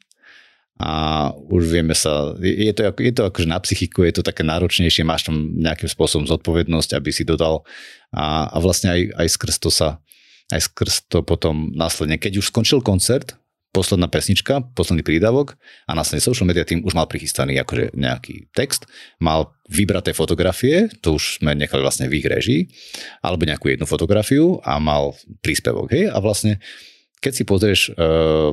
a 0.78 0.90
už 1.34 1.62
vieme 1.66 1.98
sa, 1.98 2.38
je 2.38 2.70
to, 2.70 2.86
je 2.86 3.12
to 3.12 3.22
akože 3.26 3.48
na 3.50 3.58
psychiku, 3.58 4.06
je 4.06 4.14
to 4.14 4.22
také 4.22 4.46
náročnejšie, 4.46 5.02
máš 5.02 5.26
tam 5.26 5.58
nejakým 5.58 5.90
spôsobom 5.90 6.22
zodpovednosť, 6.30 6.94
aby 6.94 7.10
si 7.10 7.26
dodal 7.26 7.66
a, 8.14 8.46
a 8.46 8.56
vlastne 8.62 8.94
aj, 8.94 9.00
aj 9.18 9.26
skrz 9.34 9.56
to 9.58 9.70
sa 9.74 9.98
aj 10.52 10.68
skrz 10.68 11.08
to 11.08 11.24
potom 11.24 11.72
následne, 11.72 12.20
keď 12.20 12.44
už 12.44 12.52
skončil 12.52 12.84
koncert, 12.84 13.40
posledná 13.72 14.06
pesnička, 14.06 14.60
posledný 14.76 15.00
prídavok 15.00 15.56
a 15.88 15.96
následne 15.96 16.20
social 16.20 16.44
media 16.44 16.68
tým 16.68 16.84
už 16.84 16.92
mal 16.92 17.08
prichystaný 17.08 17.56
akože 17.64 17.96
nejaký 17.96 18.52
text, 18.52 18.84
mal 19.16 19.56
vybraté 19.72 20.12
fotografie, 20.12 20.92
to 21.00 21.16
už 21.16 21.40
sme 21.40 21.56
nechali 21.56 21.80
vlastne 21.80 22.06
v 22.06 22.20
ich 22.20 22.26
režii, 22.28 22.60
alebo 23.24 23.48
nejakú 23.48 23.72
jednu 23.72 23.88
fotografiu 23.88 24.60
a 24.60 24.76
mal 24.76 25.16
príspevok, 25.40 25.88
hej, 25.88 26.12
a 26.12 26.20
vlastne 26.20 26.60
keď 27.22 27.32
si 27.32 27.44
pozrieš 27.46 27.80
uh, 27.94 28.50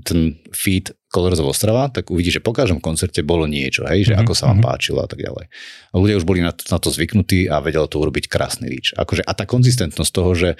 ten 0.00 0.40
feed 0.56 0.96
Colors 1.12 1.40
of 1.40 1.52
Ostrava, 1.52 1.92
tak 1.92 2.08
uvidíš, 2.08 2.40
že 2.40 2.44
po 2.44 2.56
každom 2.56 2.80
koncerte 2.80 3.20
bolo 3.20 3.44
niečo, 3.44 3.84
hej, 3.84 4.08
že 4.08 4.16
mm-hmm. 4.16 4.24
ako 4.24 4.32
sa 4.32 4.48
vám 4.48 4.60
mhm. 4.60 4.66
páčilo 4.66 5.00
a 5.04 5.08
tak 5.08 5.20
ďalej. 5.20 5.44
A 5.92 5.94
ľudia 5.96 6.18
už 6.20 6.24
boli 6.24 6.40
na 6.40 6.52
to, 6.56 6.64
na 6.72 6.80
to 6.80 6.88
zvyknutí 6.88 7.52
a 7.52 7.60
vedeli 7.60 7.84
to 7.84 8.00
urobiť 8.00 8.24
krásny 8.28 8.68
ríč. 8.72 8.96
Akože, 8.96 9.24
a 9.24 9.32
tá 9.36 9.44
konzistentnosť 9.44 10.10
toho, 10.12 10.32
že 10.32 10.50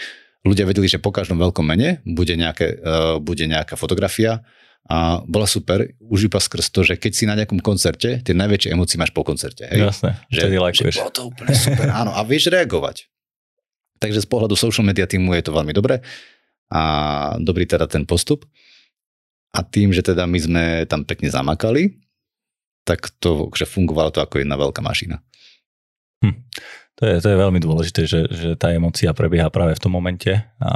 ľudia 0.46 0.68
vedeli, 0.68 0.86
že 0.86 1.02
po 1.02 1.10
každom 1.10 1.40
veľkom 1.40 1.64
mene 1.66 2.04
bude, 2.06 2.34
nejaké, 2.38 2.78
uh, 2.78 3.16
bude 3.18 3.46
nejaká 3.46 3.74
fotografia 3.74 4.46
a 4.88 5.20
bola 5.26 5.44
super, 5.44 5.84
už 6.00 6.32
iba 6.32 6.40
skrz 6.40 6.72
to, 6.72 6.80
že 6.80 6.94
keď 6.96 7.12
si 7.12 7.24
na 7.28 7.36
nejakom 7.36 7.60
koncerte, 7.60 8.24
tie 8.24 8.34
najväčšie 8.34 8.72
emócie 8.72 8.96
máš 8.96 9.12
po 9.12 9.20
koncerte. 9.26 9.68
Hej? 9.68 9.90
Jasné, 9.92 10.10
že, 10.32 10.48
že 10.48 11.02
bolo 11.02 11.12
to 11.12 11.22
úplne 11.28 11.52
super, 11.52 11.92
áno, 11.92 12.14
a 12.16 12.24
vieš 12.24 12.48
reagovať. 12.48 13.04
Takže 13.98 14.24
z 14.24 14.28
pohľadu 14.30 14.54
social 14.54 14.86
media 14.86 15.04
týmu 15.04 15.34
je 15.36 15.44
to 15.44 15.52
veľmi 15.52 15.74
dobré 15.74 16.00
a 16.70 16.82
dobrý 17.42 17.66
teda 17.66 17.90
ten 17.90 18.06
postup. 18.06 18.46
A 19.52 19.64
tým, 19.64 19.90
že 19.90 20.04
teda 20.04 20.28
my 20.28 20.38
sme 20.38 20.64
tam 20.84 21.02
pekne 21.08 21.32
zamakali, 21.32 21.98
tak 22.84 23.12
to, 23.20 23.48
že 23.52 23.68
fungovalo 23.68 24.12
to 24.12 24.20
ako 24.20 24.40
jedna 24.40 24.56
veľká 24.56 24.80
mašina. 24.80 25.20
Hm. 26.24 26.36
To 26.98 27.06
je, 27.06 27.22
to 27.22 27.30
je 27.30 27.38
veľmi 27.38 27.62
dôležité, 27.62 28.10
že, 28.10 28.26
že 28.26 28.48
tá 28.58 28.74
emocia 28.74 29.14
prebieha 29.14 29.46
práve 29.54 29.78
v 29.78 29.82
tom 29.86 29.94
momente 29.94 30.34
a 30.58 30.72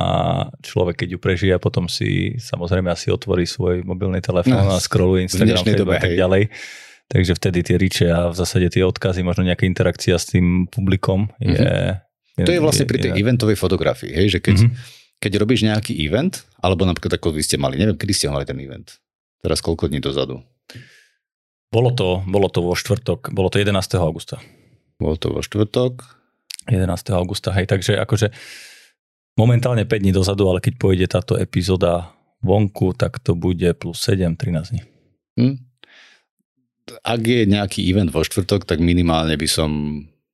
človek, 0.62 1.02
keď 1.02 1.08
ju 1.14 1.18
prežije, 1.18 1.54
potom 1.58 1.90
si 1.90 2.38
samozrejme 2.38 2.86
asi 2.94 3.10
otvorí 3.10 3.42
svoj 3.42 3.82
mobilný 3.82 4.22
telefón 4.22 4.54
no, 4.54 4.78
a 4.78 4.78
scrolluje 4.78 5.26
Instagram 5.26 5.66
dobe, 5.74 5.98
a 5.98 6.02
tak 6.06 6.14
ďalej. 6.14 6.46
Takže 7.10 7.32
vtedy 7.34 7.58
tie 7.66 7.74
ríče 7.74 8.06
a 8.06 8.30
v 8.30 8.38
zásade 8.38 8.70
tie 8.70 8.86
odkazy, 8.86 9.26
možno 9.26 9.42
nejaká 9.50 9.66
interakcia 9.66 10.14
s 10.14 10.30
tým 10.30 10.70
publikom 10.70 11.26
je... 11.42 11.58
Mm-hmm. 11.58 12.38
je 12.38 12.46
to 12.46 12.54
je 12.54 12.62
vlastne 12.62 12.86
je, 12.86 12.90
pri 12.94 12.98
tej 13.02 13.10
je, 13.12 13.18
eventovej 13.18 13.58
fotografii, 13.58 14.14
hej, 14.14 14.38
že 14.38 14.40
keď, 14.40 14.62
mm-hmm. 14.62 15.18
keď 15.18 15.32
robíš 15.42 15.66
nejaký 15.66 15.92
event, 16.06 16.46
alebo 16.62 16.86
napríklad 16.86 17.18
ako 17.18 17.34
vy 17.34 17.42
ste 17.42 17.58
mali, 17.58 17.82
neviem, 17.82 17.98
kedy 17.98 18.14
ste 18.14 18.30
mali 18.30 18.46
ten 18.46 18.62
event, 18.62 18.94
teraz 19.42 19.58
koľko 19.58 19.90
dní 19.90 19.98
dozadu? 19.98 20.38
Bolo 21.66 21.90
to, 21.98 22.22
bolo 22.30 22.46
to 22.46 22.62
vo 22.62 22.78
štvrtok, 22.78 23.34
bolo 23.34 23.50
to 23.50 23.58
11. 23.58 23.74
augusta. 23.98 24.38
Bol 25.02 25.18
to 25.18 25.34
vo 25.34 25.42
štvrtok. 25.42 26.22
11. 26.70 26.86
augusta, 27.18 27.50
hej, 27.58 27.66
takže 27.66 27.98
akože 27.98 28.30
momentálne 29.34 29.82
5 29.82 29.98
dní 29.98 30.14
dozadu, 30.14 30.46
ale 30.46 30.62
keď 30.62 30.78
pôjde 30.78 31.06
táto 31.10 31.34
epizóda 31.34 32.14
vonku, 32.38 32.94
tak 32.94 33.18
to 33.18 33.34
bude 33.34 33.66
plus 33.82 33.98
7, 33.98 34.38
13 34.38 34.70
dní. 34.70 34.82
Hm. 35.42 35.56
Ak 37.02 37.22
je 37.22 37.46
nejaký 37.46 37.82
event 37.90 38.14
vo 38.14 38.22
štvrtok, 38.22 38.66
tak 38.66 38.78
minimálne 38.78 39.34
by 39.34 39.48
som 39.50 39.70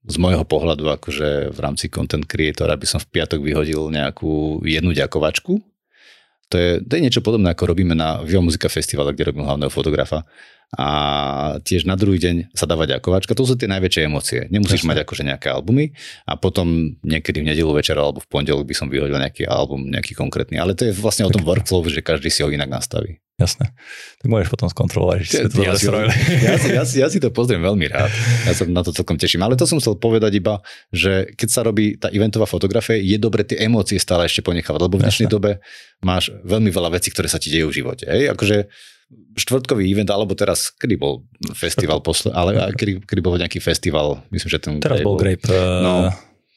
z 0.08 0.16
môjho 0.16 0.44
pohľadu 0.48 0.88
akože 0.88 1.52
v 1.52 1.58
rámci 1.60 1.92
content 1.92 2.24
creatora 2.24 2.80
by 2.80 2.86
som 2.88 3.00
v 3.00 3.12
piatok 3.12 3.44
vyhodil 3.44 3.92
nejakú 3.92 4.64
jednu 4.64 4.96
ďakovačku. 4.96 5.60
To 6.48 6.56
je, 6.56 6.80
to 6.80 6.96
je 6.96 7.04
niečo 7.04 7.20
podobné, 7.20 7.52
ako 7.52 7.76
robíme 7.76 7.92
na 7.92 8.24
Vio 8.24 8.40
Muzika 8.40 8.72
Festivale, 8.72 9.12
kde 9.12 9.28
robím 9.28 9.44
hlavného 9.44 9.68
fotografa 9.68 10.24
a 10.76 10.88
tiež 11.64 11.88
na 11.88 11.96
druhý 11.96 12.20
deň 12.20 12.52
sa 12.52 12.68
dáva 12.68 12.84
ďakovačka. 12.84 13.32
To 13.32 13.48
sú 13.48 13.56
tie 13.56 13.64
najväčšie 13.72 14.04
emócie. 14.04 14.40
Nemusíš 14.52 14.84
Jasne. 14.84 14.88
mať 14.92 14.98
akože 15.08 15.22
nejaké 15.24 15.48
albumy 15.48 15.96
a 16.28 16.36
potom 16.36 16.92
niekedy 17.00 17.40
v 17.40 17.48
nedelu 17.48 17.72
večer 17.72 17.96
alebo 17.96 18.20
v 18.20 18.28
pondelok 18.28 18.68
by 18.68 18.74
som 18.76 18.92
vyhodil 18.92 19.16
nejaký 19.16 19.48
album, 19.48 19.88
nejaký 19.88 20.12
konkrétny. 20.12 20.60
Ale 20.60 20.76
to 20.76 20.84
je 20.84 20.92
vlastne 20.92 21.24
o 21.24 21.32
tom 21.32 21.40
workflow, 21.48 21.80
že 21.88 22.04
každý 22.04 22.28
si 22.28 22.44
ho 22.44 22.52
inak 22.52 22.68
nastaví. 22.68 23.16
Jasné. 23.38 23.70
Tak 24.18 24.26
môžeš 24.26 24.50
potom 24.50 24.66
skontrolovať, 24.66 25.18
že 25.22 25.38
ja, 25.38 25.46
to 25.46 25.62
ja, 25.62 25.74
si, 25.78 25.86
ja, 25.86 26.54
si, 26.58 26.68
ja, 26.74 26.82
si, 26.82 26.96
ja 26.98 27.06
si 27.06 27.22
to 27.22 27.30
pozriem 27.30 27.62
veľmi 27.62 27.86
rád. 27.86 28.10
Ja 28.44 28.50
sa 28.50 28.66
na 28.66 28.82
to 28.82 28.90
celkom 28.90 29.14
teším. 29.14 29.46
Ale 29.46 29.54
to 29.54 29.62
som 29.62 29.78
chcel 29.78 29.94
povedať 29.94 30.42
iba, 30.42 30.58
že 30.90 31.30
keď 31.38 31.48
sa 31.48 31.62
robí 31.62 31.94
tá 31.96 32.10
eventová 32.10 32.50
fotografia, 32.50 32.98
je 32.98 33.14
dobre 33.14 33.46
tie 33.46 33.62
emócie 33.62 33.94
stále 34.02 34.26
ešte 34.26 34.42
ponechávať, 34.42 34.80
lebo 34.82 34.98
v 34.98 35.06
dnešnej 35.06 35.30
Jasne. 35.30 35.36
dobe 35.38 35.50
máš 36.02 36.34
veľmi 36.42 36.66
veľa 36.74 36.98
vecí, 36.98 37.14
ktoré 37.14 37.30
sa 37.30 37.38
ti 37.38 37.54
dejú 37.54 37.70
v 37.70 37.78
živote. 37.78 38.10
Hej? 38.10 38.34
Akože 38.34 38.66
štvrtkový 39.08 39.88
event, 39.88 40.10
alebo 40.12 40.36
teraz, 40.36 40.68
kedy 40.76 41.00
bol 41.00 41.24
festival, 41.56 42.04
posle, 42.04 42.28
ale 42.36 42.74
kedy, 42.76 43.08
kedy 43.08 43.20
bol 43.24 43.40
nejaký 43.40 43.56
festival, 43.62 44.20
myslím, 44.28 44.50
že 44.52 44.58
ten... 44.60 44.72
Teraz 44.84 45.00
bol 45.00 45.16
Grape, 45.16 45.48
uh, 45.48 45.80
no, 45.80 45.92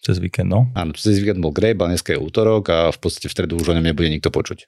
cez 0.03 0.19
víkend, 0.19 0.51
no. 0.51 0.67
Áno, 0.75 0.91
cez 0.91 1.23
víkend 1.23 1.39
bol 1.39 1.55
Grape, 1.55 1.79
a 1.79 1.87
dneska 1.87 2.11
je 2.11 2.19
útorok 2.19 2.63
a 2.67 2.77
v 2.91 2.99
podstate 2.99 3.31
v 3.31 3.33
stredu 3.39 3.55
už 3.55 3.71
o 3.71 3.75
ňom 3.79 3.85
nebude 3.87 4.11
nikto 4.11 4.27
počuť. 4.27 4.67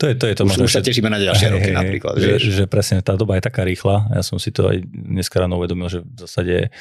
To 0.00 0.08
je 0.08 0.14
to, 0.16 0.24
je 0.32 0.34
to 0.34 0.42
už, 0.48 0.64
už 0.64 0.72
sa 0.72 0.80
tešíme 0.80 1.12
na 1.12 1.20
ďalšie 1.20 1.46
hej, 1.46 1.54
roky 1.54 1.70
hej, 1.70 1.76
napríklad. 1.76 2.14
Že, 2.16 2.28
vieš? 2.32 2.42
že 2.56 2.64
presne 2.64 3.04
tá 3.04 3.20
doba 3.20 3.36
je 3.36 3.44
taká 3.44 3.68
rýchla. 3.68 4.08
Ja 4.16 4.24
som 4.24 4.40
si 4.40 4.48
to 4.48 4.72
aj 4.72 4.80
dneska 4.88 5.36
ráno 5.36 5.60
uvedomil, 5.60 5.92
že 5.92 6.00
v 6.00 6.16
zásade 6.24 6.72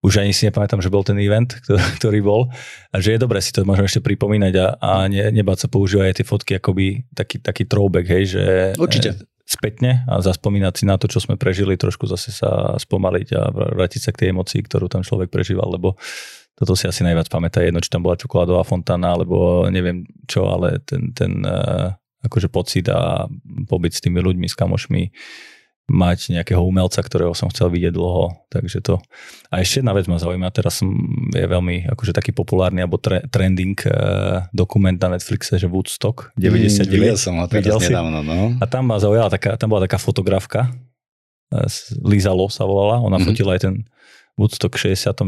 už 0.00 0.24
ani 0.24 0.32
si 0.32 0.48
nepamätám, 0.48 0.80
že 0.80 0.88
bol 0.88 1.04
ten 1.04 1.20
event, 1.20 1.60
ktorý 2.00 2.24
bol 2.24 2.48
a 2.88 2.96
že 3.04 3.14
je 3.14 3.18
dobré 3.20 3.44
si 3.44 3.52
to 3.52 3.68
možno 3.68 3.84
ešte 3.84 4.00
pripomínať 4.00 4.54
a, 4.56 4.66
a 4.80 4.90
ne, 5.12 5.28
nebáť 5.28 5.64
sa 5.64 5.68
používať 5.68 6.06
aj 6.08 6.16
tie 6.16 6.26
fotky 6.26 6.52
akoby 6.56 7.04
taký, 7.12 7.36
taký 7.44 7.68
throwback, 7.68 8.08
hej, 8.08 8.24
že 8.32 8.42
Určite 8.80 9.28
spätne 9.44 10.08
a 10.08 10.24
zaspomínať 10.24 10.74
si 10.74 10.84
na 10.88 10.96
to, 10.96 11.04
čo 11.04 11.20
sme 11.20 11.36
prežili, 11.36 11.76
trošku 11.76 12.08
zase 12.08 12.32
sa 12.32 12.80
spomaliť 12.80 13.28
a 13.36 13.42
vrátiť 13.52 14.00
sa 14.00 14.10
k 14.10 14.24
tej 14.24 14.28
emocii, 14.32 14.64
ktorú 14.64 14.88
tam 14.88 15.04
človek 15.04 15.28
prežíval, 15.28 15.68
lebo 15.68 16.00
toto 16.54 16.72
si 16.78 16.88
asi 16.88 17.04
najviac 17.04 17.28
pamätá 17.28 17.60
jedno, 17.60 17.82
či 17.82 17.90
tam 17.92 18.06
bola 18.06 18.16
čokoládová 18.16 18.62
fontána, 18.64 19.12
alebo 19.12 19.66
neviem 19.68 20.06
čo, 20.24 20.48
ale 20.48 20.80
ten, 20.86 21.10
ten 21.12 21.42
uh, 21.44 21.92
akože 22.24 22.48
pocit 22.48 22.86
a 22.88 23.28
pobyť 23.68 23.92
s 24.00 24.02
tými 24.06 24.22
ľuďmi, 24.22 24.46
s 24.48 24.56
kamošmi, 24.56 25.02
mať 25.84 26.32
nejakého 26.32 26.64
umelca, 26.64 27.04
ktorého 27.04 27.36
som 27.36 27.52
chcel 27.52 27.68
vidieť 27.68 27.92
dlho, 27.92 28.32
takže 28.48 28.80
to. 28.80 28.96
A 29.52 29.60
ešte 29.60 29.84
jedna 29.84 29.92
vec 29.92 30.08
ma 30.08 30.16
zaujíma, 30.16 30.48
teraz 30.48 30.80
som, 30.80 30.88
je 31.28 31.44
veľmi 31.44 31.92
akože 31.92 32.16
taký 32.16 32.32
populárny 32.32 32.80
alebo 32.80 32.96
tre, 32.96 33.20
trending 33.28 33.76
uh, 33.84 34.48
dokument 34.56 34.96
na 34.96 35.20
Netflixe, 35.20 35.60
že 35.60 35.68
Woodstock 35.68 36.32
99. 36.40 36.88
Mm, 36.88 36.88
videl 36.88 37.18
som 37.20 37.36
ho 37.36 37.44
teraz 37.44 37.84
nedávno, 37.84 38.24
no. 38.24 38.56
A 38.60 38.64
tam 38.64 38.88
ma 38.88 38.96
zaujala 38.96 39.28
taká, 39.28 39.60
tam 39.60 39.76
bola 39.76 39.84
taká 39.84 40.00
fotografka, 40.00 40.72
uh, 41.52 41.68
Liza 42.00 42.32
Lo 42.32 42.48
sa 42.48 42.64
volala, 42.64 43.04
ona 43.04 43.20
mm-hmm. 43.20 43.28
fotila 43.28 43.50
aj 43.52 43.60
ten 43.68 43.74
Woodstock 44.40 44.80
69. 44.80 45.20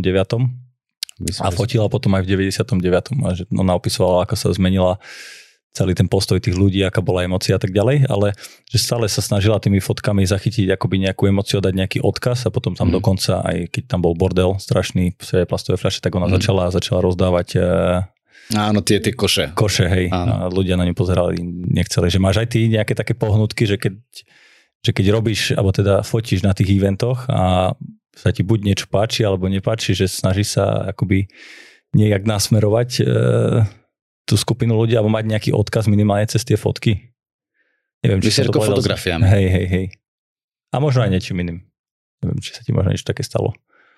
Myslím, 1.17 1.45
a 1.45 1.49
fotila 1.53 1.89
potom 1.89 2.13
aj 2.17 2.25
v 2.25 2.49
99. 2.49 3.25
A 3.25 3.29
že 3.33 3.45
ona 3.53 3.73
opisovala, 3.77 4.25
ako 4.25 4.37
sa 4.37 4.49
zmenila 4.53 5.01
celý 5.77 5.93
ten 5.93 6.09
postoj 6.09 6.41
tých 6.41 6.57
ľudí, 6.57 6.81
aká 6.81 7.05
bola 7.05 7.29
emocia 7.29 7.55
a 7.55 7.61
tak 7.61 7.77
ďalej, 7.77 8.09
ale 8.09 8.33
že 8.73 8.81
stále 8.81 9.05
sa 9.13 9.21
snažila 9.21 9.61
tými 9.61 9.85
fotkami 9.85 10.25
zachytiť 10.25 10.73
akoby 10.73 11.05
nejakú 11.05 11.29
emociu, 11.29 11.61
dať 11.61 11.75
nejaký 11.77 11.99
odkaz 12.01 12.49
a 12.49 12.51
potom 12.51 12.73
tam 12.73 12.89
mm. 12.89 12.95
dokonca, 12.97 13.45
aj 13.45 13.69
keď 13.69 13.85
tam 13.85 14.01
bol 14.01 14.17
bordel 14.17 14.57
strašný, 14.57 15.13
v 15.21 15.45
plastové 15.45 15.77
fľaše, 15.77 16.01
tak 16.01 16.17
ona 16.17 16.33
mm. 16.33 16.35
začala 16.41 16.73
začala 16.73 17.05
rozdávať 17.05 17.49
e, 17.53 17.61
Áno, 18.55 18.79
tie, 18.79 19.03
tie 19.03 19.11
koše. 19.11 19.51
Koše, 19.59 19.91
hej. 19.91 20.07
Áno. 20.15 20.31
A 20.31 20.41
ľudia 20.47 20.79
na 20.79 20.87
ňu 20.87 20.95
pozerali, 20.95 21.43
nechceli. 21.43 22.07
Že 22.07 22.23
máš 22.23 22.37
aj 22.39 22.49
ty 22.55 22.71
nejaké 22.71 22.95
také 22.95 23.19
pohnutky, 23.19 23.67
že 23.67 23.75
keď, 23.75 23.99
že 24.87 24.91
keď 24.95 25.07
robíš, 25.11 25.51
alebo 25.59 25.75
teda 25.75 26.07
fotíš 26.07 26.47
na 26.47 26.55
tých 26.55 26.79
eventoch 26.79 27.27
a 27.27 27.75
sa 28.15 28.31
ti 28.31 28.47
buď 28.47 28.59
niečo 28.63 28.87
páči, 28.87 29.27
alebo 29.27 29.51
nepáči, 29.51 29.99
že 29.99 30.07
snaží 30.07 30.47
sa 30.47 30.95
akoby 30.95 31.27
nejak 31.91 32.23
nasmerovať 32.23 32.91
e, 33.03 33.05
tú 34.27 34.35
skupinu 34.35 34.75
ľudí 34.75 34.99
alebo 34.99 35.09
mať 35.09 35.25
nejaký 35.31 35.51
odkaz 35.55 35.87
minimálne 35.87 36.27
cez 36.27 36.43
tie 36.43 36.59
fotky. 36.59 37.15
Neviem, 38.03 38.21
či 38.21 38.45
to 38.45 38.53
fotografiami. 38.53 39.23
Hej, 39.25 39.47
hej, 39.49 39.67
hej. 39.71 39.87
A 40.75 40.83
možno 40.83 41.07
aj 41.07 41.15
niečím 41.15 41.41
iným. 41.41 41.63
Neviem, 42.21 42.39
či 42.43 42.53
sa 42.53 42.61
ti 42.67 42.75
možno 42.75 42.93
niečo 42.93 43.07
také 43.07 43.23
stalo. 43.23 43.55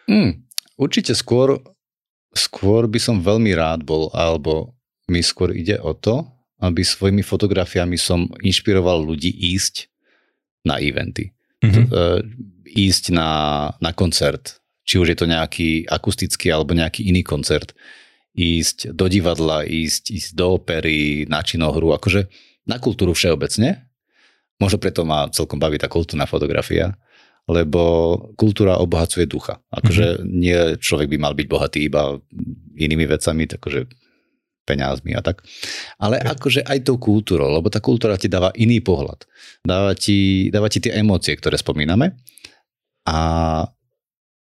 Mm, 0.07 0.45
určite 0.77 1.17
skôr, 1.17 1.59
skôr 2.37 2.85
by 2.87 3.01
som 3.01 3.25
veľmi 3.25 3.57
rád 3.57 3.83
bol, 3.83 4.13
alebo 4.13 4.77
mi 5.09 5.25
skôr 5.25 5.57
ide 5.57 5.81
o 5.81 5.97
to, 5.97 6.29
aby 6.61 6.85
svojimi 6.85 7.25
fotografiami 7.25 7.97
som 7.97 8.29
inšpiroval 8.45 9.01
ľudí 9.01 9.33
ísť 9.57 9.89
na 10.69 10.77
eventy. 10.79 11.33
Mm-hmm. 11.59 11.91
ísť 12.71 13.11
na, 13.11 13.31
na 13.83 13.91
koncert. 13.91 14.63
Či 14.87 15.03
už 15.03 15.11
je 15.11 15.19
to 15.19 15.27
nejaký 15.27 15.91
akustický 15.91 16.55
alebo 16.55 16.71
nejaký 16.71 17.11
iný 17.11 17.27
koncert 17.27 17.75
ísť 18.39 18.95
do 18.95 19.11
divadla, 19.11 19.67
ísť, 19.67 20.15
ísť 20.15 20.31
do 20.39 20.63
opery, 20.63 21.27
na 21.27 21.43
činohru, 21.43 21.91
akože 21.91 22.31
na 22.71 22.79
kultúru 22.79 23.11
všeobecne. 23.11 23.83
Možno 24.63 24.79
preto 24.79 25.03
ma 25.03 25.27
celkom 25.35 25.59
baví 25.59 25.75
tá 25.83 25.91
kultúrna 25.91 26.31
fotografia, 26.31 26.95
lebo 27.51 27.83
kultúra 28.39 28.79
obohacuje 28.79 29.27
ducha. 29.27 29.59
Akože 29.75 30.23
mm-hmm. 30.23 30.31
nie 30.31 30.59
človek 30.79 31.11
by 31.11 31.19
mal 31.19 31.35
byť 31.35 31.47
bohatý 31.51 31.79
iba 31.91 32.15
inými 32.79 33.11
vecami, 33.11 33.51
takže 33.51 33.91
peňazmi 34.69 35.17
a 35.17 35.23
tak. 35.25 35.43
Ale 35.99 36.21
okay. 36.21 36.31
akože 36.37 36.61
aj 36.63 36.79
tou 36.85 37.01
kultúrou, 37.01 37.49
lebo 37.49 37.73
tá 37.73 37.81
kultúra 37.81 38.21
ti 38.21 38.29
dáva 38.29 38.53
iný 38.55 38.85
pohľad. 38.85 39.25
Dáva 39.65 39.97
ti, 39.97 40.53
dáva 40.53 40.69
ti 40.69 40.79
tie 40.85 40.95
emócie, 41.01 41.35
ktoré 41.35 41.57
spomíname. 41.57 42.21
A 43.09 43.19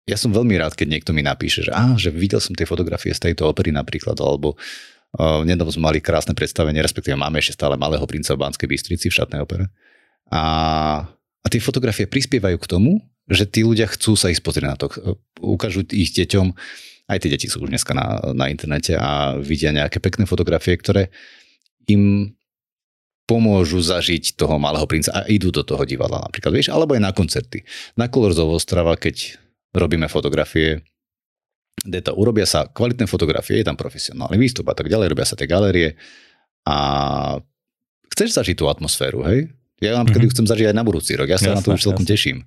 ja 0.10 0.18
som 0.18 0.34
veľmi 0.34 0.58
rád, 0.58 0.74
keď 0.74 0.88
niekto 0.90 1.12
mi 1.14 1.22
napíše, 1.22 1.62
že, 1.62 1.72
á, 1.72 1.94
že 1.94 2.10
videl 2.10 2.42
som 2.42 2.58
tie 2.58 2.66
fotografie 2.66 3.14
z 3.14 3.30
tejto 3.30 3.46
opery 3.46 3.70
napríklad, 3.70 4.18
alebo 4.18 4.58
uh, 4.58 5.46
nedávno 5.46 5.70
sme 5.70 5.94
mali 5.94 6.00
krásne 6.02 6.34
predstavenie, 6.34 6.82
respektíve 6.82 7.14
máme 7.14 7.38
ešte 7.38 7.62
stále 7.62 7.78
Malého 7.78 8.04
princa 8.10 8.34
v 8.34 8.42
Banskej 8.42 8.66
Bystrici 8.66 9.08
v 9.08 9.16
štátnej 9.16 9.46
opere. 9.46 9.70
A, 10.34 10.44
a 11.42 11.48
tie 11.48 11.62
fotografie 11.62 12.10
prispievajú 12.10 12.58
k 12.58 12.70
tomu, 12.70 12.92
že 13.30 13.46
tí 13.46 13.62
ľudia 13.62 13.86
chcú 13.86 14.18
sa 14.18 14.34
ísť 14.34 14.42
pozrieť 14.42 14.66
na 14.66 14.78
to. 14.78 14.90
Ukážu 15.38 15.86
ich 15.94 16.18
deťom, 16.18 16.50
aj 17.10 17.18
tie 17.22 17.30
deti 17.30 17.46
sú 17.46 17.62
už 17.62 17.70
dneska 17.70 17.94
na, 17.94 18.18
na 18.34 18.50
internete 18.50 18.98
a 18.98 19.38
vidia 19.38 19.70
nejaké 19.70 20.02
pekné 20.02 20.26
fotografie, 20.26 20.74
ktoré 20.74 21.14
im 21.86 22.34
pomôžu 23.30 23.78
zažiť 23.86 24.34
toho 24.34 24.58
malého 24.58 24.90
princa 24.90 25.14
a 25.14 25.30
idú 25.30 25.54
do 25.54 25.62
toho 25.62 25.86
divadla 25.86 26.26
napríklad, 26.26 26.50
vieš, 26.50 26.74
alebo 26.74 26.98
aj 26.98 27.02
na 27.06 27.14
koncerty. 27.14 27.62
Na 27.94 28.10
Colors 28.10 28.42
Ostrava, 28.42 28.98
keď 28.98 29.38
robíme 29.76 30.10
fotografie, 30.10 30.82
to 31.80 32.12
urobia 32.18 32.44
sa 32.44 32.68
kvalitné 32.68 33.08
fotografie, 33.08 33.62
je 33.62 33.68
tam 33.68 33.80
profesionálny 33.80 34.36
výstup 34.36 34.68
a 34.68 34.76
tak 34.76 34.92
ďalej, 34.92 35.16
robia 35.16 35.28
sa 35.28 35.40
tie 35.40 35.48
galerie 35.48 35.96
a 36.68 36.78
chceš 38.12 38.36
zažiť 38.36 38.56
tú 38.60 38.68
atmosféru, 38.68 39.24
hej? 39.24 39.48
Ja 39.80 39.96
napríklad 39.96 40.28
mm-hmm. 40.28 40.36
chcem 40.36 40.50
zažiť 40.52 40.66
aj 40.72 40.76
na 40.76 40.84
budúci 40.84 41.16
rok, 41.16 41.32
ja 41.32 41.40
sa 41.40 41.56
jasne, 41.56 41.56
na 41.56 41.64
to 41.64 41.72
už 41.72 41.82
celkom 41.88 42.04
jasne. 42.04 42.14
teším. 42.14 42.38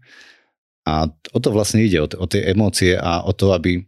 A 0.85 1.09
o 1.09 1.39
to 1.41 1.49
vlastne 1.49 1.81
ide, 1.81 1.97
o, 2.03 2.05
o 2.05 2.27
tie 2.29 2.45
emócie 2.45 2.93
a 2.99 3.25
o 3.25 3.33
to, 3.33 3.57
aby, 3.57 3.81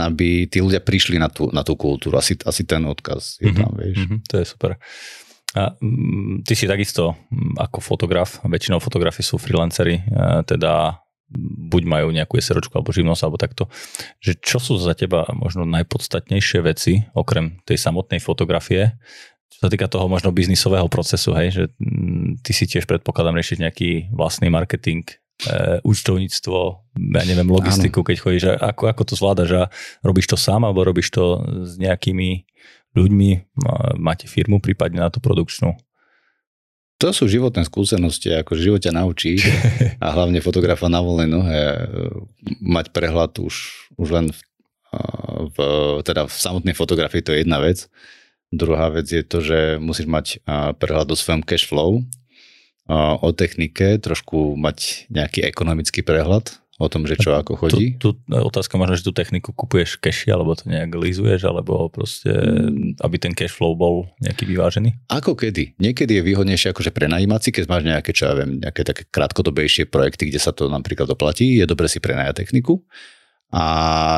aby 0.00 0.48
tí 0.48 0.64
ľudia 0.64 0.80
prišli 0.80 1.20
na 1.20 1.28
tú, 1.28 1.52
na 1.52 1.60
tú 1.60 1.76
kultúru. 1.76 2.16
Asi, 2.16 2.38
asi 2.46 2.64
ten 2.64 2.80
odkaz 2.88 3.42
je 3.42 3.52
mm-hmm. 3.52 3.60
tam, 3.60 3.70
vieš. 3.76 3.96
Mm-hmm. 4.00 4.18
To 4.24 4.34
je 4.40 4.44
super. 4.48 4.70
A, 5.52 5.76
m, 5.84 6.40
ty 6.48 6.56
si 6.56 6.64
takisto 6.64 7.12
ako 7.60 7.84
fotograf, 7.84 8.40
väčšinou 8.40 8.80
fotografi 8.80 9.20
sú 9.20 9.36
freelancery, 9.36 10.00
teda 10.48 10.96
buď 11.34 11.82
majú 11.86 12.08
nejakú 12.14 12.38
SROčku 12.38 12.74
alebo 12.78 12.94
živnosť 12.94 13.22
alebo 13.26 13.38
takto, 13.38 13.64
že 14.22 14.38
čo 14.38 14.62
sú 14.62 14.78
za 14.78 14.94
teba 14.94 15.26
možno 15.34 15.66
najpodstatnejšie 15.66 16.58
veci, 16.62 17.02
okrem 17.18 17.58
tej 17.66 17.82
samotnej 17.82 18.22
fotografie, 18.22 18.94
čo 19.50 19.66
sa 19.66 19.68
týka 19.72 19.90
toho 19.90 20.06
možno 20.06 20.30
biznisového 20.30 20.86
procesu, 20.86 21.34
hej, 21.34 21.48
že 21.50 21.64
mm, 21.80 22.44
ty 22.46 22.52
si 22.54 22.68
tiež 22.68 22.86
predpokladám 22.86 23.34
riešiť 23.34 23.58
nejaký 23.58 23.90
vlastný 24.14 24.52
marketing, 24.52 25.02
e, 25.48 25.80
účtovníctvo, 25.82 26.58
ja 26.94 27.24
neviem, 27.26 27.48
logistiku, 27.48 28.04
Áno. 28.04 28.06
keď 28.06 28.16
chodíš, 28.20 28.44
ako, 28.60 28.82
ako 28.92 29.02
to 29.02 29.14
zvládaš 29.18 29.50
a 29.56 29.62
robíš 30.06 30.30
to 30.30 30.36
sám 30.38 30.62
alebo 30.62 30.86
robíš 30.86 31.10
to 31.10 31.42
s 31.66 31.74
nejakými 31.80 32.46
ľuďmi, 32.96 33.30
máte 34.00 34.24
firmu 34.24 34.56
prípadne 34.60 35.04
na 35.04 35.12
tú 35.12 35.20
produkčnú? 35.20 35.76
To 36.96 37.12
sú 37.12 37.28
životné 37.28 37.68
skúsenosti, 37.68 38.32
ako 38.32 38.56
život 38.56 38.80
ťa 38.80 38.96
naučí 38.96 39.36
a 40.04 40.06
hlavne 40.16 40.40
fotografa 40.40 40.88
na 40.88 41.04
voľnej 41.04 41.28
nohe 41.28 41.60
e, 41.60 41.76
mať 42.64 42.92
prehľad 42.96 43.36
už, 43.36 43.54
už 44.00 44.08
len 44.12 44.26
v, 44.32 44.40
v, 45.52 45.56
teda 46.00 46.24
v 46.24 46.34
samotnej 46.34 46.72
fotografii 46.72 47.20
to 47.20 47.36
je 47.36 47.44
jedna 47.44 47.60
vec. 47.60 47.90
Druhá 48.48 48.88
vec 48.88 49.10
je 49.10 49.20
to, 49.20 49.42
že 49.42 49.58
musíš 49.82 50.08
mať 50.08 50.26
prehľad 50.78 51.10
o 51.12 51.16
svojom 51.18 51.42
cash 51.42 51.66
flow, 51.66 52.06
o 52.86 53.28
technike, 53.34 53.98
trošku 53.98 54.54
mať 54.54 55.10
nejaký 55.10 55.42
ekonomický 55.42 56.06
prehľad, 56.06 56.54
o 56.76 56.86
tom, 56.92 57.08
že 57.08 57.16
čo 57.16 57.32
ako 57.32 57.56
chodí. 57.56 57.96
Tu, 57.96 58.12
tu 58.12 58.28
otázka 58.28 58.76
možno, 58.76 59.00
že 59.00 59.04
tú 59.08 59.12
techniku 59.16 59.56
kupuješ 59.56 59.96
cash, 59.96 60.28
alebo 60.28 60.52
to 60.52 60.68
nejak 60.68 60.92
lizuješ, 60.92 61.48
alebo 61.48 61.88
proste, 61.88 62.28
mm. 62.28 63.00
aby 63.00 63.16
ten 63.16 63.32
cash 63.32 63.56
flow 63.56 63.72
bol 63.72 64.12
nejaký 64.20 64.44
vyvážený? 64.44 65.08
Ako 65.08 65.32
kedy. 65.32 65.80
Niekedy 65.80 66.20
je 66.20 66.22
výhodnejšie 66.22 66.76
akože 66.76 66.92
prenajímať 66.92 67.40
si, 67.40 67.50
keď 67.56 67.64
máš 67.68 67.82
nejaké, 67.88 68.10
čo 68.12 68.28
ja 68.28 68.34
viem, 68.36 68.60
nejaké 68.60 68.84
také 68.84 69.08
krátkodobejšie 69.08 69.88
projekty, 69.88 70.28
kde 70.28 70.40
sa 70.40 70.52
to 70.52 70.68
napríklad 70.68 71.08
oplatí, 71.08 71.56
je 71.56 71.64
dobre 71.64 71.88
si 71.88 71.96
prenajať 71.96 72.44
techniku 72.44 72.84
a 73.54 73.64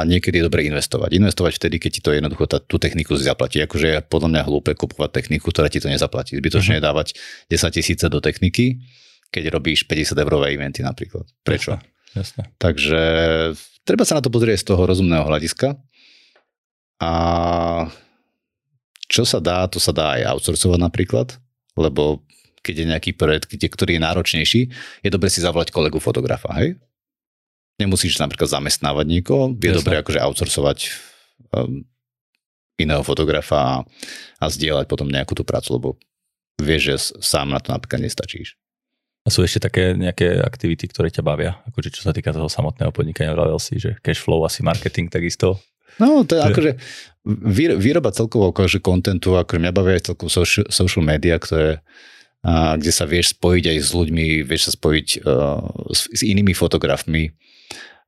niekedy 0.08 0.40
je 0.40 0.46
dobre 0.48 0.64
investovať. 0.64 1.12
Investovať 1.12 1.60
vtedy, 1.60 1.76
keď 1.76 1.90
ti 1.94 2.00
to 2.00 2.10
jednoducho 2.16 2.48
tá, 2.48 2.58
tú 2.64 2.80
techniku 2.80 3.12
si 3.14 3.28
zaplatí. 3.28 3.60
Akože 3.60 3.86
je 3.86 3.98
podľa 4.02 4.28
mňa 4.32 4.42
hlúpe 4.48 4.72
kupovať 4.72 5.10
techniku, 5.14 5.52
ktorá 5.52 5.68
ti 5.68 5.84
to 5.84 5.92
nezaplatí. 5.92 6.34
Zbytočne 6.40 6.80
uh-huh. 6.80 6.88
dávať 6.88 7.14
10 7.52 7.76
tisíce 7.76 8.06
do 8.08 8.24
techniky, 8.24 8.80
keď 9.28 9.52
robíš 9.52 9.84
50 9.84 10.16
eurové 10.16 10.56
eventy 10.56 10.80
napríklad. 10.80 11.28
Prečo? 11.44 11.76
Uh-huh. 11.76 11.97
Jasne. 12.16 12.48
Takže 12.56 13.00
treba 13.84 14.04
sa 14.04 14.16
na 14.16 14.22
to 14.24 14.32
pozrieť 14.32 14.64
z 14.64 14.68
toho 14.72 14.82
rozumného 14.88 15.24
hľadiska. 15.24 15.76
A 16.98 17.12
čo 19.08 19.24
sa 19.24 19.40
dá, 19.40 19.64
to 19.70 19.80
sa 19.80 19.94
dá 19.94 20.20
aj 20.20 20.36
outsourcovať 20.36 20.78
napríklad, 20.78 21.28
lebo 21.78 22.20
keď 22.60 22.74
je 22.74 22.90
nejaký 22.90 23.10
projekt, 23.16 23.48
ktorý 23.48 23.96
je 23.96 24.04
náročnejší, 24.04 24.60
je 25.00 25.08
dobre 25.08 25.32
si 25.32 25.40
zavolať 25.40 25.72
kolegu 25.72 25.96
fotografa, 26.02 26.52
hej? 26.60 26.76
Nemusíš 27.78 28.18
napríklad 28.18 28.50
zamestnávať 28.50 29.06
niekoho, 29.06 29.54
je 29.54 29.70
Jasne. 29.70 29.78
dobre 29.80 29.94
akože 30.02 30.18
outsourcovať 30.20 30.78
um, 31.54 31.86
iného 32.76 33.02
fotografa 33.06 33.56
a, 33.56 33.74
a 34.42 34.44
zdieľať 34.50 34.90
potom 34.90 35.06
nejakú 35.06 35.38
tú 35.38 35.46
prácu, 35.46 35.78
lebo 35.78 35.88
vieš, 36.58 36.82
že 36.82 36.96
sám 37.22 37.54
na 37.54 37.62
to 37.62 37.70
napríklad 37.70 38.02
nestačíš. 38.02 38.58
A 39.26 39.28
sú 39.28 39.44
ešte 39.44 39.68
také 39.68 39.92
nejaké 39.92 40.40
aktivity, 40.40 40.88
ktoré 40.88 41.12
ťa 41.12 41.26
bavia? 41.26 41.60
Akože 41.68 41.92
čo 41.92 42.06
sa 42.06 42.14
týka 42.14 42.32
toho 42.32 42.48
samotného 42.48 42.94
podnikania, 42.94 43.34
vravel 43.34 43.60
si, 43.60 43.76
že 43.76 43.98
cash 44.00 44.22
flow, 44.22 44.46
asi 44.46 44.64
marketing 44.64 45.12
takisto. 45.12 45.60
No, 45.98 46.22
to 46.22 46.38
je 46.38 46.40
že... 46.40 46.48
akože 46.48 46.70
výroba 47.82 48.14
celkovo 48.14 48.54
akože 48.54 48.78
kontentu, 48.80 49.36
akože 49.36 49.60
mňa 49.60 49.72
bavia 49.74 49.98
aj 49.98 50.14
celkovo 50.14 50.30
social, 50.30 50.64
social 50.70 51.04
media, 51.04 51.36
ktoré, 51.36 51.82
a, 52.46 52.78
kde 52.78 52.92
sa 52.94 53.04
vieš 53.04 53.34
spojiť 53.36 53.64
aj 53.68 53.78
s 53.82 53.90
ľuďmi, 53.92 54.26
vieš 54.46 54.70
sa 54.70 54.72
spojiť 54.78 55.08
uh, 55.26 55.60
s, 55.92 56.08
s 56.08 56.20
inými 56.24 56.54
fotografmi 56.54 57.34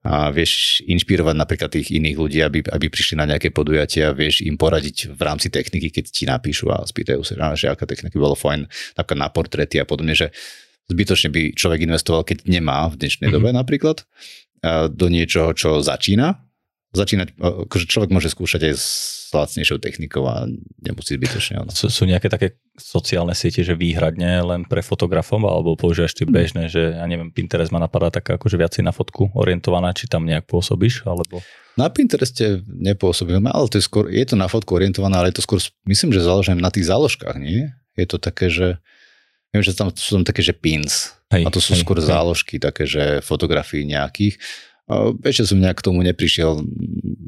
a 0.00 0.32
vieš 0.32 0.80
inšpirovať 0.88 1.36
napríklad 1.36 1.68
tých 1.68 1.92
iných 1.92 2.16
ľudí, 2.16 2.40
aby, 2.40 2.64
aby 2.64 2.86
prišli 2.88 3.20
na 3.20 3.28
nejaké 3.28 3.52
podujatia, 3.52 4.16
vieš 4.16 4.40
im 4.40 4.56
poradiť 4.56 5.12
v 5.12 5.20
rámci 5.20 5.52
techniky, 5.52 5.92
keď 5.92 6.04
ti 6.08 6.24
napíšu 6.24 6.72
a 6.72 6.80
spýtajú 6.80 7.20
sa, 7.20 7.52
že 7.52 7.68
aká 7.68 7.84
technika 7.84 8.16
bolo 8.16 8.32
fajn, 8.32 8.64
napríklad 8.96 9.20
na 9.20 9.28
portréty 9.28 9.76
a 9.76 9.84
podobne, 9.84 10.16
že 10.16 10.32
zbytočne 10.90 11.30
by 11.30 11.54
človek 11.54 11.86
investoval, 11.86 12.26
keď 12.26 12.50
nemá 12.50 12.90
v 12.90 12.98
dnešnej 12.98 13.30
mm-hmm. 13.30 13.38
dobe 13.38 13.54
napríklad, 13.54 14.02
do 14.90 15.06
niečoho, 15.08 15.54
čo 15.54 15.80
začína. 15.80 16.42
Začínať, 16.90 17.38
akože 17.38 17.86
človek 17.86 18.10
môže 18.10 18.34
skúšať 18.34 18.66
aj 18.66 18.74
s 18.74 18.86
lacnejšou 19.30 19.78
technikou 19.78 20.26
a 20.26 20.50
nemusí 20.82 21.14
zbytočne. 21.14 21.62
Sú, 21.70 21.86
sú 21.86 22.02
nejaké 22.02 22.26
také 22.26 22.58
sociálne 22.74 23.30
siete, 23.30 23.62
že 23.62 23.78
výhradne 23.78 24.42
len 24.42 24.66
pre 24.66 24.82
fotografov, 24.82 25.38
alebo 25.46 25.78
používaš 25.78 26.18
ty 26.18 26.26
bežné, 26.26 26.66
že 26.66 26.98
ja 26.98 27.06
neviem, 27.06 27.30
Pinterest 27.30 27.70
ma 27.70 27.78
napadá 27.78 28.10
taká 28.10 28.34
akože 28.42 28.58
viacej 28.58 28.82
na 28.82 28.90
fotku 28.90 29.30
orientovaná, 29.38 29.94
či 29.94 30.10
tam 30.10 30.26
nejak 30.26 30.50
pôsobíš, 30.50 31.06
alebo... 31.06 31.38
Na 31.78 31.86
Pintereste 31.86 32.66
nepôsobím, 32.66 33.46
ale 33.46 33.70
to 33.70 33.78
je, 33.78 33.86
skôr, 33.86 34.10
je 34.10 34.26
to 34.26 34.34
na 34.34 34.50
fotku 34.50 34.74
orientované, 34.74 35.14
ale 35.14 35.30
je 35.30 35.38
to 35.38 35.46
skôr, 35.46 35.62
myslím, 35.86 36.10
že 36.10 36.26
založené 36.26 36.58
na 36.58 36.74
tých 36.74 36.90
záložkách, 36.90 37.38
nie? 37.38 37.70
Je 37.94 38.06
to 38.10 38.18
také, 38.18 38.50
že 38.50 38.82
Viem, 39.50 39.62
že 39.66 39.74
tam 39.74 39.90
sú 39.90 40.20
tam 40.20 40.24
také, 40.26 40.46
že 40.46 40.54
pins. 40.54 41.10
Hej, 41.30 41.46
a 41.46 41.48
to 41.50 41.58
sú 41.62 41.74
hej, 41.74 41.82
skôr 41.82 41.98
hej. 41.98 42.06
záložky, 42.06 42.62
také, 42.62 42.86
že 42.86 43.22
fotografií 43.22 43.82
nejakých. 43.86 44.38
ešte 45.26 45.46
som 45.46 45.58
nejak 45.58 45.82
k 45.82 45.86
tomu 45.90 46.02
neprišiel 46.06 46.62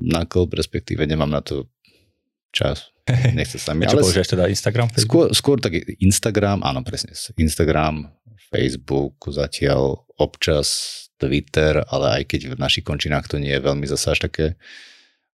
na 0.02 0.26
klb, 0.26 0.54
respektíve 0.54 1.02
nemám 1.06 1.30
na 1.30 1.42
to 1.42 1.66
čas. 2.54 2.94
Nechce 3.38 3.58
sa 3.58 3.74
mi. 3.74 3.86
A 3.86 3.90
ale 3.90 4.06
používaš 4.06 4.30
teda 4.30 4.46
Instagram? 4.46 4.86
Facebook? 4.94 5.06
Skôr, 5.06 5.26
skôr 5.34 5.56
tak 5.58 5.74
Instagram, 5.98 6.62
áno 6.62 6.86
presne. 6.86 7.14
Instagram, 7.34 8.10
Facebook, 8.50 9.18
zatiaľ 9.26 10.06
občas 10.18 10.98
Twitter, 11.18 11.82
ale 11.90 12.22
aj 12.22 12.34
keď 12.34 12.40
v 12.54 12.62
našich 12.62 12.86
končinách 12.86 13.26
to 13.26 13.42
nie 13.42 13.54
je 13.54 13.62
veľmi 13.62 13.86
zase 13.90 14.14
až 14.14 14.30
také 14.30 14.46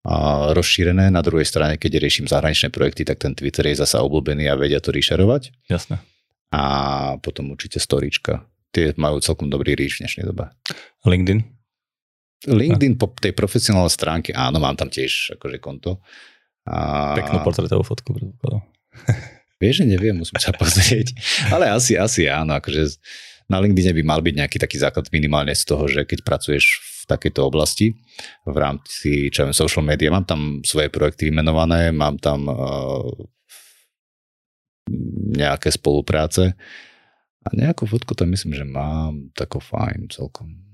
a 0.09 0.49
rozšírené. 0.57 1.13
Na 1.13 1.21
druhej 1.21 1.45
strane, 1.45 1.77
keď 1.77 2.01
riešim 2.01 2.25
zahraničné 2.25 2.73
projekty, 2.73 3.05
tak 3.05 3.21
ten 3.21 3.37
Twitter 3.37 3.69
je 3.69 3.77
zasa 3.77 4.01
obľúbený 4.01 4.49
a 4.49 4.57
vedia 4.57 4.81
to 4.81 4.89
rešerovať. 4.89 5.53
Jasné 5.69 6.01
a 6.53 6.63
potom 7.21 7.53
určite 7.53 7.77
storička. 7.81 8.45
Tie 8.73 8.93
majú 8.97 9.21
celkom 9.21 9.49
dobrý 9.49 9.77
ríč 9.77 9.99
v 9.99 10.09
dnešnej 10.09 10.25
dobe. 10.29 10.53
LinkedIn? 11.05 11.41
LinkedIn 12.47 12.95
po 13.01 13.11
tej 13.19 13.35
profesionálnej 13.35 13.91
stránke, 13.91 14.31
áno, 14.31 14.63
mám 14.63 14.79
tam 14.79 14.87
tiež 14.87 15.37
akože 15.41 15.59
konto. 15.59 15.99
A... 16.69 17.17
Peknú 17.17 17.43
portretovú 17.43 17.83
fotku. 17.83 18.15
Vieš, 19.63 19.83
že 19.83 19.87
neviem, 19.91 20.15
musím 20.15 20.39
sa 20.39 20.55
pozrieť. 20.55 21.17
Ale 21.51 21.67
asi, 21.73 21.99
asi 21.99 22.31
áno, 22.31 22.55
akože 22.55 22.95
na 23.51 23.59
LinkedIn 23.59 23.97
by 23.97 24.05
mal 24.05 24.21
byť 24.23 24.35
nejaký 24.39 24.59
taký 24.61 24.77
základ 24.79 25.09
minimálne 25.11 25.57
z 25.57 25.65
toho, 25.67 25.89
že 25.89 26.05
keď 26.05 26.23
pracuješ 26.23 26.79
v 26.79 27.03
takejto 27.09 27.41
oblasti 27.43 27.97
v 28.45 28.57
rámci 28.57 29.33
čo 29.33 29.49
viem, 29.49 29.57
social 29.57 29.83
media, 29.83 30.13
mám 30.13 30.29
tam 30.29 30.61
svoje 30.63 30.93
projekty 30.93 31.33
vymenované, 31.33 31.91
mám 31.91 32.21
tam 32.21 32.47
uh, 32.47 33.09
nejaké 35.35 35.71
spolupráce. 35.73 36.57
A 37.45 37.49
nejakú 37.55 37.89
fotku 37.89 38.13
tam 38.13 38.29
myslím, 38.35 38.53
že 38.53 38.67
mám 38.67 39.33
tako 39.33 39.63
fajn 39.63 40.13
celkom. 40.13 40.69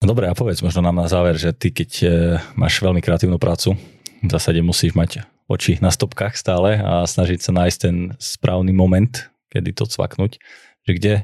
Dobre, 0.00 0.32
a 0.32 0.32
povedz 0.32 0.64
možno 0.64 0.80
nám 0.80 0.96
na 0.96 1.08
záver, 1.12 1.36
že 1.36 1.52
ty 1.52 1.68
keď 1.68 1.90
e, 2.00 2.08
máš 2.56 2.80
veľmi 2.80 3.04
kreatívnu 3.04 3.36
prácu, 3.36 3.76
v 4.24 4.30
zásade 4.32 4.64
musíš 4.64 4.96
mať 4.96 5.28
oči 5.44 5.76
na 5.84 5.92
stopkách 5.92 6.40
stále 6.40 6.80
a 6.80 7.04
snažiť 7.04 7.40
sa 7.44 7.52
nájsť 7.52 7.78
ten 7.84 7.96
správny 8.16 8.72
moment, 8.72 9.28
kedy 9.52 9.76
to 9.76 9.84
cvaknúť, 9.84 10.40
že 10.88 10.92
kde 10.96 11.14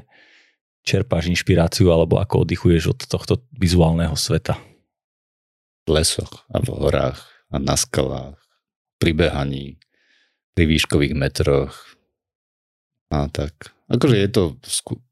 čerpáš 0.85 1.31
inšpiráciu 1.33 1.89
alebo 1.89 2.21
ako 2.21 2.45
oddychuješ 2.45 2.83
od 2.93 2.99
tohto 3.09 3.33
vizuálneho 3.55 4.13
sveta? 4.13 4.61
V 5.87 5.97
lesoch 5.97 6.45
a 6.51 6.61
v 6.61 6.67
horách 6.69 7.23
a 7.49 7.57
na 7.57 7.79
skalách, 7.79 8.37
pri 8.99 9.15
behaní, 9.15 9.81
pri 10.57 10.65
výškových 10.65 11.13
metroch. 11.13 11.77
A 13.13 13.29
tak. 13.29 13.77
Akože 13.93 14.17
je 14.17 14.29
to, 14.33 14.43
sku- 14.65 15.05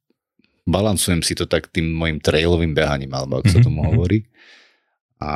balancujem 0.65 1.21
si 1.21 1.37
to 1.37 1.45
tak 1.45 1.69
tým 1.69 1.93
mojim 1.93 2.17
trailovým 2.17 2.73
behaním, 2.73 3.13
alebo 3.13 3.37
ako 3.37 3.53
sa 3.53 3.61
mhm, 3.61 3.65
tomu 3.69 3.85
mm-hmm. 3.85 3.93
hovorí. 3.93 4.19
A 5.21 5.31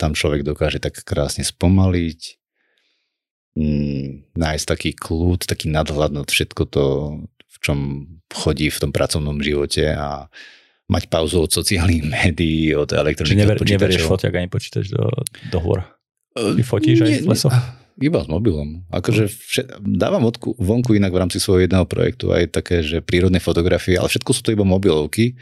tam 0.00 0.16
človek 0.16 0.40
dokáže 0.40 0.80
tak 0.80 0.96
krásne 1.04 1.44
spomaliť, 1.44 2.20
mm, 3.60 4.34
nájsť 4.40 4.64
taký 4.64 4.90
kľud, 4.96 5.44
taký 5.44 5.68
nadhľad 5.68 6.16
nad 6.16 6.26
všetko 6.32 6.62
to, 6.72 6.84
v 7.28 7.56
čom 7.60 7.78
chodí 8.32 8.72
v 8.72 8.80
tom 8.80 8.90
pracovnom 8.90 9.36
živote 9.44 9.84
a 9.92 10.32
mať 10.88 11.12
pauzu 11.12 11.44
od 11.44 11.52
sociálnych 11.52 12.08
médií, 12.16 12.72
od 12.72 12.88
elektronických 12.88 13.36
never, 13.36 13.60
počítačov. 13.60 13.84
Neverieš 13.84 14.08
foťak 14.08 14.32
ani 14.32 14.48
počítač 14.48 14.88
do, 14.88 15.04
do 15.52 15.58
hôr? 15.60 15.84
Ty 16.32 16.62
fotíš 16.64 17.04
aj 17.04 17.12
v 17.20 17.28
lesoch? 17.28 17.81
Iba 18.00 18.24
s 18.24 18.28
mobilom. 18.28 18.88
Akože 18.88 19.28
všet, 19.28 19.82
dávam 19.82 20.24
odku, 20.24 20.56
vonku 20.56 20.96
inak 20.96 21.12
v 21.12 21.20
rámci 21.26 21.38
svojho 21.42 21.68
jedného 21.68 21.84
projektu 21.84 22.32
aj 22.32 22.54
také, 22.54 22.80
že 22.80 23.04
prírodné 23.04 23.42
fotografie, 23.42 24.00
ale 24.00 24.08
všetko 24.08 24.30
sú 24.32 24.40
to 24.40 24.54
iba 24.54 24.64
mobilovky. 24.64 25.36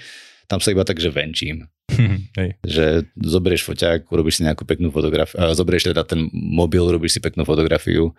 Tam 0.51 0.59
sa 0.59 0.75
iba 0.75 0.83
tak, 0.83 0.99
že 0.99 1.15
venčím. 1.15 1.71
Hej. 2.39 2.59
Že 2.67 3.07
zoberieš 3.23 3.63
foťák, 3.67 4.11
urobíš 4.11 4.43
si 4.43 4.47
nejakú 4.47 4.67
peknú 4.67 4.91
fotografiu, 4.91 5.39
zoberieš 5.55 5.95
teda 5.95 6.03
ten 6.03 6.27
mobil, 6.35 6.83
urobíš 6.83 7.19
si 7.19 7.21
peknú 7.23 7.47
fotografiu 7.47 8.15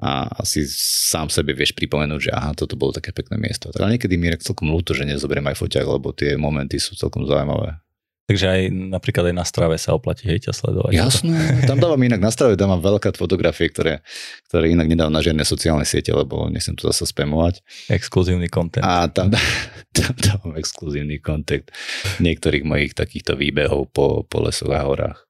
a 0.00 0.26
asi 0.42 0.66
sám 0.74 1.30
sebe 1.30 1.54
vieš 1.54 1.76
pripomenúť, 1.76 2.20
že 2.28 2.30
aha, 2.34 2.50
toto 2.56 2.74
bolo 2.74 2.90
také 2.90 3.14
pekné 3.14 3.38
miesto. 3.38 3.70
Tak 3.70 3.78
ale 3.84 3.94
niekedy 4.00 4.18
mi 4.18 4.32
je 4.32 4.42
celkom 4.42 4.72
ľúto, 4.72 4.90
že 4.90 5.06
nezoberiem 5.06 5.46
aj 5.54 5.60
foťák, 5.60 5.86
lebo 5.86 6.10
tie 6.10 6.34
momenty 6.34 6.82
sú 6.82 6.98
celkom 6.98 7.28
zaujímavé. 7.28 7.83
Takže 8.24 8.46
aj 8.48 8.60
napríklad 8.72 9.28
aj 9.28 9.36
na 9.36 9.44
strave 9.44 9.76
sa 9.76 9.92
oplatí 9.92 10.24
hej 10.24 10.48
ťa 10.48 10.56
sledovať. 10.56 10.96
Jasné, 10.96 11.68
tam 11.68 11.76
dávam 11.76 12.00
inak 12.00 12.24
na 12.24 12.32
strave, 12.32 12.56
tam 12.56 12.72
mám 12.72 12.80
veľká 12.80 13.12
fotografie, 13.20 13.68
ktoré, 13.68 14.00
ktoré 14.48 14.72
inak 14.72 14.88
nedávam 14.88 15.12
na 15.12 15.20
žiadne 15.20 15.44
sociálne 15.44 15.84
siete, 15.84 16.08
lebo 16.08 16.48
nechcem 16.48 16.72
to 16.72 16.88
zase 16.88 17.12
spamovať. 17.12 17.60
Exkluzívny 17.92 18.48
kontent. 18.48 18.80
A 18.80 19.12
tam, 19.12 19.28
tam 19.98 20.14
dávam 20.16 20.56
exkluzívny 20.56 21.20
kontent 21.20 21.68
niektorých 22.16 22.64
mojich 22.64 22.96
takýchto 22.96 23.36
výbehov 23.36 23.92
po, 23.92 24.24
po 24.24 24.40
lesoch 24.40 24.72
a 24.72 24.88
horách. 24.88 25.28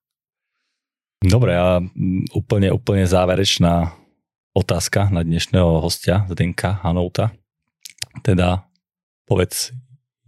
Dobre, 1.18 1.58
a 1.58 1.82
úplne, 2.30 2.70
úplne 2.70 3.10
záverečná 3.10 3.90
otázka 4.54 5.10
na 5.10 5.26
dnešného 5.26 5.82
hostia, 5.82 6.22
Zdenka 6.30 6.78
Hanouta. 6.86 7.34
Teda 8.22 8.70
povedz 9.26 9.74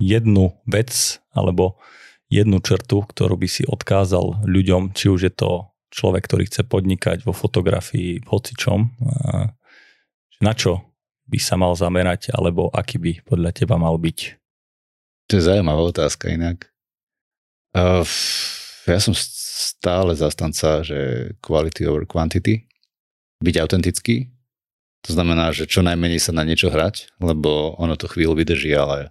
jednu 0.03 0.57
vec, 0.67 1.23
alebo 1.31 1.79
jednu 2.27 2.59
črtu, 2.59 3.07
ktorú 3.07 3.39
by 3.39 3.49
si 3.51 3.63
odkázal 3.63 4.43
ľuďom, 4.47 4.95
či 4.95 5.11
už 5.13 5.21
je 5.31 5.33
to 5.35 5.71
človek, 5.95 6.27
ktorý 6.27 6.51
chce 6.51 6.67
podnikať 6.67 7.23
vo 7.23 7.31
fotografii, 7.31 8.21
v 8.23 8.27
hocičom, 8.27 8.81
na 10.43 10.53
čo 10.53 10.83
by 11.27 11.39
sa 11.41 11.55
mal 11.59 11.75
zamerať, 11.79 12.35
alebo 12.35 12.71
aký 12.71 12.99
by 12.99 13.13
podľa 13.27 13.51
teba 13.55 13.79
mal 13.79 13.99
byť? 13.99 14.19
To 15.27 15.33
je 15.39 15.43
zaujímavá 15.43 15.83
otázka 15.91 16.31
inak. 16.31 16.71
Ja 18.87 18.99
som 19.03 19.15
stále 19.17 20.15
zastanca, 20.15 20.87
že 20.87 21.33
quality 21.43 21.83
over 21.87 22.07
quantity. 22.07 22.67
Byť 23.43 23.57
autentický. 23.59 24.31
To 25.05 25.11
znamená, 25.15 25.51
že 25.51 25.67
čo 25.67 25.83
najmenej 25.83 26.19
sa 26.23 26.31
na 26.31 26.47
niečo 26.47 26.71
hrať, 26.71 27.15
lebo 27.19 27.75
ono 27.79 27.99
to 27.99 28.07
chvíľu 28.07 28.39
vydrží, 28.39 28.75
ale 28.75 29.11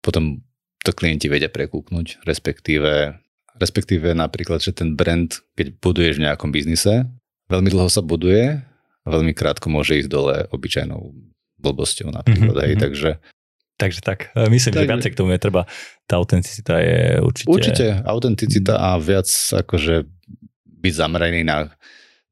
potom 0.00 0.40
to 0.86 0.94
klienti 0.94 1.26
vedia 1.26 1.50
prekúknuť, 1.50 2.22
respektíve, 2.22 3.18
respektíve 3.58 4.14
napríklad, 4.14 4.62
že 4.62 4.70
ten 4.70 4.94
brand, 4.94 5.28
keď 5.58 5.82
buduješ 5.82 6.22
v 6.22 6.24
nejakom 6.30 6.54
biznise, 6.54 7.10
veľmi 7.50 7.74
dlho 7.74 7.90
sa 7.90 8.06
buduje 8.06 8.62
a 9.02 9.06
veľmi 9.10 9.34
krátko 9.34 9.66
môže 9.66 9.98
ísť 9.98 10.10
dole 10.10 10.46
obyčajnou 10.54 11.10
blbosťou 11.58 12.14
napríklad. 12.14 12.54
Mm-hmm. 12.54 12.66
Hej, 12.70 12.74
mhm. 12.78 12.82
takže 12.82 13.10
Takže 13.76 14.00
tak, 14.00 14.32
e, 14.32 14.48
myslím, 14.48 14.72
tak, 14.72 14.88
že 14.88 14.92
viacej 14.96 15.12
k 15.12 15.20
tomu 15.20 15.36
je 15.36 15.40
treba, 15.40 15.68
tá 16.08 16.16
autenticita 16.16 16.80
je 16.80 17.20
určite... 17.20 17.52
Určite, 17.52 17.86
autenticita 18.08 18.80
a 18.80 18.96
viac 18.96 19.28
akože 19.52 20.08
byť 20.64 20.92
zameraný 20.96 21.44
na, 21.44 21.68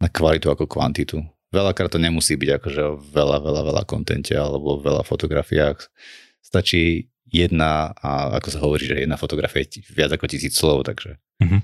na 0.01 0.09
kvalitu 0.09 0.49
ako 0.49 0.65
kvantitu. 0.65 1.21
Veľakrát 1.53 1.93
to 1.93 2.01
nemusí 2.01 2.41
byť 2.41 2.49
akože 2.49 2.83
veľa, 3.13 3.45
veľa, 3.45 3.61
veľa 3.61 3.83
kontente 3.85 4.33
alebo 4.33 4.81
veľa 4.81 5.05
fotografiách. 5.05 5.85
Stačí 6.41 7.13
jedna 7.35 7.91
a 7.99 8.39
ako 8.39 8.49
sa 8.55 8.59
hovorí, 8.63 8.87
že 8.87 9.03
jedna 9.03 9.19
fotografia 9.19 9.67
je 9.67 9.83
viac 9.91 10.15
ako 10.15 10.31
tisíc 10.31 10.55
slov, 10.55 10.87
takže... 10.87 11.19
Mm-hmm. 11.43 11.61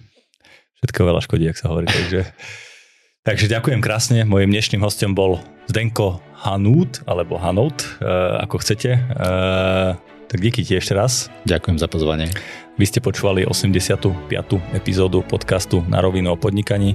Všetko 0.83 1.01
veľa 1.07 1.23
škodí, 1.23 1.47
ak 1.47 1.61
sa 1.61 1.71
hovorí, 1.71 1.87
takže... 1.87 2.27
takže 3.29 3.47
ďakujem 3.47 3.79
krásne. 3.79 4.27
Mojím 4.27 4.51
dnešným 4.51 4.83
hostom 4.83 5.15
bol 5.15 5.39
Zdenko 5.71 6.19
Hanút, 6.43 7.07
alebo 7.07 7.39
Hanout, 7.39 7.87
uh, 8.03 8.43
ako 8.43 8.59
chcete. 8.67 8.99
Uh, 9.15 9.95
tak 10.31 10.39
díky 10.39 10.63
ti 10.63 10.79
ešte 10.79 10.95
raz. 10.95 11.27
Ďakujem 11.43 11.83
za 11.83 11.91
pozvanie. 11.91 12.31
Vy 12.79 12.87
ste 12.87 13.03
počúvali 13.03 13.43
85. 13.43 14.31
epizódu 14.79 15.27
podcastu 15.27 15.83
Na 15.91 15.99
rovinu 15.99 16.31
o 16.31 16.39
podnikaní. 16.39 16.95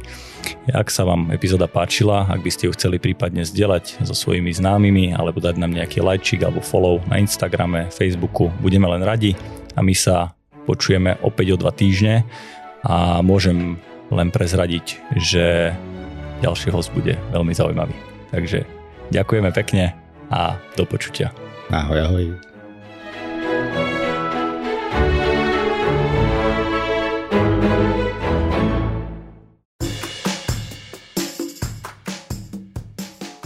Ak 0.71 0.88
sa 0.88 1.03
vám 1.03 1.36
epizóda 1.36 1.67
páčila, 1.67 2.31
ak 2.31 2.39
by 2.39 2.47
ste 2.47 2.71
ju 2.71 2.71
chceli 2.79 2.95
prípadne 2.95 3.43
zdieľať 3.43 4.07
so 4.07 4.15
svojimi 4.15 4.55
známymi 4.55 5.11
alebo 5.11 5.43
dať 5.43 5.59
nám 5.59 5.75
nejaký 5.75 5.99
lajčik 5.99 6.47
alebo 6.47 6.63
follow 6.63 7.03
na 7.11 7.19
Instagrame, 7.19 7.91
Facebooku, 7.91 8.47
budeme 8.63 8.88
len 8.88 9.03
radi 9.03 9.36
a 9.75 9.83
my 9.83 9.91
sa 9.91 10.31
počujeme 10.63 11.19
opäť 11.19 11.59
o 11.59 11.59
dva 11.59 11.75
týždne 11.75 12.23
a 12.88 13.19
môžem 13.19 13.75
len 14.15 14.31
prezradiť, 14.31 14.95
že 15.19 15.75
ďalší 16.39 16.71
host 16.71 16.95
bude 16.95 17.19
veľmi 17.36 17.51
zaujímavý. 17.51 17.93
Takže 18.31 18.63
ďakujeme 19.11 19.51
pekne 19.51 19.91
a 20.31 20.55
do 20.79 20.88
počutia. 20.88 21.36
Ahoj, 21.67 21.99
ahoj. 21.99 22.55